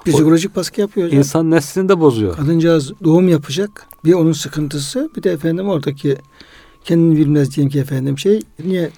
Psikolojik 0.05 0.55
baskı 0.55 0.81
yapıyor 0.81 1.07
hocam. 1.07 1.19
insan 1.19 1.51
neslini 1.51 1.89
de 1.89 1.99
bozuyor. 1.99 2.35
Kadıncağız 2.35 2.91
doğum 3.03 3.27
yapacak. 3.29 3.85
Bir 4.05 4.13
onun 4.13 4.31
sıkıntısı 4.31 5.09
bir 5.17 5.23
de 5.23 5.31
efendim 5.31 5.69
oradaki 5.69 6.17
kendini 6.83 7.17
bilmez 7.17 7.55
diyelim 7.55 7.71
ki 7.71 7.79
efendim 7.79 8.17
şey 8.17 8.41
niye 8.65 8.89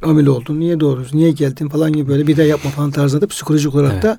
hamile 0.00 0.30
oldun, 0.30 0.60
niye 0.60 0.80
doğrusun, 0.80 1.18
niye 1.18 1.30
geldin 1.30 1.68
falan 1.68 1.92
gibi 1.92 2.08
böyle 2.08 2.26
bir 2.26 2.36
daha 2.36 2.46
yapma 2.46 2.70
falan 2.70 2.90
tarzında 2.90 3.20
da 3.22 3.26
psikolojik 3.26 3.74
olarak 3.74 3.92
Evet. 3.92 4.02
da 4.02 4.18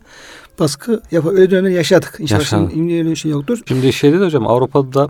baskı 0.60 1.02
yap 1.12 1.26
öyle 1.26 1.52
dönemler 1.52 1.70
yaşadık. 1.70 2.16
İnşallah 2.20 2.72
öyle 2.78 3.16
şey 3.16 3.32
yoktur. 3.32 3.60
Şimdi 3.68 3.94
şeyde 3.94 4.20
de 4.20 4.26
hocam 4.26 4.48
Avrupa'da 4.48 4.94
da 4.94 5.10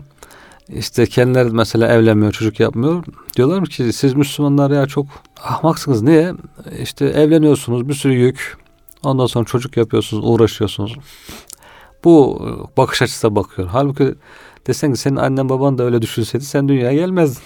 işte 0.68 1.06
kendileri 1.06 1.50
mesela 1.50 1.88
evlenmiyor, 1.88 2.32
çocuk 2.32 2.60
yapmıyor. 2.60 3.04
Diyorlar 3.36 3.66
ki 3.66 3.92
siz 3.92 4.14
Müslümanlar 4.14 4.70
ya 4.70 4.86
çok 4.86 5.06
ahmaksınız. 5.42 6.02
Niye? 6.02 6.34
İşte 6.82 7.04
evleniyorsunuz, 7.06 7.88
bir 7.88 7.94
sürü 7.94 8.12
yük. 8.12 8.56
Ondan 9.02 9.26
sonra 9.26 9.44
çocuk 9.44 9.76
yapıyorsunuz, 9.76 10.24
uğraşıyorsunuz. 10.26 10.96
Bu 12.04 12.42
e, 12.42 12.76
bakış 12.76 13.02
açısına 13.02 13.36
bakıyor. 13.36 13.68
Halbuki 13.72 14.14
desen 14.66 14.92
ki 14.92 14.98
senin 14.98 15.16
annen 15.16 15.48
baban 15.48 15.78
da 15.78 15.82
öyle 15.84 16.02
düşünseydi 16.02 16.44
sen 16.44 16.68
dünyaya 16.68 16.94
gelmezdin. 16.94 17.42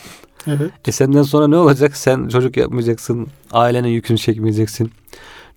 Evet. 0.47 0.71
E 0.89 0.93
senden 0.93 1.23
sonra 1.23 1.49
ne 1.49 1.57
olacak? 1.57 1.97
Sen 1.97 2.29
çocuk 2.29 2.57
yapmayacaksın, 2.57 3.27
ailenin 3.53 3.89
yükünü 3.89 4.19
çekmeyeceksin. 4.19 4.93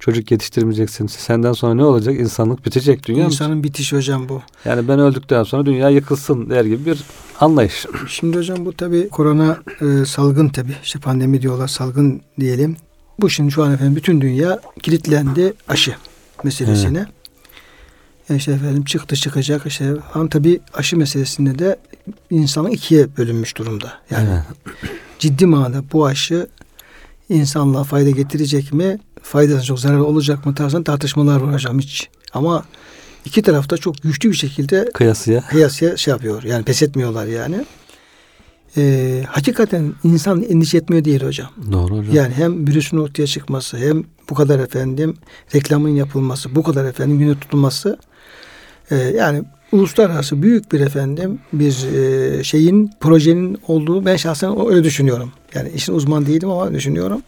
Çocuk 0.01 0.31
yetiştirmeyeceksin. 0.31 1.07
Senden 1.07 1.53
sonra 1.53 1.73
ne 1.73 1.83
olacak? 1.83 2.19
İnsanlık 2.19 2.65
bitecek 2.65 3.07
dünya. 3.07 3.23
mı? 3.25 3.31
İnsanın 3.31 3.63
bitişi 3.63 3.95
hocam 3.95 4.29
bu. 4.29 4.41
Yani 4.65 4.87
ben 4.87 4.99
öldükten 4.99 5.43
sonra 5.43 5.65
dünya 5.65 5.89
yıkılsın 5.89 6.49
der 6.49 6.65
gibi 6.65 6.85
bir 6.85 7.03
anlayış. 7.39 7.85
Şimdi 8.07 8.37
hocam 8.37 8.65
bu 8.65 8.73
tabi 8.73 9.09
korona 9.09 9.57
e, 9.81 10.05
salgın 10.05 10.49
tabi 10.49 10.71
işte 10.83 10.99
pandemi 10.99 11.41
diyorlar 11.41 11.67
salgın 11.67 12.21
diyelim. 12.39 12.77
Bu 13.19 13.29
şimdi 13.29 13.51
şu 13.51 13.63
an 13.63 13.73
efendim 13.73 13.95
bütün 13.95 14.21
dünya 14.21 14.59
kilitlendi 14.83 15.53
aşı 15.67 15.95
meselesine. 16.43 17.05
Yani 18.29 18.37
işte 18.37 18.51
efendim 18.51 18.83
çıktı 18.83 19.15
çıkacak 19.15 19.65
işte 19.65 19.93
ama 20.13 20.29
tabi 20.29 20.59
aşı 20.73 20.97
meselesinde 20.97 21.59
de 21.59 21.77
insanın 22.29 22.69
ikiye 22.69 23.17
bölünmüş 23.17 23.57
durumda. 23.57 23.93
Yani 24.11 24.29
Evet. 24.31 24.91
ciddi 25.19 25.45
manada 25.45 25.83
bu 25.93 26.05
aşı 26.05 26.47
insanlığa 27.29 27.83
fayda 27.83 28.09
getirecek 28.09 28.73
mi? 28.73 28.99
Faydası 29.23 29.65
çok 29.65 29.79
zarar 29.79 29.97
olacak 29.99 30.45
mı 30.45 30.55
tarzında 30.55 30.83
tartışmalar 30.83 31.41
var 31.41 31.53
hocam 31.53 31.79
hiç. 31.79 32.09
Ama 32.33 32.65
iki 33.25 33.41
tarafta 33.41 33.77
çok 33.77 34.01
güçlü 34.03 34.31
bir 34.31 34.35
şekilde 34.35 34.89
Kıyasıya. 34.93 35.41
kıyasıya 35.49 35.97
şey 35.97 36.11
yapıyor. 36.11 36.43
Yani 36.43 36.63
pes 36.63 36.81
etmiyorlar 36.83 37.25
yani. 37.25 37.65
Ee, 38.77 39.23
hakikaten 39.27 39.93
insan 40.03 40.43
endişe 40.43 40.77
etmiyor 40.77 41.05
değil 41.05 41.23
hocam. 41.23 41.49
Doğru 41.71 41.97
hocam. 41.97 42.15
Yani 42.15 42.33
hem 42.33 42.67
virüsün 42.67 42.97
ortaya 42.97 43.27
çıkması 43.27 43.77
hem 43.77 44.03
bu 44.29 44.35
kadar 44.35 44.59
efendim 44.59 45.17
reklamın 45.55 45.89
yapılması, 45.89 46.55
bu 46.55 46.63
kadar 46.63 46.85
efendim 46.85 47.19
günü 47.19 47.39
tutulması 47.39 47.97
e, 48.91 48.95
yani 48.95 49.43
uluslararası 49.71 50.41
büyük 50.41 50.71
bir 50.71 50.79
efendim 50.79 51.39
bir 51.53 51.87
e, 51.93 52.43
şeyin 52.43 52.91
projenin 52.99 53.57
olduğu 53.67 54.05
ben 54.05 54.15
şahsen 54.15 54.69
öyle 54.69 54.83
düşünüyorum. 54.83 55.31
Yani 55.55 55.69
işin 55.69 55.93
uzman 55.93 56.25
değilim 56.25 56.49
ama 56.49 56.73
düşünüyorum. 56.73 57.21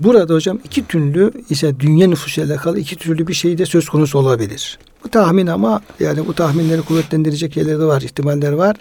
Burada 0.00 0.34
hocam 0.34 0.58
iki 0.64 0.86
türlü 0.86 1.32
ise 1.50 1.80
dünya 1.80 2.08
nüfusuyla 2.08 2.54
alakalı 2.54 2.78
iki 2.78 2.96
türlü 2.96 3.26
bir 3.26 3.34
şey 3.34 3.58
de 3.58 3.66
söz 3.66 3.88
konusu 3.88 4.18
olabilir. 4.18 4.78
Bu 5.04 5.08
tahmin 5.08 5.46
ama 5.46 5.82
yani 6.00 6.26
bu 6.26 6.34
tahminleri 6.34 6.82
kuvvetlendirecek 6.82 7.56
yerleri 7.56 7.80
de 7.80 7.84
var, 7.84 8.02
ihtimaller 8.02 8.52
var. 8.52 8.76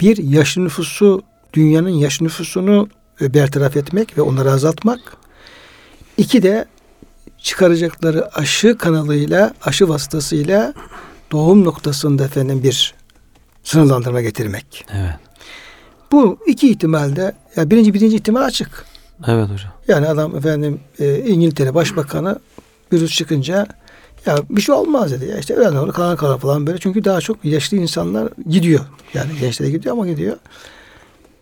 Bir 0.00 0.16
yaş 0.16 0.56
nüfusu, 0.56 1.22
dünyanın 1.52 1.88
yaş 1.88 2.20
nüfusunu 2.20 2.88
e, 3.20 3.34
bertaraf 3.34 3.76
etmek 3.76 4.18
ve 4.18 4.22
onları 4.22 4.50
azaltmak. 4.50 5.00
İki 6.16 6.42
de 6.42 6.64
çıkaracakları 7.38 8.34
aşı 8.34 8.78
kanalıyla, 8.78 9.54
aşı 9.62 9.88
vasıtasıyla 9.88 10.74
doğum 11.32 11.64
noktasında 11.64 12.24
efendim 12.24 12.62
bir 12.62 12.94
sınırlandırma 13.64 14.20
getirmek. 14.20 14.86
Evet. 14.92 15.14
Bu 16.12 16.38
iki 16.46 16.70
ihtimalde 16.70 17.34
ya 17.56 17.70
birinci 17.70 17.94
birinci 17.94 18.16
ihtimal 18.16 18.42
açık. 18.42 18.84
Evet 19.28 19.44
hocam. 19.44 19.72
Yani 19.88 20.08
adam 20.08 20.36
efendim 20.36 20.80
e, 20.98 21.18
İngiltere 21.18 21.74
Başbakanı 21.74 22.38
virüs 22.92 23.12
çıkınca 23.12 23.66
ya 24.26 24.36
bir 24.50 24.60
şey 24.60 24.74
olmaz 24.74 25.12
dedi. 25.12 25.24
Ya 25.30 25.38
işte 25.38 25.54
öyle 25.54 25.78
olur 25.78 25.92
kalan 25.92 26.16
kalan 26.16 26.38
falan 26.38 26.66
böyle. 26.66 26.78
Çünkü 26.78 27.04
daha 27.04 27.20
çok 27.20 27.44
yaşlı 27.44 27.76
insanlar 27.76 28.28
gidiyor. 28.48 28.80
Yani 29.14 29.30
gençlere 29.40 29.70
gidiyor 29.70 29.92
ama 29.92 30.06
gidiyor. 30.06 30.36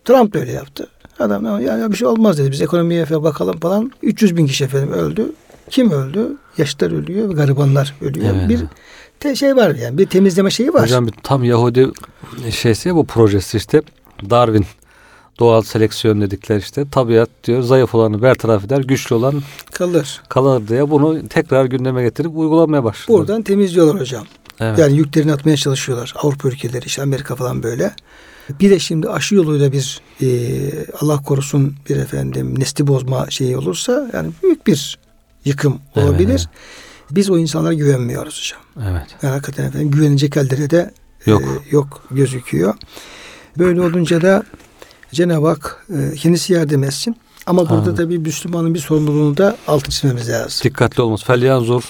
Trump 0.04 0.34
da 0.34 0.38
öyle 0.38 0.52
yaptı. 0.52 0.88
Adam 1.18 1.60
ya, 1.60 1.78
ya 1.78 1.90
bir 1.90 1.96
şey 1.96 2.08
olmaz 2.08 2.38
dedi. 2.38 2.50
Biz 2.50 2.62
ekonomiye 2.62 3.04
falan 3.04 3.24
bakalım 3.24 3.60
falan. 3.60 3.92
300 4.02 4.36
bin 4.36 4.46
kişi 4.46 4.64
efendim 4.64 4.92
öldü. 4.92 5.32
Kim 5.70 5.90
öldü? 5.90 6.36
Yaşlılar 6.58 6.92
ölüyor 6.92 7.28
ve 7.28 7.32
garibanlar 7.32 7.94
ölüyor. 8.00 8.34
Evet. 8.34 8.48
Bir 8.48 8.60
te 9.20 9.36
şey 9.36 9.56
var 9.56 9.74
yani 9.74 9.98
bir 9.98 10.06
temizleme 10.06 10.50
şeyi 10.50 10.74
var. 10.74 10.82
Hocam 10.82 11.06
tam 11.22 11.44
Yahudi 11.44 11.88
şeysi 12.50 12.94
bu 12.94 13.06
projesi 13.06 13.56
işte 13.56 13.82
Darwin 14.30 14.66
doğal 15.38 15.62
seleksiyon 15.62 16.20
dedikleri 16.20 16.58
işte 16.58 16.88
tabiat 16.90 17.30
diyor 17.44 17.62
zayıf 17.62 17.94
olanı 17.94 18.22
bertaraf 18.22 18.64
eder 18.64 18.78
güçlü 18.80 19.14
olan 19.14 19.42
kalır. 19.72 20.22
kalır 20.28 20.68
diye 20.68 20.90
bunu 20.90 21.28
tekrar 21.28 21.64
gündeme 21.64 22.02
getirip 22.02 22.30
uygulamaya 22.36 22.84
başladı. 22.84 23.18
Buradan 23.18 23.42
temizliyorlar 23.42 24.00
hocam. 24.00 24.26
evet. 24.60 24.78
Yani 24.78 24.96
yüklerini 24.96 25.32
atmaya 25.32 25.56
çalışıyorlar. 25.56 26.14
Avrupa 26.16 26.48
ülkeleri 26.48 26.86
işte 26.86 27.02
Amerika 27.02 27.36
falan 27.36 27.62
böyle. 27.62 27.92
Bir 28.60 28.70
de 28.70 28.78
şimdi 28.78 29.08
aşı 29.08 29.34
yoluyla 29.34 29.72
bir 29.72 30.00
e, 30.22 30.26
Allah 31.00 31.22
korusun 31.22 31.74
bir 31.88 31.96
efendim 31.96 32.60
nesli 32.60 32.86
bozma 32.86 33.30
şeyi 33.30 33.56
olursa 33.56 34.10
yani 34.12 34.30
büyük 34.42 34.66
bir 34.66 34.98
yıkım 35.44 35.78
olabilir. 35.96 36.28
evet. 36.28 36.48
Biz 37.10 37.30
o 37.30 37.38
insanlara 37.38 37.74
güvenmiyoruz 37.74 38.40
hocam. 38.40 38.90
evet. 38.92 39.06
Yani 39.22 39.32
hakikaten 39.32 39.64
efendim 39.64 39.90
güvenecek 39.90 40.36
ellere 40.36 40.70
de 40.70 40.90
Yok. 41.26 41.42
e, 41.42 41.46
yok 41.70 42.02
gözüküyor. 42.10 42.74
Böyle 43.58 43.80
olunca 43.80 44.22
da 44.22 44.42
Cenab-ı 45.12 45.46
Hak 45.46 45.86
e, 45.94 46.14
kendisi 46.14 46.52
yardım 46.52 46.84
etsin. 46.84 47.16
Ama 47.46 47.62
burada 47.70 47.82
Amin. 47.82 47.94
tabii 47.94 48.18
Müslümanın 48.18 48.74
bir 48.74 48.78
sorumluluğunu 48.78 49.36
da 49.36 49.56
altı 49.68 49.90
çizmemiz 49.90 50.28
lazım. 50.28 50.60
Dikkatli 50.64 51.02
olmaz. 51.02 51.24
Felyanzur 51.24 51.82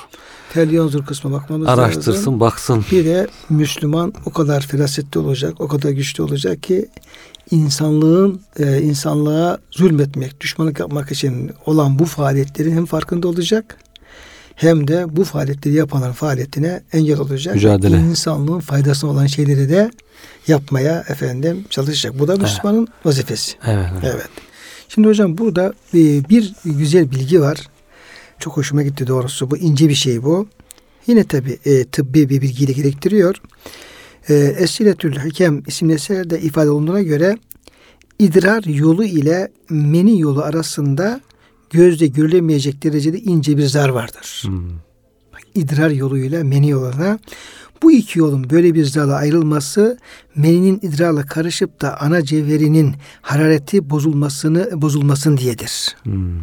Felyanzur 0.52 1.06
kısmına 1.06 1.34
bakmamız 1.34 1.66
lazım. 1.66 1.84
araştırsın 1.84 2.40
baksın. 2.40 2.84
Bir 2.90 3.04
de 3.04 3.26
Müslüman 3.50 4.12
o 4.26 4.30
kadar 4.32 4.60
ferasetli 4.60 5.20
olacak, 5.20 5.60
o 5.60 5.68
kadar 5.68 5.90
güçlü 5.90 6.22
olacak 6.22 6.62
ki 6.62 6.88
insanlığın 7.50 8.40
e, 8.58 8.80
insanlığa 8.82 9.58
zulmetmek, 9.70 10.40
düşmanlık 10.40 10.80
yapmak 10.80 11.12
için 11.12 11.50
olan 11.66 11.98
bu 11.98 12.04
faaliyetlerin 12.04 12.76
hem 12.76 12.86
farkında 12.86 13.28
olacak 13.28 13.76
hem 14.54 14.88
de 14.88 15.16
bu 15.16 15.24
faaliyetleri 15.24 15.74
yapanların 15.74 16.12
faaliyetine 16.12 16.82
engel 16.92 17.18
olacak. 17.18 17.54
Mücadele. 17.54 17.96
İnsanlığın 17.96 18.60
faydasına 18.60 19.10
olan 19.10 19.26
şeyleri 19.26 19.68
de 19.68 19.90
yapmaya 20.48 21.04
efendim 21.08 21.64
çalışacak. 21.70 22.18
Bu 22.18 22.28
da 22.28 22.36
Müslümanın 22.36 22.88
vazifesi. 23.04 23.52
Evet. 23.66 23.86
evet. 23.92 24.14
Evet. 24.14 24.28
Şimdi 24.88 25.08
hocam 25.08 25.38
burada 25.38 25.72
e, 25.94 26.28
bir 26.28 26.52
güzel 26.64 27.10
bilgi 27.10 27.40
var. 27.40 27.58
Çok 28.38 28.56
hoşuma 28.56 28.82
gitti 28.82 29.06
doğrusu. 29.06 29.50
Bu 29.50 29.56
ince 29.56 29.88
bir 29.88 29.94
şey 29.94 30.22
bu. 30.22 30.48
Yine 31.06 31.24
tabi 31.24 31.58
e, 31.64 31.84
tıbbi 31.84 32.28
bir 32.28 32.42
bilgiyle 32.42 32.72
gerektiriyor. 32.72 33.36
E, 34.28 34.34
Esiletül 34.34 35.14
Hikem 35.14 35.62
isimli 35.66 35.94
eserde 35.94 36.40
ifade 36.40 36.70
olunduğuna 36.70 37.02
göre 37.02 37.38
idrar 38.18 38.64
yolu 38.64 39.04
ile 39.04 39.48
meni 39.70 40.20
yolu 40.20 40.42
arasında 40.42 41.20
gözle 41.72 42.06
görülemeyecek 42.06 42.82
derecede 42.82 43.18
ince 43.18 43.56
bir 43.56 43.66
zar 43.66 43.88
vardır. 43.88 44.42
Hmm. 44.44 44.70
İdrar 45.54 45.90
yoluyla 45.90 46.44
meni 46.44 46.70
yoluna 46.70 47.18
bu 47.82 47.92
iki 47.92 48.18
yolun 48.18 48.50
böyle 48.50 48.74
bir 48.74 48.84
zarla 48.84 49.14
ayrılması 49.14 49.98
meninin 50.36 50.78
idrarla 50.82 51.26
karışıp 51.26 51.80
da 51.80 52.00
ana 52.00 52.24
cevherinin 52.24 52.94
harareti 53.22 53.90
bozulmasını 53.90 54.82
bozulmasın 54.82 55.36
diyedir. 55.36 55.96
Hmm. 56.02 56.40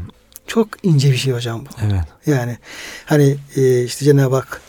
Çok 0.48 0.68
ince 0.84 1.12
bir 1.12 1.18
şey 1.18 1.34
hocam 1.34 1.66
bu. 1.66 1.70
Evet. 1.86 2.04
Yani 2.26 2.58
hani 3.06 3.38
e, 3.56 3.84
işte 3.84 4.06
Cenab-ı 4.06 4.36
Hak 4.36 4.62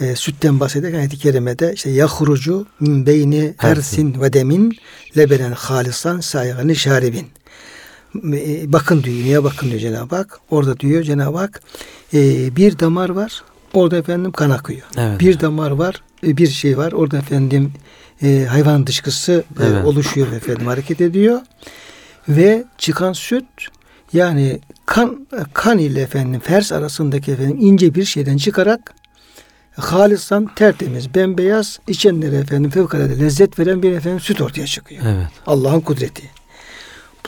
e, 0.00 0.16
sütten 0.16 0.60
bahsederken 0.60 0.98
ayet-i 0.98 1.18
kerimede 1.18 1.72
işte 1.74 1.90
yahrucu 1.90 2.66
min 2.80 3.06
beyni 3.06 3.54
ersin 3.58 4.20
ve 4.20 4.32
demin 4.32 4.76
lebenen 5.16 5.52
halisan 5.52 6.20
saygını 6.20 6.76
şaribin. 6.76 7.26
E, 8.32 8.72
bakın 8.72 9.02
diyor, 9.02 9.16
niye 9.16 9.44
bakın 9.44 9.68
diyor 9.68 9.80
Cenab-ı 9.80 10.16
Hak. 10.16 10.40
Orada 10.50 10.80
diyor 10.80 11.02
Cenab-ı 11.02 11.38
Hak 11.38 11.60
e, 12.14 12.56
bir 12.56 12.78
damar 12.78 13.08
var. 13.08 13.42
Orada 13.74 13.96
efendim 13.96 14.32
kan 14.32 14.50
akıyor. 14.50 14.82
Evet. 14.96 15.20
Bir 15.20 15.40
damar 15.40 15.70
var, 15.70 16.02
e, 16.26 16.36
bir 16.36 16.46
şey 16.46 16.78
var. 16.78 16.92
Orada 16.92 17.18
efendim 17.18 17.72
e, 18.22 18.46
hayvan 18.50 18.86
dışkısı 18.86 19.44
e, 19.60 19.64
Evet. 19.66 19.84
oluşuyor 19.84 20.32
efendim 20.32 20.66
hareket 20.66 21.00
ediyor. 21.00 21.40
Ve 22.28 22.64
çıkan 22.78 23.12
süt 23.12 23.44
yani 24.12 24.60
kan 24.86 25.26
kan 25.54 25.78
ile 25.78 26.00
efendim 26.00 26.40
fers 26.40 26.72
arasındaki 26.72 27.32
efendim 27.32 27.56
ince 27.60 27.94
bir 27.94 28.04
şeyden 28.04 28.36
çıkarak 28.36 28.94
halisan 29.76 30.50
tertemiz, 30.54 31.14
bembeyaz 31.14 31.78
içenlere 31.88 32.36
efendim 32.36 32.70
fevkalade 32.70 33.18
lezzet 33.18 33.58
veren 33.58 33.82
bir 33.82 33.92
efendim 33.92 34.20
süt 34.20 34.40
ortaya 34.40 34.66
çıkıyor. 34.66 35.02
Evet. 35.06 35.26
Allah'ın 35.46 35.80
kudreti. 35.80 36.30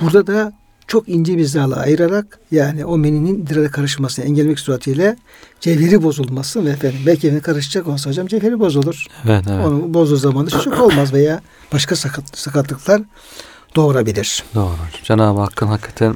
Burada 0.01 0.27
da 0.27 0.53
çok 0.87 1.09
ince 1.09 1.39
bir 1.39 1.45
zala 1.45 1.77
ayırarak 1.77 2.39
yani 2.51 2.85
o 2.85 2.99
meninin 2.99 3.43
idrara 3.43 3.71
karışmasını 3.71 4.25
engellemek 4.25 4.61
suretiyle 4.61 5.17
cevheri 5.61 6.03
bozulması 6.03 6.65
ve 6.65 6.71
efendim 6.71 6.99
belki 7.07 7.29
evine 7.29 7.41
karışacak 7.41 7.87
olsa 7.87 8.11
hocam 8.11 8.27
cevheri 8.27 8.61
bozulur. 8.61 9.07
Evet. 9.25 9.45
evet. 9.51 9.67
Onu 9.67 9.95
bozduğu 9.95 10.17
zaman 10.17 10.47
da 10.47 10.51
çocuk 10.51 10.81
olmaz 10.81 11.13
veya 11.13 11.41
başka 11.73 11.97
sakat, 11.97 12.39
sakatlıklar 12.39 13.03
doğurabilir. 13.77 14.45
Doğru. 14.55 14.77
Cenab-ı 15.03 15.41
Hakk'ın 15.41 15.67
hakikaten 15.67 16.15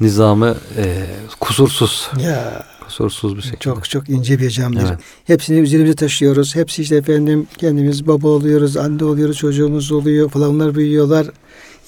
nizamı 0.00 0.56
e, 0.76 1.06
kusursuz. 1.40 2.10
Ya 2.24 2.66
Kusursuz 2.84 3.36
bir 3.36 3.42
şekilde. 3.42 3.58
çok 3.58 3.90
çok 3.90 4.08
ince 4.08 4.38
bir 4.38 4.50
camdır. 4.50 4.88
Evet. 4.88 4.98
Hepsini 5.24 5.58
üzerimize 5.58 5.94
taşıyoruz. 5.94 6.56
Hepsi 6.56 6.82
işte 6.82 6.96
efendim 6.96 7.46
kendimiz 7.58 8.06
baba 8.06 8.28
oluyoruz, 8.28 8.76
anne 8.76 9.04
oluyoruz, 9.04 9.36
çocuğumuz 9.36 9.92
oluyor 9.92 10.30
falan 10.30 10.50
onlar 10.50 10.74
büyüyorlar. 10.74 11.26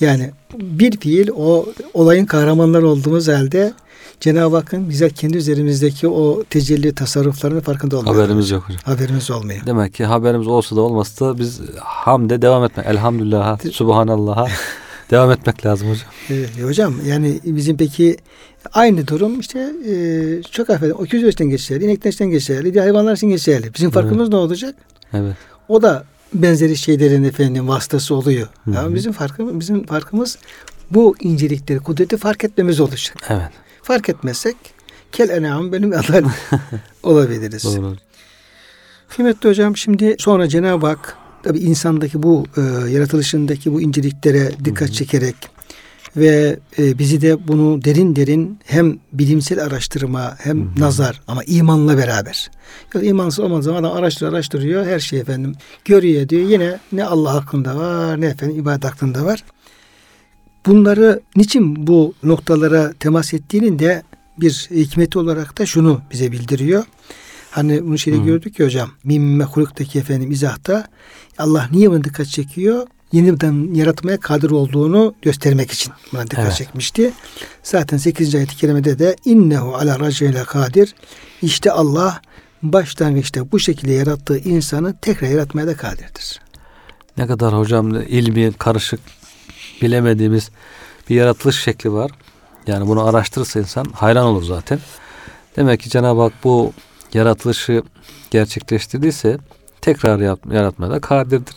Yani 0.03 0.31
bir 0.55 0.97
fiil 0.97 1.29
o 1.37 1.67
olayın 1.95 2.27
kahramanlar 2.27 2.83
olduğumuz 2.83 3.29
halde 3.29 3.73
Cenab-ı 4.21 4.57
Hakk'ın 4.57 4.89
bize 4.89 5.11
kendi 5.11 5.37
üzerimizdeki 5.37 6.09
o 6.09 6.45
tecelli 6.51 6.95
tasarruflarının 6.95 7.61
farkında 7.61 7.97
olmuyor. 7.99 8.15
Haberimiz 8.15 8.51
yok 8.51 8.65
hocam. 8.69 8.81
Haberimiz 8.85 9.31
olmuyor. 9.31 9.61
Demek 9.67 9.95
ki 9.95 10.05
haberimiz 10.05 10.47
olsa 10.47 10.77
da 10.77 10.81
olmasa 10.81 11.27
da 11.27 11.39
biz 11.39 11.61
hamde 11.81 12.43
devam 12.43 12.65
etmek. 12.65 12.87
Elhamdülillah, 12.87 13.59
Subhanallah'a 13.73 14.47
devam 15.11 15.31
etmek 15.31 15.67
lazım 15.67 15.89
hocam. 15.91 16.09
Ee, 16.31 16.63
hocam 16.63 16.95
yani 17.07 17.41
bizim 17.45 17.77
peki 17.77 18.17
aynı 18.73 19.07
durum 19.07 19.41
işte 19.41 19.73
e, 19.89 19.95
çok 20.43 20.71
affedin 20.71 20.91
o 20.91 21.05
yüzden 21.13 21.51
geçerli, 21.51 21.85
inekten 21.85 22.31
geçerli, 22.31 22.75
diğer 22.75 22.85
hayvanlar 22.85 23.17
için 23.17 23.29
geçerli. 23.29 23.75
Bizim 23.75 23.91
farkımız 23.91 24.29
ne 24.29 24.37
olacak? 24.37 24.75
Evet. 25.13 25.37
O 25.69 25.83
da 25.83 26.05
benzeri 26.35 26.77
şeylerin 26.77 27.25
efendim 27.25 27.69
vasıtası 27.69 28.15
oluyor. 28.15 28.49
Hı 28.65 28.71
hı. 28.71 28.79
Ama 28.79 28.95
bizim 28.95 29.13
farkımız 29.13 29.61
bizim 29.61 29.87
farkımız 29.87 30.39
bu 30.91 31.15
incelikleri, 31.21 31.79
kudreti 31.79 32.17
fark 32.17 32.45
etmemiz 32.45 32.81
olacak. 32.81 33.17
Evet. 33.29 33.51
Fark 33.83 34.09
etmezsek 34.09 34.57
kel 35.13 35.29
enam 35.29 35.73
benim 35.73 35.93
adal 35.99 36.25
olabiliriz. 37.03 37.65
Doğru. 37.65 37.97
Kıymetli 39.09 39.49
hocam 39.49 39.77
şimdi 39.77 40.17
sonra 40.19 40.49
Cenab-ı 40.49 40.87
Hak 40.87 41.17
tabi 41.43 41.59
insandaki 41.59 42.23
bu 42.23 42.45
e, 42.57 42.61
yaratılışındaki 42.91 43.73
bu 43.73 43.81
inceliklere 43.81 44.51
dikkat 44.65 44.93
çekerek 44.93 45.37
ve 46.17 46.59
e, 46.79 46.99
bizi 46.99 47.21
de 47.21 47.49
bunu 47.49 47.85
derin 47.85 48.17
derin 48.17 48.59
hem 48.65 48.99
bilimsel 49.13 49.65
araştırma 49.65 50.37
hem 50.39 50.71
nazar 50.79 51.21
ama 51.29 51.45
imanla 51.45 51.99
beraber. 51.99 52.51
Ya 52.95 53.03
imansız 53.03 53.41
olmadığı 53.41 53.63
zaman 53.63 53.83
adam 53.83 53.97
araştırıyor 53.97 54.33
araştırıyor 54.33 54.87
her 54.87 55.01
şey 55.01 55.21
efendim 55.21 55.55
görüyor 55.85 56.29
diyor 56.29 56.49
yine 56.49 56.79
ne 56.93 57.05
Allah 57.05 57.35
hakkında 57.35 57.77
var 57.77 58.21
ne 58.21 58.27
efendim 58.27 58.59
ibadet 58.59 58.85
hakkında 58.85 59.25
var. 59.25 59.45
Bunları 60.67 61.21
niçin 61.37 61.87
bu 61.87 62.15
noktalara 62.23 62.93
temas 62.93 63.35
ettiğinin 63.35 63.79
de 63.79 64.03
bir 64.41 64.69
hikmeti 64.71 65.19
olarak 65.19 65.59
da 65.59 65.67
şunu 65.67 66.01
bize 66.11 66.33
bildiriyor. 66.33 66.85
Hani 67.51 67.85
bunu 67.85 67.99
şeyde 67.99 68.19
Hı. 68.19 68.25
gördük 68.25 68.59
ya 68.59 68.67
hocam. 68.67 68.91
Mimme 69.05 69.45
huluktaki 69.45 69.99
efendim 69.99 70.31
izahta 70.31 70.89
Allah 71.39 71.69
niye 71.73 71.91
buna 71.91 72.05
dikkat 72.05 72.27
çekiyor? 72.27 72.87
Yeniden 73.13 73.75
yaratmaya 73.75 74.21
kadir 74.21 74.51
olduğunu 74.51 75.15
göstermek 75.23 75.71
için 75.71 75.93
buna 76.13 76.23
dikkat 76.25 76.45
Evet. 76.45 76.55
çekmişti. 76.55 77.13
Zaten 77.63 77.97
8. 77.97 78.35
ayet-i 78.35 78.57
kerimede 78.57 78.99
de 78.99 79.17
innehu 79.25 79.75
ala 79.75 80.01
racile 80.01 80.45
kadir. 80.45 80.95
İşte 81.43 81.73
Allah 81.73 82.21
başlangıçta 82.63 83.53
bu 83.53 83.59
şekilde 83.59 83.93
yarattığı 83.93 84.39
insanı 84.39 84.95
tekrar 85.03 85.29
yaratmaya 85.29 85.67
da 85.67 85.77
kadirdir. 85.77 86.41
Ne 87.17 87.27
kadar 87.27 87.59
hocam 87.59 87.95
ilmi 88.03 88.53
karışık 88.53 89.01
bilemediğimiz 89.83 90.51
bir 91.11 91.15
yaratılış 91.15 91.63
şekli 91.63 91.93
var. 91.93 92.11
Yani 92.67 92.89
bunu 92.89 93.07
araştırırsa 93.07 93.61
insan 93.61 93.85
hayran 93.95 94.27
olur 94.27 94.43
zaten. 94.43 94.79
Demek 95.57 95.81
ki 95.81 95.91
Cenab-ı 95.91 96.21
Hak 96.21 96.33
bu 96.45 96.73
yaratılışı 97.15 97.83
gerçekleştirdiyse 98.31 99.39
tekrar 99.81 100.19
yaratmaya 100.53 100.91
da 100.91 101.01
kadirdir. 101.01 101.57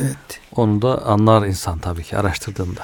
Evet. 0.00 0.40
Onu 0.56 0.82
da 0.82 1.06
anlar 1.06 1.46
insan 1.46 1.78
tabii 1.78 2.02
ki 2.02 2.16
araştırdığında. 2.16 2.80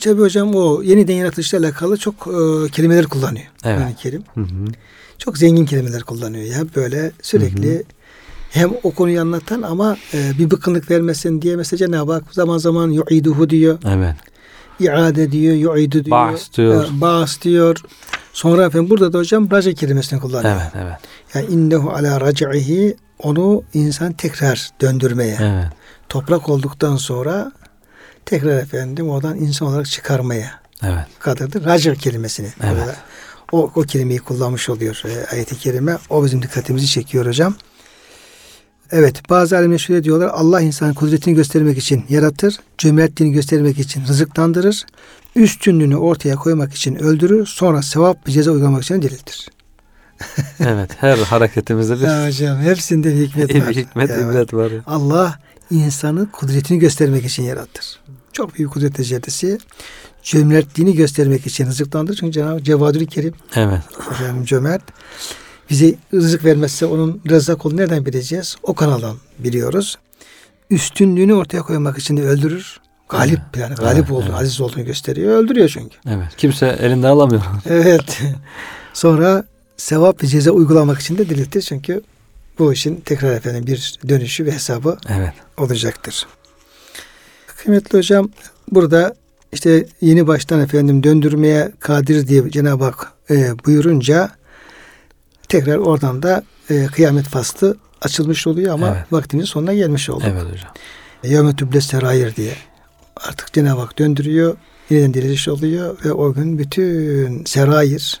Tabi 0.00 0.20
hocam 0.20 0.54
o 0.54 0.82
yeniden 0.82 1.14
yaratılışla 1.14 1.58
alakalı 1.58 1.96
çok 1.96 2.14
e, 2.14 2.70
kelimeler 2.70 3.06
kullanıyor. 3.06 3.46
Evet. 3.64 3.76
Kur'an-ı 3.78 3.94
Kerim. 3.94 4.22
Hı 4.34 4.40
hı. 4.40 4.64
Çok 5.18 5.38
zengin 5.38 5.66
kelimeler 5.66 6.02
kullanıyor 6.02 6.44
ya. 6.44 6.62
Böyle 6.76 7.12
sürekli 7.22 7.74
Hı 7.74 7.78
hı. 7.78 7.82
hem 8.50 8.70
o 8.82 8.90
konuyu 8.90 9.20
anlatan 9.20 9.62
ama 9.62 9.96
e, 10.14 10.38
bir 10.38 10.50
bıkkınlık 10.50 10.90
vermesin 10.90 11.42
diye 11.42 11.56
mesela 11.56 11.78
Cenab-ı 11.78 12.12
Hak 12.12 12.24
zaman 12.34 12.58
zaman 12.58 12.90
yu'iduhu 12.90 13.50
diyor. 13.50 13.78
Evet. 13.88 14.14
iade 14.80 15.32
diyor, 15.32 15.54
yu'idu 15.54 16.04
diyor. 16.04 16.10
Ba'as 16.10 16.52
diyor. 16.56 16.84
e, 16.84 17.00
Ba'as 17.00 17.42
diyor. 17.42 17.76
Sonra 18.32 18.64
efendim 18.66 18.90
burada 18.90 19.12
da 19.12 19.18
hocam 19.18 19.50
raca 19.50 19.72
kelimesini 19.72 20.20
kullanıyor. 20.20 20.56
Evet, 20.62 20.72
evet. 20.84 20.96
Yani 21.34 21.46
innehu 21.54 21.90
ala 21.90 22.20
rac'ihi 22.20 22.96
onu 23.18 23.62
insan 23.74 24.12
tekrar 24.12 24.70
döndürmeye. 24.80 25.36
Evet. 25.40 25.72
Toprak 26.08 26.48
olduktan 26.48 26.96
sonra 26.96 27.52
tekrar 28.24 28.58
efendim 28.58 29.10
oradan 29.10 29.36
insan 29.36 29.68
olarak 29.68 29.86
çıkarmaya. 29.86 30.60
Evet. 30.82 31.06
kadırdır. 31.18 31.64
Raca 31.64 31.94
kelimesini. 31.94 32.48
Evet. 32.62 32.82
orada 32.82 32.96
O, 33.52 33.70
o 33.74 33.82
kelimeyi 33.82 34.18
kullanmış 34.18 34.68
oluyor 34.68 35.02
e, 35.04 35.26
ayet-i 35.34 35.58
kerime. 35.58 35.98
O 36.10 36.24
bizim 36.24 36.42
dikkatimizi 36.42 36.86
çekiyor 36.86 37.26
hocam. 37.26 37.54
Evet 38.90 39.30
bazı 39.30 39.56
alimler 39.56 39.78
şöyle 39.78 40.04
diyorlar. 40.04 40.28
Allah 40.28 40.60
insanın 40.60 40.94
kudretini 40.94 41.34
göstermek 41.34 41.78
için 41.78 42.04
yaratır. 42.08 42.56
Cömertliğini 42.78 43.34
göstermek 43.34 43.78
için 43.78 44.06
rızıklandırır. 44.06 44.86
Üstünlüğünü 45.36 45.96
ortaya 45.96 46.36
koymak 46.36 46.74
için 46.74 46.94
öldürür. 46.94 47.46
Sonra 47.46 47.82
sevap 47.82 48.28
ve 48.28 48.32
ceza 48.32 48.50
uygulamak 48.50 48.82
için 48.82 49.02
diriltir. 49.02 49.48
Evet. 50.60 50.90
Her 51.00 51.18
hareketimizde 51.18 51.96
bir, 51.96 52.00
Ya 52.00 52.26
hocam 52.26 52.58
hepsinde 52.58 53.16
bir 53.16 53.26
hikmet 53.26 53.48
bir 53.54 53.62
var. 53.62 53.74
hikmet, 53.74 54.10
Ya. 54.10 54.16
ibret 54.20 54.54
var. 54.54 54.72
Allah 54.86 55.38
insanı 55.70 56.30
kudretini 56.30 56.78
göstermek 56.78 57.24
için 57.24 57.42
yarattır. 57.42 58.00
Çok 58.32 58.54
büyük 58.58 58.72
kudret 58.72 58.94
tecellisi. 58.94 59.58
Cömertliğini 60.22 60.96
göstermek 60.96 61.46
için 61.46 61.66
rızıklandırır. 61.66 62.16
Çünkü 62.16 62.32
Cenab-ı 62.32 62.62
Cevadül 62.64 63.06
Kerim 63.06 63.34
Evet. 63.54 63.80
efendim 64.10 64.44
cömert. 64.44 64.82
Bize 65.70 65.94
rızık 66.14 66.44
vermezse 66.44 66.86
onun 66.86 67.20
rezzak 67.30 67.66
olduğunu 67.66 67.80
nereden 67.80 68.06
bileceğiz? 68.06 68.56
O 68.62 68.74
kanaldan 68.74 69.16
biliyoruz. 69.38 69.98
Üstünlüğünü 70.70 71.34
ortaya 71.34 71.62
koymak 71.62 71.98
için 71.98 72.16
de 72.16 72.22
öldürür. 72.22 72.80
Galip 73.08 73.40
yani 73.56 73.74
galip 73.74 73.98
Evet, 73.98 74.10
olduğunu, 74.10 74.28
evet. 74.30 74.40
aziz 74.40 74.60
olduğunu 74.60 74.84
gösteriyor. 74.84 75.36
Öldürüyor 75.44 75.68
çünkü. 75.68 75.96
Evet. 76.08 76.28
Kimse 76.36 76.66
elinden 76.80 77.08
alamıyor. 77.08 77.42
Evet. 77.66 78.22
Sonra 78.94 79.44
sevap 79.78 80.22
ve 80.22 80.26
ceza 80.26 80.50
uygulamak 80.50 81.00
için 81.00 81.18
de 81.18 81.28
diriltir. 81.28 81.62
Çünkü 81.62 82.02
bu 82.58 82.72
işin 82.72 82.96
tekrar 82.96 83.32
efendim 83.32 83.66
bir 83.66 83.98
dönüşü 84.08 84.46
ve 84.46 84.52
hesabı 84.52 84.98
Evet. 85.08 85.32
olacaktır. 85.56 86.26
Kıymetli 87.46 87.98
hocam 87.98 88.28
burada 88.72 89.14
işte 89.52 89.86
yeni 90.00 90.26
baştan 90.26 90.60
efendim 90.60 91.02
döndürmeye 91.02 91.72
kadir 91.80 92.28
diye 92.28 92.50
Cenab-ı 92.50 92.84
Hak 92.84 93.12
e, 93.30 93.58
buyurunca 93.66 94.30
tekrar 95.48 95.76
oradan 95.76 96.22
da 96.22 96.42
e, 96.70 96.86
kıyamet 96.86 97.26
faslı 97.26 97.76
açılmış 98.02 98.46
oluyor 98.46 98.74
ama 98.74 98.88
Evet. 98.88 99.12
vaktimizin 99.12 99.46
sonuna 99.46 99.74
gelmiş 99.74 100.10
olduk. 100.10 100.28
Evet 100.30 100.42
hocam. 100.42 100.70
Yevme 101.24 101.56
tüble 101.56 101.80
serayir 101.80 102.36
diye. 102.36 102.52
Artık 103.16 103.52
Cenab-ı 103.52 103.80
Hak 103.80 103.98
döndürüyor. 103.98 104.56
Yeniden 104.90 105.14
diriliş 105.14 105.48
oluyor 105.48 105.96
ve 106.04 106.12
o 106.12 106.32
gün 106.32 106.58
bütün 106.58 107.44
serayir, 107.44 108.20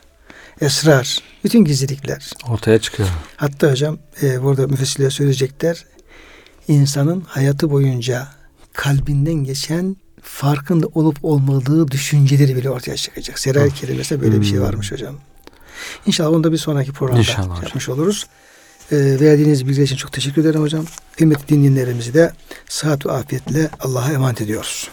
esrar, 0.60 1.18
bütün 1.44 1.64
gizlilikler, 1.64 2.30
Ortaya 2.48 2.78
çıkıyor. 2.78 3.08
Hatta 3.36 3.70
hocam 3.70 3.98
e, 4.22 4.42
burada 4.42 4.66
müfessirler 4.66 5.10
söyleyecekler. 5.10 5.84
insanın 6.68 7.20
hayatı 7.20 7.70
boyunca 7.70 8.28
kalbinden 8.72 9.34
geçen 9.34 9.96
farkında 10.22 10.86
olup 10.86 11.24
olmadığı 11.24 11.88
düşünceleri 11.90 12.56
bile 12.56 12.70
ortaya 12.70 12.96
çıkacak. 12.96 13.38
Seray 13.38 13.70
kelimesinde 13.70 14.22
böyle 14.22 14.40
bir 14.40 14.46
şey 14.46 14.56
Hmm. 14.58 14.64
varmış 14.64 14.92
hocam. 14.92 15.14
İnşallah 16.06 16.30
onu 16.30 16.44
da 16.44 16.52
bir 16.52 16.56
sonraki 16.58 16.92
programda 16.92 17.20
İnşallah 17.20 17.48
hocam. 17.50 17.62
yapmış 17.62 17.88
oluruz. 17.88 18.26
E, 18.92 18.96
verdiğiniz 18.96 19.66
bilgiler 19.68 19.84
için 19.84 19.96
çok 19.96 20.12
teşekkür 20.12 20.42
ederim 20.42 20.60
hocam. 20.60 20.84
Kıymetli 21.16 21.48
dinleyenlerimizi 21.48 22.14
de 22.14 22.32
sıhhat 22.68 23.06
ve 23.06 23.12
afiyetle 23.12 23.70
Allah'a 23.80 24.12
emanet 24.12 24.40
ediyoruz. 24.40 24.88